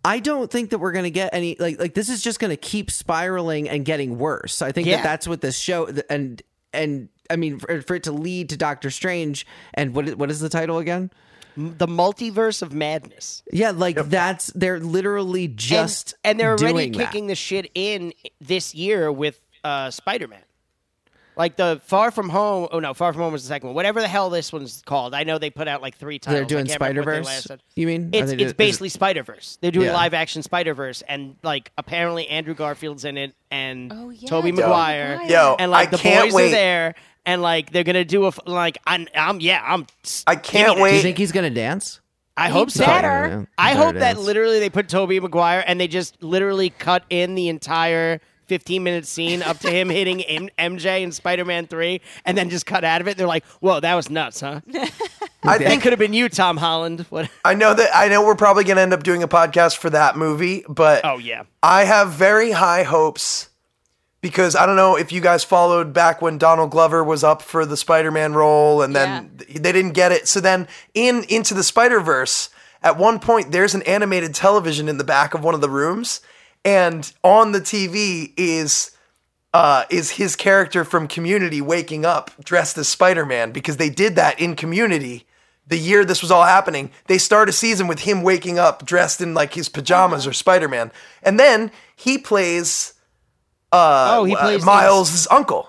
I 0.05 0.21
don't 0.21 0.51
think 0.51 0.71
that 0.71 0.79
we're 0.79 0.93
going 0.93 1.05
to 1.05 1.11
get 1.11 1.31
any 1.33 1.57
like 1.59 1.79
like 1.81 1.95
this 1.95 2.09
is 2.09 2.23
just 2.23 2.39
going 2.41 2.51
to 2.51 2.57
keep 2.57 2.91
spiraling 2.91 3.69
and 3.69 3.85
getting 3.85 4.19
worse. 4.19 4.63
I 4.63 4.73
think 4.73 4.87
Yeah. 4.87 4.97
that 4.97 5.03
that's 5.05 5.29
what 5.29 5.41
this 5.41 5.59
show 5.59 5.89
and 6.11 6.43
and 6.73 7.09
I 7.31 7.37
mean 7.37 7.59
for, 7.59 7.83
for 7.83 7.95
it 7.97 8.05
to 8.05 8.13
lead 8.13 8.51
to 8.51 8.57
Doctor 8.57 8.91
Strange 8.91 9.47
and 9.75 9.95
what 9.95 10.09
is, 10.09 10.17
what 10.17 10.31
is 10.31 10.41
the 10.41 10.49
title 10.49 10.79
again? 10.79 11.11
The 11.57 11.89
multiverse 11.89 12.63
of 12.63 12.73
madness. 12.73 13.43
Yeah, 13.53 13.71
like 13.73 13.97
that's 13.97 14.47
they're 14.55 14.79
literally 14.79 15.49
just 15.49 16.15
and, 16.23 16.39
they're 16.39 16.51
already 16.53 16.73
doing 16.73 16.93
that. 16.93 17.07
kicking 17.07 17.27
the 17.27 17.35
shit 17.35 17.69
in 17.75 18.13
this 18.41 18.77
year 18.77 19.11
with 19.11 19.41
uh, 19.69 19.91
Spider 19.91 20.27
Man. 20.29 20.41
Like 21.37 21.55
the 21.55 21.81
Far 21.85 22.11
From 22.11 22.31
Home. 22.31 22.67
Oh 22.73 22.81
no, 22.81 22.95
Far 22.95 23.13
From 23.13 23.23
Home 23.23 23.33
was 23.33 23.43
the 23.45 23.49
second 23.49 23.69
one. 23.69 23.77
Whatever 23.77 24.01
the 24.01 24.09
hell 24.09 24.29
this 24.29 24.53
one's 24.53 24.83
called. 24.85 25.15
I 25.15 25.23
know 25.23 25.39
they 25.39 25.51
put 25.51 25.69
out 25.69 25.81
like 25.81 25.97
three 25.97 26.19
titles. 26.19 26.37
They're 26.41 26.45
doing 26.45 26.69
I 26.69 26.75
Spider 26.75 27.03
Verse. 27.05 27.47
You 27.77 27.87
mean? 27.87 28.07
Are 28.13 28.19
It's 28.19 28.33
do- 28.33 28.39
it's 28.43 28.51
it- 28.51 28.57
basically 28.57 28.89
Spider 28.89 29.23
Verse. 29.23 29.57
They're 29.61 29.71
doing 29.71 29.87
Yeah. 29.87 29.93
live 29.95 30.15
action 30.15 30.43
Spider 30.43 30.75
Verse, 30.75 31.03
and 31.03 31.37
like 31.45 31.71
apparently 31.79 32.27
Andrew 32.27 32.55
Garfield's 32.55 33.05
in 33.05 33.17
it, 33.17 33.35
and 33.53 33.93
Oh, 33.93 34.11
yeah, 34.11 34.29
Toby 34.29 34.51
Tobey 34.51 34.53
Maguire, 34.63 35.19
Maguire. 35.19 35.31
Yo, 35.31 35.57
and 35.61 35.71
like 35.71 35.89
I 35.89 35.91
the 35.93 35.99
can't 35.99 36.25
boys 36.25 36.35
wait. 36.35 36.47
are 36.49 36.51
there, 36.51 36.95
and 37.25 37.41
like 37.41 37.71
they're 37.71 37.85
gonna 37.85 38.05
do 38.05 38.27
a 38.27 38.33
like 38.47 38.79
I'm, 38.85 39.07
I'm 39.15 39.39
yeah 39.41 39.63
I'm. 39.65 39.87
I 40.27 40.35
can't 40.35 40.67
that. 40.71 40.73
Do 40.75 40.79
you 40.79 40.83
wait. 40.83 41.03
think 41.03 41.19
he's 41.19 41.31
going 41.31 41.45
to 41.49 41.55
dance? 41.55 42.01
I 42.37 42.49
hope 42.49 42.73
so. 42.73 42.85
better. 42.85 43.49
I 43.59 43.75
hope 43.75 43.95
that 43.95 44.19
literally 44.19 44.59
they 44.59 44.71
put 44.71 44.89
Tobey 44.89 45.21
Maguire 45.21 45.63
and 45.67 45.81
they 45.81 45.87
just 45.89 46.21
literally 46.23 46.71
cut 46.71 47.05
in 47.11 47.37
the 47.37 47.49
entire 47.49 48.21
15 48.49 48.83
minute 48.83 49.07
scene 49.07 49.43
up 49.43 49.59
to 49.61 49.71
him 49.71 49.89
hitting 49.89 50.23
M- 50.23 50.49
MJ 50.59 51.03
in 51.03 51.13
Spider 51.13 51.45
Man 51.45 51.67
3 51.67 52.01
and 52.25 52.37
then 52.37 52.51
just 52.51 52.67
cut 52.67 52.83
out 52.85 53.01
of 53.01 53.09
it. 53.09 53.17
They're 53.17 53.27
like, 53.27 53.45
whoa, 53.61 53.81
that 53.81 53.95
was 53.95 54.11
nuts, 54.11 54.41
huh? 54.41 54.61
I 55.45 55.57
That 55.59 55.69
think 55.69 55.83
could 55.83 55.93
have 55.93 55.99
been 56.01 56.13
you, 56.15 56.29
Tom 56.29 56.57
Holland. 56.57 57.07
What? 57.11 57.31
I 57.45 57.55
know 57.55 57.73
that 57.73 57.91
I 57.95 58.09
know 58.09 58.25
we're 58.27 58.35
probably 58.35 58.65
going 58.65 58.77
to 58.77 58.83
end 58.83 58.93
up 58.93 59.03
doing 59.05 59.23
a 59.23 59.29
podcast 59.29 59.77
for 59.77 59.91
that 59.91 60.17
movie, 60.17 60.65
but 60.69 61.05
Oh, 61.05 61.19
yeah. 61.19 61.45
I 61.63 61.85
have 61.85 62.11
very 62.11 62.51
high 62.51 62.83
hopes 62.83 63.49
because 64.21 64.57
I 64.57 64.67
don't 64.67 64.75
know 64.77 64.97
if 64.97 65.13
you 65.13 65.21
guys 65.21 65.45
followed 65.45 65.93
back 65.93 66.21
when 66.21 66.39
Donald 66.39 66.73
Glover 66.73 67.05
was 67.05 67.23
up 67.23 67.41
for 67.41 67.65
the 67.65 67.77
Spider-Man 67.77 68.33
role 68.33 68.83
and 68.83 68.97
then 68.97 69.31
they 69.49 69.71
didn't 69.73 69.93
get 69.93 70.11
it. 70.11 70.27
So 70.27 70.41
then 70.41 70.67
in 70.93 71.25
Into 71.29 71.55
the 71.55 71.63
Spider-Verse, 71.63 72.51
at 72.83 72.97
one 72.99 73.21
point 73.21 73.53
there's 73.53 73.77
an 73.77 73.83
animated 73.83 74.35
television 74.35 74.89
in 74.89 74.99
the 74.99 75.05
back 75.05 75.35
of 75.35 75.45
one 75.45 75.55
of 75.55 75.61
the 75.61 75.71
rooms 75.71 76.21
and 76.65 77.13
on 77.23 77.53
the 77.53 77.61
TV 77.61 78.33
is 78.37 78.93
uh, 79.55 79.85
is 79.91 80.13
his 80.13 80.37
character 80.37 80.85
from 80.85 81.09
Community 81.09 81.61
waking 81.61 82.05
up 82.05 82.31
dressed 82.45 82.77
as 82.79 82.89
Spider 82.89 83.25
Man 83.25 83.51
because 83.53 83.77
they 83.77 83.91
did 83.91 84.17
that 84.17 84.39
in 84.41 84.57
Community 84.57 85.27
the 85.69 85.79
year 85.79 86.05
this 86.05 86.23
was 86.23 86.31
all 86.31 86.45
happening. 86.45 86.91
They 87.07 87.19
start 87.19 87.49
a 87.49 87.53
season 87.53 87.87
with 87.87 88.01
him 88.01 88.23
waking 88.23 88.59
up 88.59 88.85
dressed 88.85 89.21
in 89.21 89.35
like 89.35 89.55
his 89.55 89.69
pajamas 89.69 90.27
or 90.27 90.33
Spider 90.33 90.69
Man, 90.69 90.91
and 91.23 91.39
then 91.39 91.71
he 91.95 92.19
plays 92.19 92.95
uh, 93.71 94.17
Oh, 94.19 94.25
he 94.25 94.35
uh, 94.35 94.41
plays 94.41 94.65
Miles' 94.65 95.29
uncle. 95.31 95.69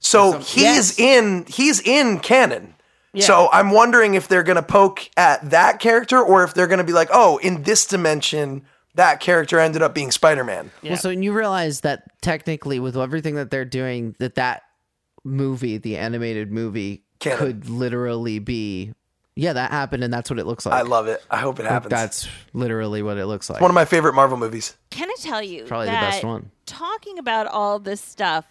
So 0.00 0.38
he's 0.38 0.98
yes. 0.98 0.98
in 0.98 1.46
he's 1.48 1.80
in 1.80 2.20
canon. 2.20 2.74
So 3.20 3.48
I'm 3.52 3.72
wondering 3.72 4.14
if 4.14 4.28
they're 4.28 4.44
gonna 4.44 4.62
poke 4.62 5.10
at 5.16 5.50
that 5.50 5.80
character 5.80 6.20
or 6.22 6.44
if 6.44 6.54
they're 6.54 6.68
gonna 6.68 6.84
be 6.84 6.92
like, 6.92 7.08
oh, 7.12 7.38
in 7.38 7.64
this 7.64 7.84
dimension, 7.84 8.62
that 8.98 9.20
character 9.20 9.60
ended 9.60 9.80
up 9.80 9.94
being 9.94 10.10
Spider 10.10 10.42
Man. 10.42 10.72
Yeah. 10.82 10.90
Well, 10.90 10.98
so 10.98 11.10
you 11.10 11.32
realize 11.32 11.82
that 11.82 12.20
technically, 12.20 12.80
with 12.80 12.96
everything 12.96 13.36
that 13.36 13.48
they're 13.50 13.64
doing, 13.64 14.16
that 14.18 14.34
that 14.34 14.62
movie, 15.24 15.78
the 15.78 15.96
animated 15.96 16.50
movie, 16.50 17.04
Canon. 17.20 17.38
could 17.38 17.68
literally 17.70 18.40
be. 18.40 18.92
Yeah, 19.36 19.52
that 19.52 19.70
happened, 19.70 20.02
and 20.02 20.12
that's 20.12 20.28
what 20.30 20.40
it 20.40 20.46
looks 20.46 20.66
like. 20.66 20.74
I 20.74 20.82
love 20.82 21.06
it. 21.06 21.24
I 21.30 21.36
hope 21.36 21.60
it 21.60 21.66
happens. 21.66 21.90
That's 21.90 22.28
literally 22.52 23.02
what 23.02 23.18
it 23.18 23.26
looks 23.26 23.48
like. 23.48 23.60
one 23.60 23.70
of 23.70 23.74
my 23.76 23.84
favorite 23.84 24.14
Marvel 24.14 24.36
movies. 24.36 24.76
Can 24.90 25.08
I 25.08 25.14
tell 25.20 25.40
you 25.40 25.62
Probably 25.62 25.86
the 25.86 25.92
best 25.92 26.24
one. 26.24 26.50
talking 26.66 27.20
about 27.20 27.46
all 27.46 27.78
this 27.78 28.00
stuff 28.00 28.46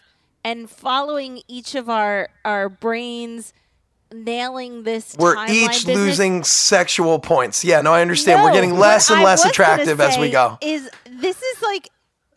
and 0.45 0.69
following 0.69 1.41
each 1.49 1.75
of 1.75 1.89
our 1.89 2.29
our 2.45 2.69
brains 2.69 3.53
nailing 4.13 4.83
this 4.83 5.15
We're 5.17 5.35
timeline 5.35 5.49
each 5.49 5.67
business- 5.85 5.95
losing 5.97 6.43
sexual 6.43 7.19
points. 7.19 7.63
Yeah, 7.63 7.81
no, 7.81 7.93
I 7.93 8.01
understand. 8.01 8.43
We're 8.43 8.53
getting 8.53 8.77
less 8.77 9.09
and 9.09 9.19
I 9.19 9.23
less 9.23 9.45
attractive 9.45 9.99
as 10.01 10.17
we 10.17 10.29
go. 10.29 10.57
Is 10.61 10.89
this 11.09 11.41
is 11.41 11.61
like 11.61 11.89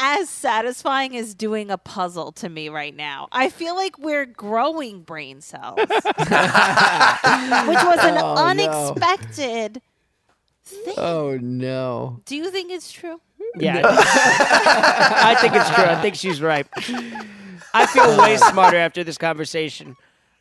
as 0.02 0.30
satisfying 0.30 1.14
as 1.16 1.35
doing 1.35 1.70
a 1.70 1.76
puzzle 1.76 2.33
to 2.33 2.48
me 2.48 2.70
right 2.70 2.96
now. 2.96 3.28
I 3.33 3.50
feel 3.50 3.76
like 3.76 3.98
we're 3.98 4.24
growing 4.24 5.02
brain 5.02 5.42
cells, 5.42 5.76
which 5.78 5.88
was 5.90 6.06
an 8.00 8.16
Oh, 8.18 8.35
no. 8.35 8.37
unexpected 8.37 9.83
thing. 10.64 10.94
oh 10.96 11.37
no! 11.40 12.20
Do 12.24 12.35
you 12.37 12.50
think 12.50 12.70
it's 12.72 12.90
true? 12.90 13.20
Yeah. 13.56 13.83
I 13.85 15.37
think 15.40 15.54
it's 15.54 15.68
true. 15.70 15.85
I 15.85 16.00
think 16.00 16.14
she's 16.14 16.40
right. 16.40 16.66
I 17.74 17.87
feel 17.87 18.16
way 18.18 18.37
smarter 18.37 18.76
after 18.78 19.04
this 19.04 19.18
conversation. 19.18 19.96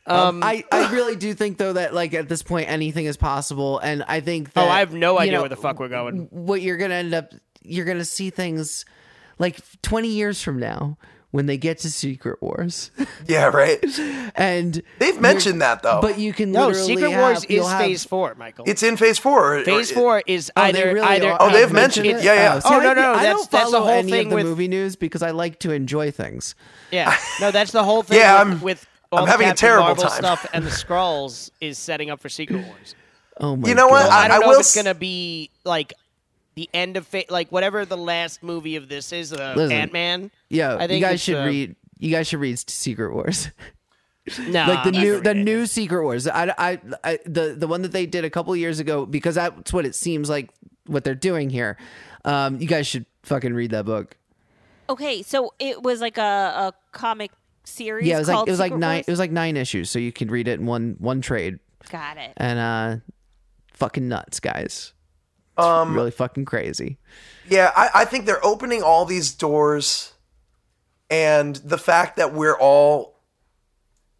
Um, 0.06 0.42
I, 0.42 0.64
I 0.72 0.92
really 0.92 1.14
do 1.16 1.34
think 1.34 1.58
though 1.58 1.74
that 1.74 1.94
like 1.94 2.14
at 2.14 2.28
this 2.28 2.42
point 2.42 2.68
anything 2.68 3.04
is 3.04 3.16
possible, 3.16 3.78
and 3.78 4.02
I 4.08 4.20
think 4.20 4.50
oh, 4.56 4.66
I 4.66 4.80
have 4.80 4.92
no 4.94 5.12
you 5.14 5.18
idea 5.20 5.32
know, 5.34 5.40
where 5.42 5.48
the 5.48 5.56
fuck 5.56 5.78
we're 5.78 5.88
going. 5.88 6.26
what 6.30 6.62
you're 6.62 6.78
gonna 6.78 6.94
end 6.94 7.14
up 7.14 7.32
you're 7.62 7.84
gonna 7.84 8.04
see 8.04 8.30
things 8.30 8.84
like 9.38 9.60
20 9.82 10.08
years 10.08 10.42
from 10.42 10.58
now 10.58 10.96
when 11.30 11.46
they 11.46 11.56
get 11.56 11.78
to 11.78 11.90
Secret 11.90 12.42
Wars, 12.42 12.90
Yeah, 13.28 13.44
right. 13.50 13.78
and 14.34 14.82
They've 14.98 15.20
mentioned 15.20 15.62
that 15.62 15.80
though. 15.82 16.00
but 16.00 16.18
you 16.18 16.32
can 16.32 16.50
No, 16.50 16.66
literally 16.66 16.94
Secret 16.96 17.10
have- 17.12 17.20
Wars 17.20 17.44
is 17.44 17.68
have- 17.68 17.80
Phase 17.80 18.04
Four, 18.04 18.34
Michael. 18.34 18.64
it's 18.66 18.82
in 18.82 18.96
Phase 18.96 19.18
Four. 19.18 19.58
or- 19.58 19.64
Phase 19.64 19.92
or- 19.92 19.94
Four 19.94 20.22
is 20.26 20.50
Oh, 20.56 20.62
either 20.62 20.86
really 20.94 21.00
either. 21.02 21.30
are- 21.30 21.36
Oh, 21.40 21.52
they've 21.52 21.70
mentioned 21.72 22.06
it. 22.06 22.24
Yeah, 22.24 22.34
yeah. 22.34 22.58
see, 22.58 22.68
Oh, 22.74 22.80
no, 22.80 22.90
I- 22.90 22.94
no, 22.94 23.00
I 23.12 23.12
that's- 23.12 23.22
don't 23.22 23.50
that's 23.50 23.64
the 23.70 23.70
follow 23.76 23.80
whole 23.84 23.90
any 23.98 24.10
thing 24.10 24.26
of 24.26 24.30
the 24.30 24.34
with- 24.36 24.46
movie 24.46 24.66
news 24.68 24.96
because 24.96 25.22
I 25.22 25.30
like 25.30 25.60
to 25.60 25.70
enjoy 25.70 26.10
things. 26.10 26.56
Yeah, 26.90 27.14
no, 27.40 27.52
that's 27.52 27.70
the 27.70 27.84
whole 27.84 28.02
thing. 28.02 28.18
Yeah, 28.18 28.42
with, 28.42 28.62
with 28.62 28.86
I'm 28.86 28.89
all 29.12 29.24
the 29.24 29.30
having 29.30 29.46
a 29.46 29.50
Captain 29.50 29.68
terrible 29.68 29.86
Marvel 29.86 30.04
time. 30.04 30.12
stuff 30.12 30.46
and 30.52 30.64
the 30.64 30.70
Skrulls 30.70 31.50
is 31.60 31.78
setting 31.78 32.10
up 32.10 32.20
for 32.20 32.28
Secret 32.28 32.64
Wars. 32.66 32.94
Oh 33.38 33.56
my! 33.56 33.68
You 33.68 33.74
know 33.74 33.88
what? 33.88 34.10
I 34.10 34.24
I 34.24 34.28
don't 34.28 34.40
know 34.40 34.46
will 34.48 34.54
if 34.54 34.60
it's 34.60 34.76
s- 34.76 34.82
gonna 34.82 34.94
be 34.94 35.50
like 35.64 35.92
the 36.54 36.68
end 36.74 36.96
of 36.96 37.06
fa- 37.06 37.24
like 37.30 37.50
whatever 37.50 37.84
the 37.84 37.96
last 37.96 38.42
movie 38.42 38.76
of 38.76 38.88
this 38.88 39.12
is, 39.12 39.32
uh, 39.32 39.54
Listen. 39.56 39.76
Ant 39.76 39.92
Man. 39.92 40.30
yeah, 40.48 40.74
I 40.74 40.82
you 40.82 40.88
think 40.88 41.02
guys 41.04 41.20
should 41.22 41.36
uh, 41.38 41.46
read. 41.46 41.76
You 41.98 42.10
guys 42.10 42.26
should 42.28 42.40
read 42.40 42.58
Secret 42.70 43.12
Wars. 43.14 43.48
No, 44.48 44.66
like 44.66 44.84
the 44.84 44.92
new 44.92 45.20
the 45.20 45.30
it. 45.30 45.36
new 45.38 45.66
Secret 45.66 46.04
Wars. 46.04 46.28
I, 46.28 46.54
I, 46.56 46.78
I 47.02 47.18
the 47.24 47.54
the 47.58 47.66
one 47.66 47.82
that 47.82 47.90
they 47.90 48.06
did 48.06 48.24
a 48.24 48.30
couple 48.30 48.54
years 48.54 48.78
ago 48.78 49.04
because 49.06 49.34
that's 49.34 49.72
what 49.72 49.84
it 49.86 49.94
seems 49.94 50.28
like 50.28 50.50
what 50.86 51.02
they're 51.02 51.14
doing 51.16 51.50
here. 51.50 51.78
Um, 52.24 52.60
you 52.60 52.68
guys 52.68 52.86
should 52.86 53.06
fucking 53.24 53.54
read 53.54 53.70
that 53.72 53.86
book. 53.86 54.16
Okay, 54.88 55.22
so 55.22 55.52
it 55.58 55.82
was 55.82 56.00
like 56.00 56.18
a, 56.18 56.22
a 56.22 56.72
comic 56.92 57.32
series. 57.64 58.06
Yeah, 58.06 58.16
it 58.16 58.20
was 58.20 58.28
like 58.28 58.48
it 58.48 58.50
was 58.50 58.60
like 58.60 58.74
nine. 58.74 58.96
Wars? 58.96 59.08
It 59.08 59.10
was 59.10 59.18
like 59.18 59.30
nine 59.30 59.56
issues, 59.56 59.90
so 59.90 59.98
you 59.98 60.12
could 60.12 60.30
read 60.30 60.48
it 60.48 60.60
in 60.60 60.66
one 60.66 60.96
one 60.98 61.20
trade. 61.20 61.58
Got 61.90 62.18
it. 62.18 62.32
And 62.36 62.58
uh, 62.58 62.96
fucking 63.74 64.08
nuts, 64.08 64.40
guys. 64.40 64.92
It's 65.58 65.90
really 65.90 66.10
fucking 66.10 66.46
crazy. 66.46 66.98
Yeah, 67.48 67.70
I, 67.76 67.90
I 67.94 68.04
think 68.06 68.24
they're 68.24 68.44
opening 68.44 68.82
all 68.82 69.04
these 69.04 69.32
doors, 69.34 70.14
and 71.10 71.56
the 71.56 71.76
fact 71.76 72.16
that 72.16 72.32
we're 72.32 72.56
all 72.56 73.20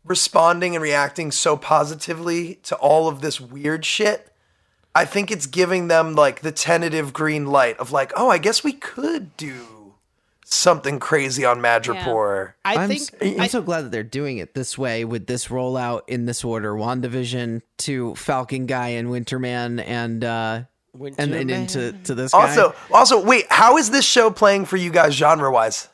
responding 0.05 0.75
and 0.75 0.83
reacting 0.83 1.31
so 1.31 1.57
positively 1.57 2.57
to 2.65 2.77
all 2.77 3.09
of 3.09 3.21
this 3.21 3.41
weird 3.41 3.85
shit, 3.85 4.31
I 4.95 5.05
think 5.05 5.31
it's 5.31 5.47
giving 5.47 5.89
them 5.89 6.15
like 6.15 6.41
the 6.41 6.53
tentative 6.53 7.13
green 7.13 7.47
light 7.47 7.79
of 7.79 7.93
like, 7.93 8.13
oh, 8.17 8.29
I 8.29 8.39
guess 8.39 8.65
we 8.65 8.73
could 8.73 9.37
do 9.37 9.80
something 10.51 10.99
crazy 10.99 11.45
on 11.45 11.61
Madripoor. 11.61 12.55
I 12.65 12.77
I'm, 12.77 12.89
think 12.89 13.01
s- 13.03 13.11
I'm 13.21 13.41
I- 13.43 13.47
so 13.47 13.63
glad 13.63 13.83
that 13.83 13.93
they're 13.93 14.03
doing 14.03 14.39
it 14.39 14.55
this 14.55 14.77
way 14.77 15.05
with 15.05 15.27
this 15.27 15.49
rollout 15.49 16.03
in 16.09 16.27
this 16.27 16.45
order: 16.45 16.73
WandaVision 16.75 17.63
to 17.79 18.15
Falcon 18.17 18.67
Guy 18.67 18.89
and 18.89 19.09
Winterman, 19.09 19.83
and 19.87 20.25
uh, 20.25 20.63
and, 20.95 21.15
and 21.19 21.33
Winterman. 21.33 21.51
into 21.51 21.93
to 22.05 22.15
this 22.15 22.33
guy. 22.33 22.49
Also, 22.49 22.75
also, 22.93 23.25
wait, 23.25 23.47
how 23.51 23.77
is 23.79 23.91
this 23.91 24.05
show 24.05 24.31
playing 24.31 24.65
for 24.67 24.77
you 24.77 24.91
guys 24.91 25.15
genre 25.15 25.51
wise? 25.51 25.89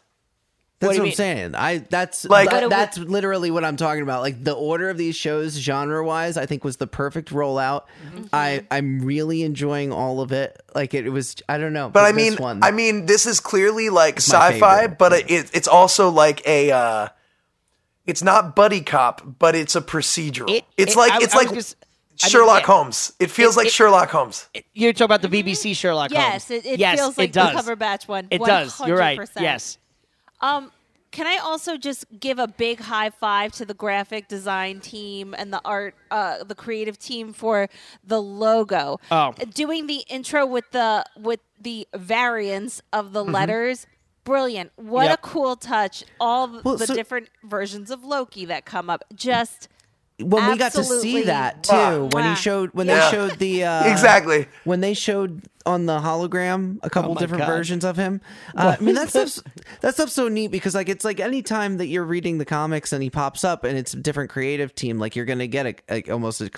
That's 0.79 0.93
What 0.93 0.99
what, 1.01 1.09
I'm 1.09 1.15
saying. 1.15 1.55
I 1.55 1.79
that's 1.79 2.27
Like- 2.27 2.47
like 2.47 2.55
But 2.55 2.63
it 2.65 2.71
that's 2.71 2.99
literally 2.99 3.51
what 3.51 3.65
I'm 3.65 3.77
talking 3.77 4.03
about. 4.03 4.21
Like 4.21 4.45
the 4.45 4.53
order 4.53 4.91
of 4.91 4.99
these 4.99 5.17
shows, 5.17 5.55
genre 5.55 6.05
wise, 6.05 6.37
I 6.37 6.45
think 6.45 6.65
was 6.65 6.77
the 6.77 6.87
perfect 6.87 7.31
rollout. 7.31 7.85
Mm-hmm. 8.07 8.25
I 8.33 8.67
I'm 8.71 9.01
really 9.01 9.43
enjoying 9.43 9.91
all 9.91 10.21
of 10.21 10.33
it. 10.33 10.61
Like 10.75 10.93
it, 10.93 11.09
was. 11.09 11.37
I 11.49 11.57
don't 11.57 11.73
know. 11.73 11.89
But 11.89 12.05
I 12.05 12.13
mean, 12.13 12.35
one, 12.37 12.63
I 12.63 12.73
mean, 12.73 13.07
this 13.07 13.25
is 13.25 13.41
clearly 13.41 13.89
like 13.89 14.19
sci-fi, 14.19 14.81
favorite. 14.83 14.99
but 14.99 15.13
it, 15.15 15.51
it's 15.55 15.67
also 15.69 16.11
like 16.11 16.47
a. 16.47 16.71
Uh, 16.73 17.09
it's 18.05 18.23
not 18.23 18.55
buddy 18.55 18.83
cop, 18.83 19.23
but 19.39 19.55
it's 19.55 19.75
a 19.77 19.81
procedural. 19.81 20.51
It- 20.51 20.65
it's 20.77 20.93
it- 20.93 20.99
like 20.99 21.13
I- 21.13 21.19
it's 21.23 21.35
I 21.35 21.39
was 21.39 21.47
like 21.47 21.55
just- 21.55 21.77
I 22.23 22.27
mean, 22.27 22.31
Sherlock. 22.33 22.63
Holmes. 22.65 23.13
It 23.19 23.31
feels 23.31 23.57
It- 23.57 23.61
like 23.61 23.67
it- 23.69 23.73
Sherlock 23.73 24.11
Holmes. 24.11 24.47
you're 24.75 24.93
talking 24.93 25.05
about 25.07 25.23
the 25.23 25.29
BBC 25.29 25.75
Sherlock 25.75 26.11
Yes, 26.11 26.49
Holmes. 26.49 26.65
it, 26.65 26.69
it 26.75 26.79
yes, 26.79 26.99
feels 26.99 27.19
like 27.19 27.29
it 27.31 27.33
does. 27.33 27.65
the 27.65 27.75
Cumberbatch 27.77 28.07
one. 28.09 28.29
It 28.31 28.43
does. 28.45 28.79
You're 28.87 28.97
right. 28.99 29.19
Yes. 29.41 29.79
Um, 30.41 30.71
can 31.13 31.27
I 31.27 31.37
also 31.39 31.77
just 31.79 32.05
give 32.21 32.39
a 32.39 32.47
big 32.47 32.79
high 32.81 33.11
five 33.11 33.53
to 33.53 33.65
the 33.65 33.73
graphic 33.75 34.29
design 34.29 34.81
team 34.81 35.35
and 35.39 35.53
the 35.53 35.61
art, 35.65 35.95
uh, 36.11 36.45
the 36.45 36.55
creative 36.55 36.99
team 36.99 37.33
for 37.33 37.69
the 38.05 38.21
logo? 38.21 39.01
Oh. 39.11 39.33
doing 39.55 39.87
the 39.87 40.05
intro 40.09 40.45
with 40.45 40.71
the 40.73 41.05
with 41.17 41.41
the 41.61 41.89
variants 41.95 42.83
of 42.93 43.13
the 43.13 43.25
letters. 43.25 43.87
Brilliant! 44.25 44.73
What 44.75 45.05
Yep. 45.05 45.15
a 45.15 45.23
cool 45.23 45.57
touch! 45.57 46.03
All 46.21 46.49
the 46.49 46.85
so- 46.85 46.95
different 46.95 47.29
versions 47.45 47.91
of 47.93 48.05
Loki 48.05 48.45
that 48.47 48.65
come 48.65 48.91
up. 48.91 49.05
Just 49.15 49.69
when 50.19 50.51
we 50.51 50.57
got 50.59 50.73
to 50.73 50.83
see 50.83 51.23
that 51.23 51.63
too, 51.63 51.73
Wow. 51.75 52.09
when 52.13 52.25
he 52.29 52.35
showed 52.35 52.71
when 52.75 52.89
Yeah. 52.89 53.05
they 53.09 53.11
showed 53.17 53.39
the 53.39 53.65
uh, 53.73 53.85
exactly. 53.85 54.49
when 54.65 54.81
they 54.81 54.95
showed 54.95 55.43
on 55.65 55.87
the 55.87 55.99
hologram 56.01 56.79
a 56.83 56.91
couple 56.91 57.13
Oh 57.13 57.15
different 57.15 57.43
God. 57.43 57.47
versions 57.57 57.85
of 57.85 57.97
him. 57.97 58.21
Uh, 58.57 58.77
I 58.79 58.83
mean, 58.83 58.95
that 58.97 59.09
stuff's 59.11 59.41
that 59.81 59.95
stuff's 59.95 60.13
so 60.13 60.29
neat 60.29 60.49
because 60.49 60.75
like 60.75 60.89
it's 60.89 61.05
like 61.05 61.21
any 61.21 61.43
time 61.43 61.79
that 61.79 61.87
you're 61.87 62.05
reading 62.05 62.39
the 62.39 62.45
comics 62.45 62.93
and 62.93 63.03
he 63.03 63.11
pops 63.11 63.45
up 63.45 63.65
and 63.65 63.77
it's 63.77 63.95
a 63.95 63.99
different 63.99 64.31
creative 64.31 64.75
team, 64.75 64.99
like 64.99 65.17
you're 65.17 65.25
gonna 65.25 65.47
get 65.47 65.67
a, 65.67 65.75
a 65.89 66.13
almost 66.13 66.41
a 66.41 66.51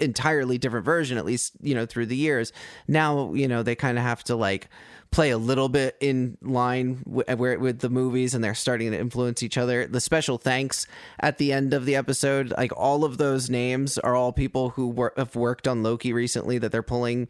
entirely 0.00 0.58
different 0.58 0.84
version, 0.84 1.18
at 1.18 1.24
least 1.24 1.52
you 1.60 1.74
know 1.74 1.86
through 1.86 2.06
the 2.06 2.16
years. 2.16 2.52
Now 2.88 3.32
you 3.34 3.48
know 3.48 3.62
they 3.62 3.74
kind 3.74 3.98
of 3.98 4.04
have 4.04 4.24
to 4.24 4.36
like 4.36 4.68
play 5.10 5.30
a 5.30 5.38
little 5.38 5.68
bit 5.68 5.96
in 6.00 6.36
line 6.42 7.02
w- 7.04 7.24
uh, 7.28 7.36
where 7.36 7.58
with 7.58 7.78
the 7.80 7.88
movies 7.88 8.34
and 8.34 8.42
they're 8.42 8.54
starting 8.54 8.90
to 8.90 8.98
influence 8.98 9.42
each 9.42 9.56
other 9.56 9.86
the 9.86 10.00
special 10.00 10.36
thanks 10.36 10.86
at 11.20 11.38
the 11.38 11.52
end 11.52 11.72
of 11.72 11.86
the 11.86 11.96
episode 11.96 12.52
like 12.58 12.72
all 12.76 13.04
of 13.04 13.16
those 13.16 13.48
names 13.48 13.98
are 13.98 14.14
all 14.14 14.32
people 14.32 14.70
who 14.70 14.88
wor- 14.88 15.12
have 15.16 15.34
worked 15.36 15.68
on 15.68 15.82
loki 15.82 16.12
recently 16.12 16.58
that 16.58 16.72
they're 16.72 16.82
pulling 16.82 17.28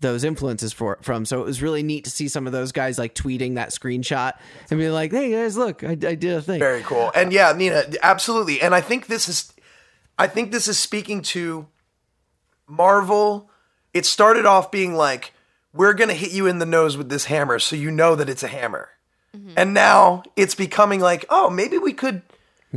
those 0.00 0.22
influences 0.22 0.72
for 0.72 0.98
from 1.02 1.24
so 1.24 1.40
it 1.40 1.44
was 1.44 1.60
really 1.60 1.82
neat 1.82 2.04
to 2.04 2.10
see 2.10 2.28
some 2.28 2.46
of 2.46 2.52
those 2.52 2.70
guys 2.70 2.98
like 2.98 3.14
tweeting 3.14 3.56
that 3.56 3.70
screenshot 3.70 4.32
and 4.70 4.78
be 4.78 4.88
like 4.90 5.10
hey 5.10 5.32
guys 5.32 5.56
look 5.56 5.82
i, 5.82 5.90
I 5.90 5.94
did 5.94 6.34
a 6.34 6.40
thing 6.42 6.60
Very 6.60 6.82
cool. 6.82 7.10
And 7.14 7.32
yeah, 7.32 7.52
Nina, 7.56 7.84
absolutely. 8.02 8.60
And 8.60 8.74
I 8.74 8.80
think 8.80 9.06
this 9.06 9.28
is 9.28 9.52
I 10.18 10.26
think 10.26 10.50
this 10.50 10.68
is 10.68 10.78
speaking 10.78 11.22
to 11.22 11.68
Marvel. 12.66 13.50
It 13.94 14.04
started 14.04 14.46
off 14.46 14.70
being 14.70 14.94
like, 14.94 15.32
we're 15.72 15.94
gonna 15.94 16.14
hit 16.14 16.32
you 16.32 16.46
in 16.46 16.58
the 16.58 16.66
nose 16.66 16.96
with 16.96 17.08
this 17.08 17.26
hammer 17.26 17.58
so 17.58 17.76
you 17.76 17.90
know 17.90 18.14
that 18.14 18.28
it's 18.28 18.42
a 18.42 18.48
hammer. 18.48 18.90
Mm-hmm. 19.36 19.54
And 19.56 19.74
now 19.74 20.22
it's 20.36 20.54
becoming 20.54 21.00
like, 21.00 21.24
oh, 21.28 21.50
maybe 21.50 21.78
we 21.78 21.92
could 21.92 22.22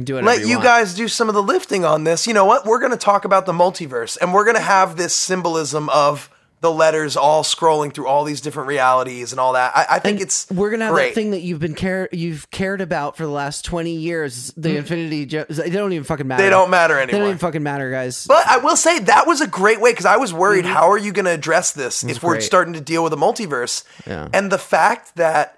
do 0.01 0.19
let 0.19 0.45
you 0.45 0.55
want. 0.55 0.63
guys 0.63 0.93
do 0.93 1.07
some 1.07 1.30
of 1.30 1.36
the 1.36 1.43
lifting 1.43 1.86
on 1.86 2.03
this. 2.03 2.28
You 2.28 2.34
know 2.34 2.45
what? 2.45 2.65
We're 2.65 2.80
going 2.80 2.91
to 2.91 2.97
talk 2.97 3.26
about 3.26 3.45
the 3.45 3.53
multiverse 3.53 4.17
and 4.19 4.34
we're 4.34 4.43
going 4.43 4.55
to 4.55 4.61
have 4.61 4.97
this 4.97 5.15
symbolism 5.15 5.89
of 5.89 6.30
the 6.62 6.72
letters 6.72 7.18
all 7.18 7.43
scrolling 7.43 7.91
through 7.91 8.05
all 8.07 8.24
these 8.24 8.39
different 8.39 8.70
realities 8.70 9.34
and 9.34 9.39
all 9.39 9.53
that. 9.53 9.76
I, 9.76 9.86
I 9.95 9.99
think 9.99 10.18
And 10.18 10.22
it's 10.22 10.49
we're 10.51 10.70
gonna 10.70 10.86
have 10.86 10.93
great. 10.93 11.07
that 11.09 11.16
thing 11.16 11.32
that 11.32 11.41
you've 11.41 11.59
been 11.59 11.74
care 11.74 12.07
you've 12.12 12.49
cared 12.51 12.82
about 12.82 13.18
for 13.18 13.24
the 13.24 13.32
last 13.32 13.66
twenty 13.66 13.95
years. 13.95 14.53
The 14.55 14.78
Infinity. 14.78 15.26
Jo- 15.26 15.45
they 15.49 15.72
don't 15.72 15.91
even 15.91 16.03
fucking 16.03 16.28
matter. 16.28 16.41
Mm. 16.41 16.45
They 16.45 16.49
don't 16.51 16.70
matter 16.70 16.97
anymore. 16.99 17.12
They 17.12 17.18
don't 17.20 17.28
even 17.30 17.38
fucking 17.39 17.64
matter, 17.64 17.89
guys. 17.89 18.28
But 18.28 18.47
I 18.47 18.57
will 18.57 18.76
say 18.76 18.99
that 18.99 19.26
was 19.26 19.41
a 19.41 19.47
great 19.47 19.82
way 19.82 19.91
because 19.91 20.05
I 20.05 20.18
was 20.18 20.34
worried 20.34 20.66
how 20.66 20.91
are 20.91 20.97
you 20.99 21.12
going 21.12 21.26
to 21.26 21.32
address 21.32 21.72
this 21.72 22.03
if 22.03 22.22
we're 22.24 22.39
starting 22.41 22.74
to 22.76 22.82
deal 22.82 23.03
with 23.03 23.14
a 23.14 23.18
multiverse? 23.18 23.84
Yeah. 24.05 24.30
And 24.32 24.51
the 24.51 24.59
fact 24.59 25.16
that 25.16 25.57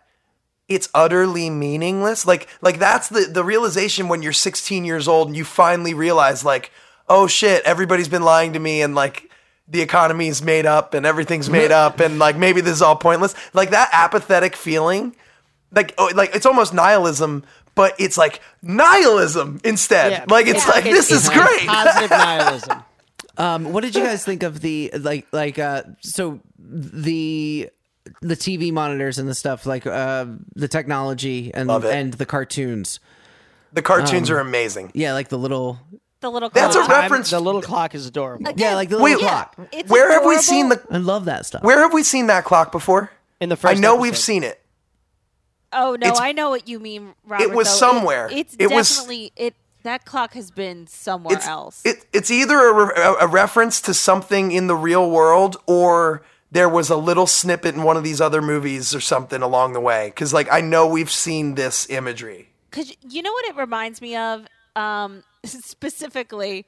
it's 0.69 0.87
utterly 0.95 1.49
meaningless, 1.49 2.25
like 2.25 2.47
like 2.61 2.79
that's 2.79 3.09
the 3.09 3.27
the 3.29 3.43
realization 3.43 4.07
when 4.07 4.21
you're 4.21 4.31
16 4.31 4.85
years 4.85 5.09
old 5.09 5.27
and 5.27 5.35
you 5.35 5.43
finally 5.43 5.93
realize 5.93 6.45
like, 6.45 6.71
oh 7.09 7.27
shit, 7.27 7.61
everybody's 7.65 8.07
been 8.07 8.23
lying 8.23 8.53
to 8.53 8.59
me 8.59 8.81
and 8.81 8.95
like 8.95 9.29
the 9.73 9.81
economy's 9.81 10.41
made 10.41 10.65
up 10.65 10.93
and 10.93 11.05
everything's 11.05 11.49
made 11.49 11.71
up 11.71 11.99
and 11.99 12.17
like 12.19 12.37
maybe 12.37 12.61
this 12.61 12.73
is 12.75 12.81
all 12.81 12.95
pointless. 12.95 13.35
Like 13.53 13.71
that 13.71 13.89
apathetic 13.91 14.55
feeling, 14.55 15.15
like 15.71 15.93
oh, 15.97 16.09
like 16.15 16.33
it's 16.35 16.45
almost 16.45 16.73
nihilism. 16.73 17.43
But 17.75 17.95
it's 17.97 18.17
like 18.19 18.39
nihilism 18.61 19.59
instead. 19.63 20.11
Yeah. 20.11 20.25
Like 20.29 20.45
it's 20.47 20.65
Yeah. 20.65 20.71
like 20.73 20.85
It's- 20.85 21.09
this 21.09 21.11
is 21.11 21.25
it's 21.27 21.35
great. 21.35 21.67
Positive 21.67 22.09
nihilism. 22.11 22.83
Um, 23.35 23.73
what 23.73 23.81
did 23.81 23.95
you 23.95 24.03
guys 24.03 24.23
think 24.23 24.43
of 24.43 24.59
the 24.61 24.91
like 24.99 25.25
like 25.31 25.57
uh 25.57 25.81
so 26.01 26.39
the 26.59 27.67
the 28.21 28.35
TV 28.35 28.71
monitors 28.71 29.17
and 29.17 29.27
the 29.27 29.33
stuff 29.33 29.65
like 29.65 29.87
uh 29.87 30.27
the 30.55 30.67
technology 30.67 31.51
and 31.51 31.71
and 31.71 32.13
the 32.13 32.27
cartoons? 32.27 32.99
The 33.71 33.81
cartoons 33.81 34.29
are 34.29 34.37
amazing. 34.37 34.91
Yeah, 34.93 35.13
like 35.13 35.29
the 35.29 35.39
little 35.39 35.79
the 36.23 36.31
little. 36.31 36.49
That's 36.49 36.75
a 36.75 36.79
Time- 36.79 36.89
Reference- 36.89 37.29
The 37.29 37.39
little 37.39 37.61
clock 37.61 37.93
is 37.93 38.07
adorable. 38.07 38.51
yeah, 38.57 38.73
like 38.73 38.89
the 38.89 38.97
Wait, 38.97 39.13
little 39.17 39.29
clock. 39.29 39.55
It's 39.71 39.89
Where 39.89 40.11
have 40.11 40.25
we 40.25 40.37
seen 40.39 40.69
the 40.69 40.81
I 40.89 40.97
love 40.97 41.25
that 41.25 41.45
stuff. 41.45 41.61
Where 41.63 41.79
have 41.79 41.93
we 41.93 42.01
seen 42.03 42.27
that 42.27 42.43
clock 42.43 42.71
before? 42.71 43.11
In 43.39 43.49
the 43.49 43.55
first. 43.55 43.77
I 43.77 43.79
know 43.79 43.89
episode. 43.93 44.01
we've 44.01 44.17
seen 44.17 44.43
it. 44.43 44.59
Oh 45.71 45.95
no, 45.99 46.07
It's- 46.07 46.19
I 46.19 46.31
know 46.31 46.49
what 46.49 46.67
you 46.67 46.79
mean, 46.79 47.13
Robert. 47.25 47.43
It 47.43 47.51
was 47.53 47.67
though. 47.67 47.75
somewhere. 47.75 48.27
It, 48.31 48.37
it's 48.37 48.55
It 48.59 48.71
was- 48.71 48.89
definitely 48.89 49.31
it. 49.35 49.55
That 49.83 50.05
clock 50.05 50.33
has 50.35 50.49
been 50.49 50.87
somewhere 50.87 51.35
It's 51.35 51.45
else. 51.45 51.81
it, 51.83 52.05
it's 52.13 52.31
either 52.31 52.57
a, 52.57 52.73
re- 52.85 52.93
a, 52.95 53.13
a 53.25 53.27
reference 53.27 53.81
to 53.81 53.93
something 53.93 54.53
in 54.53 54.67
the 54.67 54.75
real 54.77 55.11
world 55.11 55.57
or 55.65 56.23
there 56.53 56.69
was 56.69 56.89
a 56.89 56.95
little 56.95 57.27
snippet 57.27 57.75
in 57.75 57.83
one 57.83 57.97
of 57.97 58.03
these 58.05 58.21
other 58.21 58.41
movies 58.41 58.95
or 58.95 59.01
something 59.01 59.41
along 59.41 59.73
the 59.73 59.81
way. 59.81 60.07
Because 60.07 60.31
like 60.33 60.47
I 60.49 60.61
know 60.61 60.87
we've 60.87 61.11
seen 61.11 61.55
this 61.55 61.89
imagery. 61.89 62.47
Because 62.71 62.93
you 63.09 63.21
know 63.21 63.33
what 63.33 63.43
it 63.43 63.57
reminds 63.57 63.99
me 64.01 64.15
of, 64.15 64.45
um, 64.77 65.21
specifically 65.61 66.65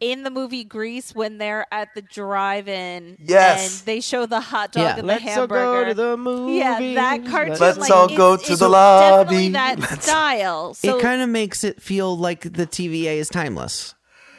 in 0.00 0.24
the 0.24 0.30
movie 0.30 0.64
Grease 0.64 1.14
when 1.14 1.38
they're 1.38 1.64
at 1.72 1.94
the 1.94 2.02
drive-in. 2.02 3.18
Yes. 3.20 3.78
and 3.80 3.86
they 3.86 4.00
show 4.00 4.26
the 4.26 4.40
hot 4.40 4.72
dog 4.72 4.82
Yeah. 4.82 4.90
and 4.98 5.08
the 5.08 5.14
Let's 5.24 5.36
all 5.38 5.46
go 5.46 5.84
to 5.84 5.94
the 5.94 6.16
movie. 6.16 6.54
yeah, 6.54 6.78
that 6.94 7.24
cartoon. 7.26 7.56
Let's 7.60 7.78
like, 7.78 7.90
all 7.92 8.04
it's- 8.06 8.16
go 8.18 8.36
to 8.36 8.50
it's 8.52 8.58
the 8.60 8.68
lobby. 8.68 9.48
Definitely 9.48 9.48
that 9.50 9.78
Let's- 9.90 10.04
style. 10.04 10.74
So 10.74 10.98
it 10.98 11.02
kind 11.02 11.22
of 11.22 11.28
makes 11.28 11.62
it 11.62 11.80
feel 11.80 12.16
like 12.18 12.40
the 12.42 12.66
TVA 12.66 13.16
is 13.18 13.28
timeless. 13.28 13.94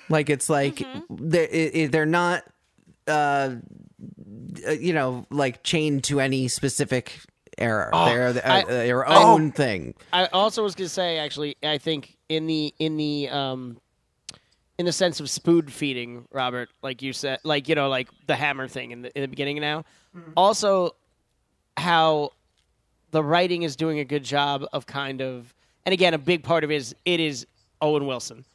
Like 0.10 0.30
it's 0.30 0.50
like 0.50 0.76
Mm-hmm. 0.76 1.30
they're 1.30 1.44
it, 1.50 1.76
it- 1.76 1.92
they're 1.94 2.06
not, 2.06 2.44
uh, 3.08 3.56
uh, 4.68 4.72
you 4.72 4.92
know, 4.94 5.26
like 5.30 5.64
chained 5.64 6.04
to 6.06 6.20
any 6.20 6.50
specific 6.50 7.20
era. 7.58 7.90
they're 8.06 8.34
the- 8.34 8.48
uh, 8.50 8.54
I- 8.54 8.64
their 8.64 9.08
I- 9.08 9.24
own 9.24 9.52
thing. 9.52 9.94
I 10.12 10.26
also 10.28 10.64
was 10.64 10.76
gonna 10.76 10.90
say 10.90 11.18
actually, 11.20 11.56
I 11.64 11.78
think 11.78 12.18
in 12.30 12.48
the 12.48 12.74
in 12.80 12.98
the 12.98 13.30
um 13.30 13.78
in 14.80 14.86
the 14.86 14.92
sense 14.92 15.20
of 15.20 15.30
spoon 15.30 15.68
feeding, 15.68 16.26
Robert, 16.32 16.70
like 16.82 17.02
you 17.02 17.14
said, 17.14 17.40
like 17.44 17.70
you 17.70 17.76
know, 17.76 17.90
like 17.90 18.10
the 18.28 18.36
hammer 18.36 18.68
thing 18.68 18.92
in 18.92 19.02
the 19.04 19.16
in 19.16 19.22
the 19.22 19.28
beginning 19.28 19.60
now. 19.62 19.86
Also, 20.38 20.96
how 21.78 22.32
the 23.12 23.24
writing 23.24 23.64
is 23.64 23.76
doing 23.76 24.00
a 24.00 24.04
good 24.06 24.24
job 24.24 24.64
of 24.74 24.86
kind 24.86 25.22
of, 25.22 25.54
and 25.86 25.94
again, 25.94 26.14
a 26.14 26.18
big 26.20 26.44
part 26.44 26.64
of 26.64 26.72
it 26.72 26.76
is 26.76 26.96
it 27.06 27.20
is 27.20 27.46
Owen 27.82 28.06
Wilson 28.08 28.46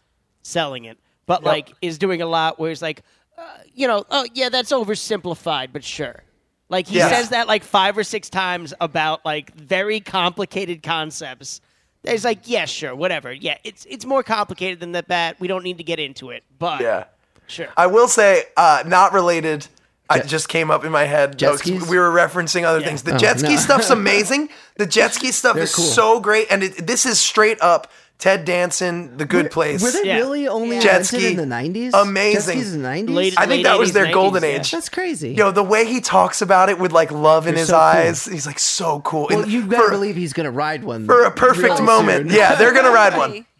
selling 0.42 0.84
it, 0.84 0.98
but 1.26 1.42
like 1.44 1.72
is 1.82 1.98
doing 1.98 2.22
a 2.22 2.26
lot 2.26 2.58
where 2.58 2.70
it's 2.70 2.82
like, 2.82 3.02
uh, 3.36 3.42
you 3.74 3.86
know, 3.88 4.04
oh 4.10 4.24
yeah, 4.34 4.48
that's 4.48 4.72
oversimplified, 4.72 5.68
but 5.72 5.82
sure. 5.84 6.22
Like 6.68 6.86
he 6.86 6.98
Yeah. 6.98 7.08
says 7.08 7.30
that 7.30 7.48
like 7.48 7.64
five 7.64 7.96
or 7.96 8.04
six 8.04 8.28
times 8.28 8.74
about 8.80 9.24
like 9.24 9.54
very 9.54 10.00
complicated 10.00 10.82
concepts. 10.82 11.60
It's 12.04 12.24
like, 12.24 12.40
yeah, 12.44 12.64
sure, 12.66 12.94
whatever. 12.94 13.32
Yeah, 13.32 13.58
it's 13.64 13.86
it's 13.88 14.04
more 14.04 14.22
complicated 14.22 14.80
than 14.80 14.92
that. 14.92 15.08
Bat. 15.08 15.36
We 15.40 15.48
don't 15.48 15.64
need 15.64 15.78
to 15.78 15.84
get 15.84 15.98
into 15.98 16.30
it, 16.30 16.44
but 16.58 16.80
Yeah. 16.80 17.04
sure. 17.46 17.68
I 17.76 17.86
will 17.86 18.08
say, 18.08 18.44
uh, 18.56 18.82
not 18.86 19.12
related, 19.12 19.66
I 20.10 20.20
just 20.20 20.48
came 20.48 20.70
up 20.70 20.84
in 20.84 20.92
my 20.92 21.04
head. 21.04 21.38
Jet 21.38 21.58
skis? 21.58 21.86
we 21.86 21.98
were 21.98 22.10
referencing 22.10 22.64
other 22.64 22.80
things. 22.82 23.02
The 23.02 23.14
Oh, 23.14 23.18
jet 23.18 23.38
ski 23.40 23.54
no. 23.54 23.60
stuff's 23.60 23.90
amazing. 24.00 24.48
The 24.76 24.86
jet 24.86 25.12
ski 25.12 25.32
stuff 25.32 25.54
They're 25.54 25.64
is 25.64 25.74
cool. 25.74 25.84
so 25.84 26.20
great, 26.20 26.46
and 26.50 26.62
it, 26.62 26.86
this 26.86 27.04
is 27.04 27.20
straight 27.20 27.60
up 27.60 27.90
Ted 28.18 28.44
Danson, 28.44 29.16
The 29.16 29.24
Good 29.24 29.52
Place. 29.52 29.80
Were 29.80 29.92
they 29.92 30.02
Yeah. 30.08 30.16
really 30.16 30.48
only 30.48 30.80
Jet 30.80 30.96
invented 31.02 31.06
ski. 31.20 31.26
in 31.30 31.36
the 31.36 31.46
nineties? 31.46 31.94
Amazing. 31.94 32.34
Jet 32.34 32.42
skis 32.62 32.74
in 32.74 32.82
the 32.82 32.88
nineties. 32.88 33.14
Late- 33.14 33.34
I 33.38 33.42
think 33.42 33.50
late 33.58 33.62
that 33.64 33.78
was 33.78 33.92
their 33.92 34.06
90s, 34.06 34.12
golden 34.14 34.42
yeah. 34.42 34.48
age. 34.48 34.70
That's 34.72 34.88
crazy. 34.88 35.34
Yo, 35.34 35.52
the 35.52 35.62
way 35.62 35.84
he 35.84 36.00
talks 36.00 36.42
about 36.42 36.68
it 36.68 36.80
with 36.80 36.90
like 36.92 37.12
love 37.12 37.46
in 37.46 37.54
They're 37.54 37.60
his 37.60 37.68
so 37.68 37.74
cool. 37.76 37.80
eyes, 37.82 38.24
he's 38.24 38.46
like 38.46 38.58
so 38.58 39.00
cool. 39.02 39.28
well, 39.30 39.42
And 39.42 39.52
you 39.52 39.66
better 39.66 39.84
for, 39.84 39.90
believe 39.92 40.16
he's 40.16 40.32
gonna 40.32 40.50
ride 40.50 40.82
one 40.82 41.06
for 41.06 41.22
a 41.22 41.30
perfect 41.30 41.62
really 41.74 41.82
moment. 41.82 42.28
soon. 42.30 42.36
Yeah, 42.38 42.56
they're 42.56 42.74
gonna 42.74 42.90
ride 42.90 43.16
one. 43.16 43.44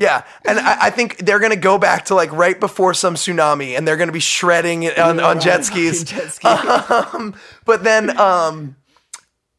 Yeah, 0.00 0.22
and 0.46 0.60
I, 0.60 0.86
I 0.86 0.90
think 0.90 1.16
they're 1.26 1.40
gonna 1.40 1.56
go 1.56 1.76
back 1.76 2.04
to 2.04 2.14
like 2.14 2.30
right 2.30 2.58
before 2.60 2.94
some 2.94 3.16
tsunami, 3.16 3.76
and 3.76 3.86
they're 3.86 3.96
gonna 3.96 4.12
be 4.12 4.20
shredding 4.20 4.84
it 4.84 4.96
on, 4.96 5.18
on 5.18 5.40
jet 5.40 5.64
skis. 5.64 6.04
Jet 6.04 6.30
ski. 6.32 6.46
But 7.64 7.82
then, 7.82 8.16
um, 8.16 8.76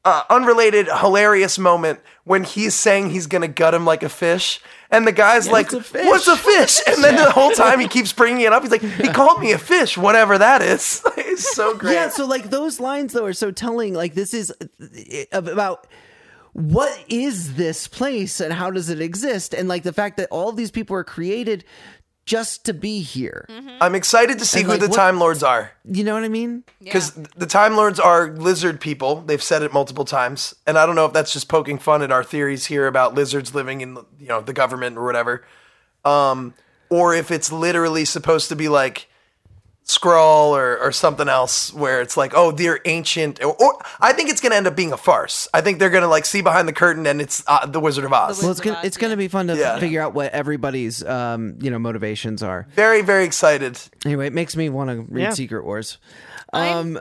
uh, 0.06 0.24
unrelated, 0.30 0.88
hilarious 0.88 1.60
moment 1.60 2.00
when 2.30 2.43
he's 2.43 2.75
saying 2.75 3.09
he's 3.09 3.25
gonna 3.25 3.47
gut 3.47 3.73
him 3.73 3.88
like 3.88 4.03
a 4.03 4.07
fish, 4.07 4.61
and 4.91 5.07
the 5.07 5.11
guy's 5.11 5.49
like, 5.49 5.71
what's 5.71 5.89
a 5.89 5.91
fish?" 5.91 6.05
"What's 6.05 6.27
a 6.27 6.38
fish?" 6.38 6.80
And 6.88 7.03
then 7.03 7.15
the 7.15 7.32
whole 7.32 7.49
time 7.49 7.80
he 7.80 7.88
keeps 7.88 8.13
bringing 8.13 8.41
it 8.41 8.53
up. 8.53 8.61
He's 8.61 8.69
like, 8.69 8.84
"He 8.84 9.07
called 9.07 9.41
me 9.41 9.51
a 9.51 9.57
fish, 9.57 9.97
whatever 9.97 10.38
that 10.38 10.61
is." 10.61 11.01
it's 11.17 11.55
so 11.55 11.75
great. 11.75 11.93
Yeah, 11.93 12.09
so 12.09 12.27
like 12.27 12.51
those 12.51 12.80
lines 12.80 13.13
though 13.13 13.25
are 13.25 13.34
so 13.34 13.49
telling. 13.49 13.95
Like 13.95 14.13
this 14.13 14.36
is 14.36 14.53
uh, 14.61 15.25
about 15.32 15.88
what 16.53 17.03
is 17.07 17.55
this 17.55 17.88
place 17.88 18.39
and 18.39 18.53
how 18.53 18.69
does 18.69 18.91
it 18.91 19.01
exist, 19.01 19.55
and 19.55 19.67
like 19.67 19.82
the 19.82 19.91
fact 19.91 20.17
that 20.17 20.27
all 20.30 20.51
these 20.51 20.69
people 20.69 20.95
are 20.95 21.03
created 21.03 21.65
just 22.30 22.63
to 22.65 22.73
be 22.75 23.01
here. 23.01 23.47
I'm 23.82 23.95
excited 23.95 24.38
to 24.38 24.45
see 24.45 24.59
And, 24.59 24.67
who 24.67 24.71
like, 24.73 24.82
the 24.82 24.88
what- 24.89 24.95
Time 24.95 25.19
Lords 25.19 25.41
are. 25.41 25.71
You 25.84 26.03
know 26.03 26.13
what 26.13 26.23
I 26.23 26.30
mean? 26.30 26.63
because 26.80 27.11
the 27.13 27.47
Time 27.47 27.75
Lords 27.75 27.99
are 27.99 28.27
lizard 28.30 28.80
people. 28.80 29.21
They've 29.21 29.41
said 29.41 29.63
it 29.63 29.73
multiple 29.73 30.05
times, 30.05 30.53
and 30.67 30.77
I 30.77 30.86
don't 30.86 30.93
know 30.95 31.05
if 31.07 31.13
that's 31.13 31.34
just 31.34 31.49
poking 31.49 31.80
fun 31.80 32.03
at 32.03 32.11
our 32.11 32.23
theories 32.23 32.67
here 32.67 32.86
about 32.86 33.15
lizards 33.15 33.55
living 33.55 33.82
in 33.82 33.97
you 34.19 34.27
know 34.27 34.41
the 34.41 34.53
government 34.53 34.95
or 34.97 35.05
whatever, 35.05 35.43
um, 36.05 36.53
or 36.89 37.15
if 37.15 37.32
it's 37.32 37.51
literally 37.51 38.05
supposed 38.05 38.49
to 38.49 38.55
be 38.55 38.69
like 38.69 39.09
Skrull 39.89 40.49
or, 40.51 40.77
or 40.77 40.91
something 40.91 41.27
else 41.27 41.73
where 41.73 41.99
it's 41.99 42.15
like 42.15 42.33
oh 42.35 42.51
they're 42.51 42.79
ancient 42.85 43.43
or, 43.43 43.55
or 43.59 43.81
I 43.99 44.13
think 44.13 44.29
it's 44.29 44.39
gonna 44.39 44.53
end 44.53 44.67
up 44.67 44.75
being 44.75 44.93
a 44.93 44.97
farce. 44.97 45.47
I 45.51 45.61
think 45.61 45.79
they're 45.79 45.89
gonna 45.89 46.07
like 46.07 46.25
see 46.25 46.41
behind 46.43 46.67
the 46.67 46.73
curtain 46.73 47.07
and 47.07 47.19
it's 47.19 47.43
uh, 47.47 47.65
the 47.65 47.79
Wizard 47.79 48.05
of 48.05 48.13
Oz. 48.13 48.39
Well, 48.39 48.51
it's 48.51 48.59
gonna 48.61 48.79
it's 48.83 48.97
gonna 48.97 49.17
be 49.17 49.27
fun 49.27 49.47
to 49.47 49.57
Yeah. 49.57 49.79
figure 49.79 49.99
out 49.99 50.13
what 50.13 50.31
everybody's 50.31 51.03
um 51.03 51.57
you 51.59 51.71
know 51.71 51.79
motivations 51.79 52.43
are. 52.43 52.67
very 52.75 53.01
very 53.01 53.23
excited. 53.25 53.79
Anyway, 54.05 54.27
it 54.27 54.33
makes 54.33 54.55
me 54.55 54.69
want 54.69 54.91
to 54.91 55.05
read 55.11 55.23
Yeah. 55.23 55.29
Secret 55.31 55.65
Wars. 55.65 55.97
Um, 56.53 56.99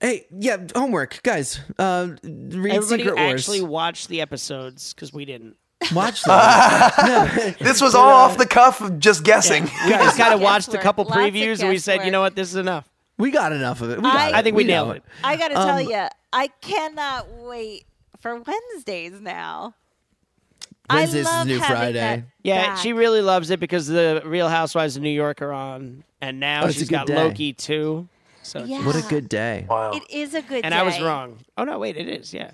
hey, 0.00 0.26
yeah, 0.38 0.58
homework, 0.74 1.22
guys. 1.22 1.58
Uh, 1.78 2.08
read 2.22 2.74
Everybody 2.74 3.02
Secret 3.04 3.16
Wars. 3.16 3.40
actually 3.40 3.62
watched 3.62 4.08
the 4.08 4.20
episodes 4.20 4.92
because 4.92 5.10
we 5.12 5.24
didn't. 5.24 5.56
Watch 5.94 6.22
them. 6.24 7.54
This 7.60 7.80
was 7.80 7.94
all 7.94 8.08
off 8.10 8.36
the 8.38 8.46
cuff, 8.46 8.80
of 8.80 8.98
just 8.98 9.24
guessing. 9.24 9.64
We 9.64 9.90
just 9.90 10.16
kind 10.18 10.34
of 10.34 10.40
watched 10.40 10.72
a 10.74 10.78
couple 10.78 11.04
Lots 11.04 11.16
of 11.16 11.22
previews 11.34 11.60
and 11.60 11.68
we 11.68 11.78
said, 11.78 12.04
you 12.04 12.10
know 12.10 12.20
what, 12.20 12.34
this 12.34 12.48
is 12.50 12.56
enough. 12.56 12.88
we 13.18 13.30
got 13.30 13.52
enough 13.52 13.80
of 13.80 13.90
it. 13.90 13.96
We 13.98 14.02
got 14.02 14.16
I- 14.16 14.28
it. 14.28 14.34
I 14.34 14.42
think 14.42 14.56
we, 14.56 14.64
know 14.64 14.84
nailed 14.86 14.96
it. 14.96 15.04
I 15.24 15.36
gotta 15.36 15.54
tell 15.54 15.78
Um, 15.78 15.88
you, 15.88 16.06
I 16.32 16.48
cannot 16.60 17.28
wait 17.40 17.84
for 18.20 18.40
Wednesdays 18.40 19.20
now. 19.20 19.74
I 20.88 20.96
Wednesdays 20.96 21.20
is 21.22 21.26
love 21.26 21.46
new 21.48 21.58
having 21.58 21.76
Friday. 21.76 21.92
that 21.98 22.22
Yeah, 22.42 22.66
back. 22.68 22.78
she 22.78 22.92
really 22.92 23.20
loves 23.20 23.50
it 23.50 23.58
because 23.58 23.88
the 23.88 24.22
Real 24.24 24.48
Housewives 24.48 24.96
of 24.96 25.02
New 25.02 25.10
York 25.10 25.42
are 25.42 25.52
on, 25.52 26.04
and 26.20 26.38
now 26.38 26.62
Oh, 26.62 26.66
it's 26.66 26.76
a 26.76 26.78
she's 26.80 26.88
good 26.88 26.94
got 26.94 27.06
day. 27.08 27.16
Loki 27.16 27.52
too. 27.52 28.08
So 28.42 28.62
Yeah. 28.62 28.86
What 28.86 28.94
a 28.94 29.02
good 29.08 29.28
day. 29.28 29.66
Wow. 29.68 29.90
It 29.92 30.04
is 30.08 30.34
a 30.34 30.42
good 30.42 30.64
and 30.64 30.72
day. 30.72 30.78
I 30.78 30.82
was 30.84 31.00
wrong. 31.00 31.38
Oh 31.58 31.64
no, 31.64 31.80
wait, 31.80 31.96
it 31.96 32.08
is. 32.08 32.32
Yeah. 32.32 32.52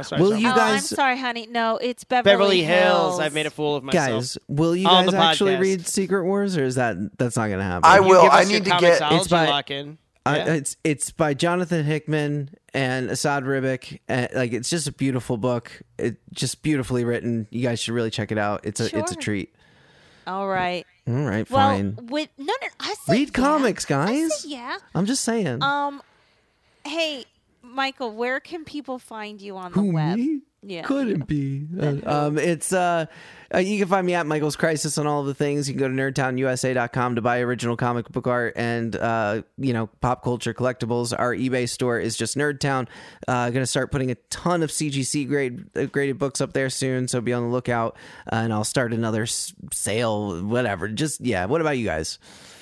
I'm 0.00 0.04
sorry. 0.04 0.22
Will 0.22 0.30
sorry. 0.30 0.42
you 0.42 0.50
oh, 0.50 0.54
guys- 0.56 0.92
I'm 0.92 0.96
sorry, 0.96 1.18
honey. 1.18 1.46
No, 1.50 1.76
it's 1.76 2.04
Beverly, 2.04 2.32
Beverly 2.32 2.62
Hills. 2.62 2.78
Hills. 2.88 3.20
I've 3.20 3.34
made 3.34 3.46
a 3.46 3.50
fool 3.50 3.76
of 3.76 3.84
myself. 3.84 4.08
Guys, 4.10 4.38
will 4.48 4.74
you 4.76 4.86
On 4.88 5.04
guys 5.06 5.14
actually 5.14 5.54
podcast. 5.54 5.60
read 5.60 5.86
Secret 5.86 6.24
Wars, 6.24 6.56
or 6.56 6.64
is 6.64 6.74
that 6.76 6.96
that's 7.18 7.36
not 7.36 7.46
going 7.48 7.58
to 7.58 7.64
happen? 7.64 7.82
I 7.84 8.00
will. 8.00 8.28
I 8.30 8.44
need 8.44 8.64
to 8.64 8.70
get- 8.78 9.00
It's 9.12 9.28
by- 9.28 9.48
lock 9.48 9.70
in. 9.70 9.98
I, 10.26 10.36
Yeah. 10.36 10.52
it's 10.54 10.76
it's 10.84 11.10
by 11.12 11.32
Jonathan 11.32 11.82
Hickman 11.82 12.50
and 12.74 13.08
Esad 13.08 13.42
Ribic. 13.44 14.00
And, 14.06 14.28
like 14.34 14.52
it's 14.52 14.68
just 14.68 14.86
a 14.86 14.92
beautiful 14.92 15.38
book. 15.38 15.80
It 15.96 16.16
just 16.34 16.62
beautifully 16.62 17.04
written. 17.04 17.46
You 17.50 17.62
guys 17.62 17.80
should 17.80 17.94
really 17.94 18.10
check 18.10 18.30
it 18.30 18.36
out. 18.36 18.60
It's 18.64 18.80
a 18.80 18.98
it's 18.98 19.12
a 19.12 19.16
treat. 19.16 19.54
All 20.26 20.46
right. 20.46 20.86
All 21.08 21.14
right, 21.14 21.50
Well, 21.50 21.68
fine. 21.70 21.98
with 22.08 22.28
no, 22.36 22.52
no, 22.60 22.68
I 22.78 22.94
said 23.06 23.12
Read 23.12 23.28
yeah. 23.28 23.32
comics, 23.32 23.86
I 23.86 23.88
guys. 23.88 24.42
said 24.42 24.50
yeah. 24.50 24.76
I'm 24.94 25.06
just 25.06 25.24
saying. 25.24 25.62
Um, 25.62 26.02
hey, 26.84 27.24
Michael, 27.62 28.12
where 28.14 28.40
can 28.40 28.64
people 28.64 28.98
find 28.98 29.40
you 29.40 29.56
on 29.56 29.72
the 29.72 29.80
Who 29.80 29.92
web? 29.92 30.16
me? 30.18 30.40
Yeah. 30.62 30.82
Couldn't 30.82 31.26
be. 31.26 31.66
Uh, 31.80 31.96
um, 32.26 32.36
it's 32.36 32.70
uh, 32.70 33.06
uh, 33.54 33.58
you 33.58 33.78
can 33.78 33.88
find 33.88 34.06
me 34.06 34.12
at 34.12 34.26
Michael's 34.26 34.56
Crisis 34.56 34.98
on 34.98 35.06
all 35.06 35.20
of 35.22 35.26
the 35.26 35.32
things. 35.34 35.66
You 35.68 35.74
can 35.74 35.80
go 35.80 35.88
to 35.88 35.94
nerdtownusa.com 35.94 37.14
to 37.14 37.22
buy 37.22 37.40
original 37.40 37.76
comic 37.78 38.08
book 38.10 38.26
art 38.26 38.54
and 38.56 38.94
uh, 38.94 39.42
you 39.56 39.72
know 39.72 39.86
pop 40.02 40.22
culture 40.22 40.52
collectibles. 40.52 41.14
Our 41.18 41.34
eBay 41.34 41.66
store 41.66 41.98
is 41.98 42.14
just 42.14 42.36
Nerdtown. 42.36 42.88
Uh, 43.26 43.48
going 43.50 43.62
to 43.62 43.66
start 43.66 43.90
putting 43.90 44.10
a 44.10 44.16
ton 44.28 44.62
of 44.62 44.68
CGC 44.70 45.26
grade 45.28 45.64
uh, 45.76 45.86
graded 45.86 46.18
books 46.18 46.42
up 46.42 46.52
there 46.52 46.68
soon, 46.68 47.08
so 47.08 47.22
be 47.22 47.32
on 47.32 47.42
the 47.44 47.48
lookout. 47.48 47.96
Uh, 48.30 48.36
and 48.36 48.52
I'll 48.52 48.64
start 48.64 48.92
another 48.92 49.22
s- 49.22 49.54
sale, 49.72 50.42
whatever. 50.44 50.88
Just 50.88 51.22
yeah. 51.22 51.46
What 51.46 51.62
about 51.62 51.78
you 51.78 51.86
guys? 51.86 52.18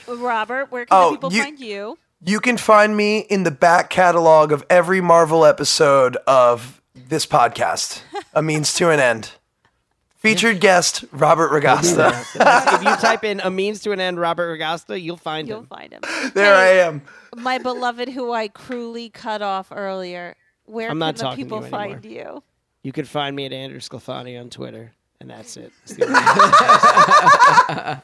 Robert, 0.06 0.70
where 0.70 0.86
can 0.86 0.96
Oh, 0.96 1.10
people 1.10 1.32
you- 1.32 1.42
find 1.42 1.58
you? 1.58 1.98
You 2.20 2.40
can 2.40 2.56
find 2.56 2.96
me 2.96 3.20
in 3.20 3.44
the 3.44 3.50
back 3.50 3.90
catalog 3.90 4.50
of 4.50 4.64
every 4.68 5.00
Marvel 5.00 5.44
episode 5.44 6.16
of 6.26 6.82
this 6.94 7.26
podcast, 7.26 8.02
A 8.34 8.42
Means 8.42 8.74
to 8.74 8.90
an 8.90 8.98
End. 8.98 9.30
Featured 10.16 10.58
guest, 10.60 11.04
Robert 11.12 11.52
Ragasta. 11.52 12.10
if 12.74 12.82
you 12.82 12.96
type 12.96 13.22
in 13.22 13.38
a 13.38 13.50
means 13.50 13.80
to 13.82 13.92
an 13.92 14.00
end, 14.00 14.18
Robert 14.18 14.58
Regasta, 14.58 15.00
you'll 15.00 15.16
find 15.16 15.46
You'll 15.46 15.60
him. 15.60 15.66
find 15.66 15.92
him. 15.92 16.00
There 16.34 16.56
I 16.56 16.66
am. 16.86 17.02
My 17.36 17.58
beloved, 17.58 18.08
who 18.08 18.32
I 18.32 18.48
cruelly 18.48 19.10
cut 19.10 19.42
off 19.42 19.68
earlier. 19.70 20.34
Where 20.64 20.90
I'm 20.90 20.98
can 20.98 21.14
the 21.14 21.22
talking 21.22 21.36
to 21.36 21.44
people 21.44 21.62
you 21.64 21.70
find 21.70 22.04
you? 22.04 22.42
You 22.82 22.90
can 22.90 23.04
find 23.04 23.36
me 23.36 23.46
at 23.46 23.52
Andrew 23.52 23.78
Sclafani 23.78 24.38
on 24.40 24.50
Twitter, 24.50 24.90
and 25.20 25.30
that's 25.30 25.56
it. 25.56 25.70
That's 25.86 25.94
the 25.94 27.86
only- 27.86 28.00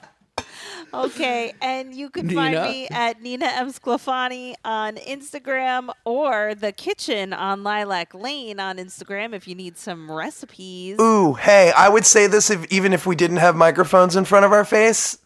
Okay, 0.95 1.53
and 1.61 1.95
you 1.95 2.09
can 2.09 2.31
find 2.31 2.55
Nina? 2.55 2.69
me 2.69 2.89
at 2.89 3.21
Nina 3.21 3.47
M. 3.47 3.73
Sclafani 3.73 4.55
on 4.65 4.97
Instagram 4.97 5.93
or 6.05 6.55
The 6.55 6.73
Kitchen 6.73 7.33
on 7.33 7.63
Lilac 7.63 8.15
Lane 8.15 8.61
on 8.61 8.79
Instagram 8.79 9.35
if 9.35 9.49
you 9.49 9.55
need 9.55 9.77
some 9.77 10.11
recipes. 10.11 10.99
Ooh, 11.01 11.35
hey, 11.35 11.73
I 11.77 11.89
would 11.89 12.07
say 12.07 12.27
this 12.27 12.51
if, 12.51 12.65
even 12.73 12.93
if 12.93 13.07
we 13.07 13.17
didn't 13.17 13.39
have 13.39 13.57
microphones 13.57 14.17
in 14.17 14.25
front 14.25 14.45
of 14.45 14.53
our 14.53 14.65
face. 14.65 15.19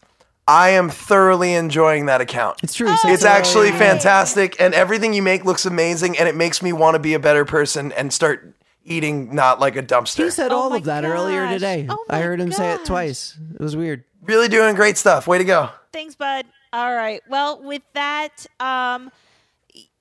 I 0.47 0.69
am 0.71 0.89
thoroughly 0.89 1.53
enjoying 1.53 2.07
that 2.07 2.21
account. 2.21 2.61
It's 2.63 2.73
true. 2.73 2.87
he 2.87 2.93
oh, 2.93 2.95
said 2.95 3.11
It's 3.11 3.21
so 3.21 3.27
actually 3.27 3.67
earlier. 3.67 3.77
fantastic, 3.77 4.59
and 4.59 4.73
everything 4.73 5.13
you 5.13 5.21
make 5.21 5.45
looks 5.45 5.67
amazing, 5.67 6.17
and 6.17 6.27
it 6.27 6.35
makes 6.35 6.63
me 6.63 6.73
want 6.73 6.95
to 6.95 6.99
be 6.99 7.13
a 7.13 7.19
better 7.19 7.45
person 7.45 7.91
and 7.91 8.11
start 8.11 8.55
eating 8.83 9.35
not 9.35 9.59
like 9.59 9.75
a 9.75 9.83
dumpster. 9.83 10.23
He 10.23 10.31
said 10.31 10.51
Oh 10.51 10.57
all 10.57 10.73
of 10.73 10.85
that 10.85 11.05
earlier 11.05 11.47
today. 11.47 11.85
Oh 11.87 12.03
I 12.09 12.21
heard 12.21 12.41
him 12.41 12.51
say 12.51 12.73
it 12.73 12.83
twice. 12.83 13.37
It 13.53 13.61
was 13.61 13.77
weird. 13.77 14.03
Really 14.23 14.47
doing 14.47 14.75
great 14.75 14.97
stuff. 14.97 15.27
Way 15.27 15.37
to 15.37 15.43
go. 15.43 15.69
Thanks, 15.91 16.15
bud. 16.15 16.45
All 16.71 16.93
right. 16.93 17.21
Well, 17.27 17.61
with 17.63 17.81
that, 17.93 18.45
um, 18.59 19.11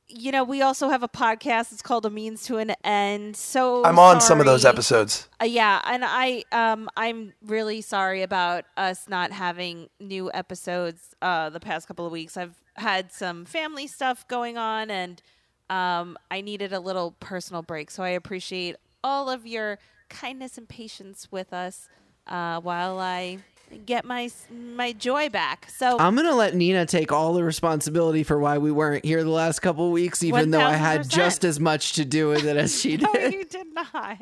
you 0.08 0.32
know, 0.32 0.42
we 0.44 0.62
also 0.62 0.88
have 0.88 1.02
a 1.02 1.08
podcast. 1.08 1.72
It's 1.72 1.82
called 1.82 2.06
A 2.06 2.10
Means 2.10 2.44
to 2.44 2.56
an 2.56 2.72
End. 2.82 3.36
So 3.36 3.84
I'm 3.84 3.98
on 3.98 4.20
some 4.20 4.40
of 4.40 4.46
those 4.46 4.64
episodes. 4.64 5.28
Uh, 5.40 5.44
yeah, 5.44 5.80
and 5.84 6.02
I 6.04 6.44
um 6.52 6.88
I'm 6.96 7.34
really 7.44 7.80
sorry 7.82 8.22
about 8.22 8.64
us 8.76 9.08
not 9.08 9.32
having 9.32 9.88
new 10.00 10.30
episodes 10.32 11.14
uh 11.20 11.50
the 11.50 11.60
past 11.60 11.88
couple 11.88 12.06
of 12.06 12.12
weeks. 12.12 12.36
I've 12.36 12.56
had 12.76 13.12
some 13.12 13.44
family 13.44 13.86
stuff 13.86 14.26
going 14.28 14.56
on 14.56 14.90
and 14.90 15.20
um 15.68 16.16
I 16.30 16.40
needed 16.40 16.72
a 16.72 16.80
little 16.80 17.12
personal 17.20 17.62
break. 17.62 17.90
So 17.90 18.02
I 18.02 18.10
appreciate 18.10 18.76
all 19.04 19.28
of 19.28 19.46
your 19.46 19.78
kindness 20.08 20.56
and 20.56 20.66
patience 20.68 21.28
with 21.30 21.52
us 21.52 21.88
uh 22.26 22.60
while 22.60 22.98
I 22.98 23.38
get 23.86 24.04
my 24.04 24.30
my 24.50 24.92
joy 24.92 25.28
back. 25.28 25.68
So 25.70 25.98
I'm 25.98 26.14
gonna 26.16 26.34
let 26.34 26.54
Nina 26.54 26.86
take 26.86 27.12
all 27.12 27.34
the 27.34 27.44
responsibility 27.44 28.22
for 28.22 28.38
why 28.38 28.58
we 28.58 28.70
weren't 28.72 29.04
here 29.04 29.22
the 29.22 29.30
last 29.30 29.60
couple 29.60 29.86
of 29.86 29.92
weeks, 29.92 30.22
even 30.22 30.50
though 30.50 30.60
I 30.60 30.74
had 30.74 31.08
just 31.08 31.44
as 31.44 31.58
much 31.60 31.92
to 31.94 32.04
do 32.04 32.28
with 32.28 32.44
it 32.44 32.56
as 32.56 32.80
she 32.80 32.96
No, 32.98 33.12
did. 33.12 33.32
you 33.32 33.44
did 33.44 33.66
not. 33.74 34.18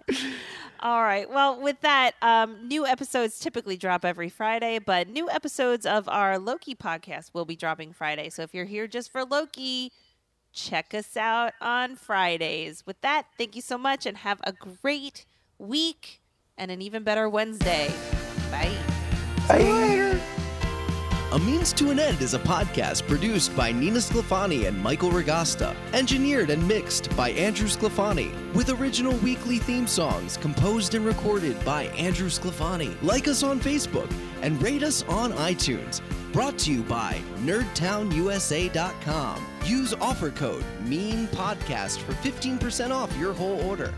All 0.80 1.02
right. 1.02 1.28
Well, 1.30 1.60
with 1.60 1.80
that, 1.80 2.12
um, 2.20 2.68
new 2.68 2.86
episodes 2.86 3.38
typically 3.38 3.76
drop 3.76 4.04
every 4.04 4.28
Friday, 4.28 4.78
but 4.78 5.08
new 5.08 5.30
episodes 5.30 5.86
of 5.86 6.08
our 6.08 6.38
Loki 6.38 6.74
podcast 6.74 7.30
will 7.32 7.46
be 7.46 7.56
dropping 7.56 7.92
Friday. 7.92 8.28
So 8.28 8.42
if 8.42 8.52
you're 8.54 8.66
here 8.66 8.86
just 8.86 9.10
for 9.10 9.24
Loki, 9.24 9.90
check 10.52 10.92
us 10.92 11.16
out 11.16 11.54
on 11.60 11.96
Fridays. 11.96 12.84
With 12.86 13.00
that, 13.00 13.26
thank 13.38 13.56
you 13.56 13.62
so 13.62 13.78
much 13.78 14.04
and 14.04 14.18
have 14.18 14.38
a 14.44 14.52
great 14.52 15.24
week 15.58 16.20
and 16.58 16.70
an 16.70 16.82
even 16.82 17.02
better 17.02 17.28
Wednesday. 17.28 17.92
Bye. 18.50 18.76
Bye. 19.48 20.20
A 21.32 21.38
Means 21.40 21.72
to 21.74 21.90
an 21.90 21.98
End 21.98 22.22
is 22.22 22.32
a 22.34 22.38
podcast 22.38 23.06
produced 23.06 23.54
by 23.54 23.70
Nina 23.70 23.98
Sclafani 23.98 24.66
and 24.68 24.80
Michael 24.80 25.10
Regasta, 25.10 25.76
engineered 25.92 26.48
and 26.50 26.66
mixed 26.66 27.14
by 27.14 27.28
Andrew 27.30 27.68
Sclafani, 27.68 28.32
with 28.54 28.70
original 28.70 29.14
weekly 29.18 29.58
theme 29.58 29.86
songs 29.86 30.38
composed 30.38 30.94
and 30.94 31.04
recorded 31.04 31.62
by 31.62 31.84
Andrew 31.88 32.28
Sclafani. 32.28 32.96
Like 33.02 33.28
us 33.28 33.42
on 33.42 33.60
Facebook 33.60 34.10
and 34.40 34.62
rate 34.62 34.82
us 34.82 35.02
on 35.08 35.32
iTunes. 35.32 36.00
Brought 36.32 36.56
to 36.60 36.72
you 36.72 36.82
by 36.84 37.20
NerdTownUSA.com. 37.40 39.46
Use 39.64 39.92
offer 39.94 40.30
code 40.30 40.64
MEANPODCAST 40.84 41.98
for 41.98 42.12
15% 42.12 42.92
off 42.92 43.14
your 43.18 43.34
whole 43.34 43.60
order. 43.62 43.92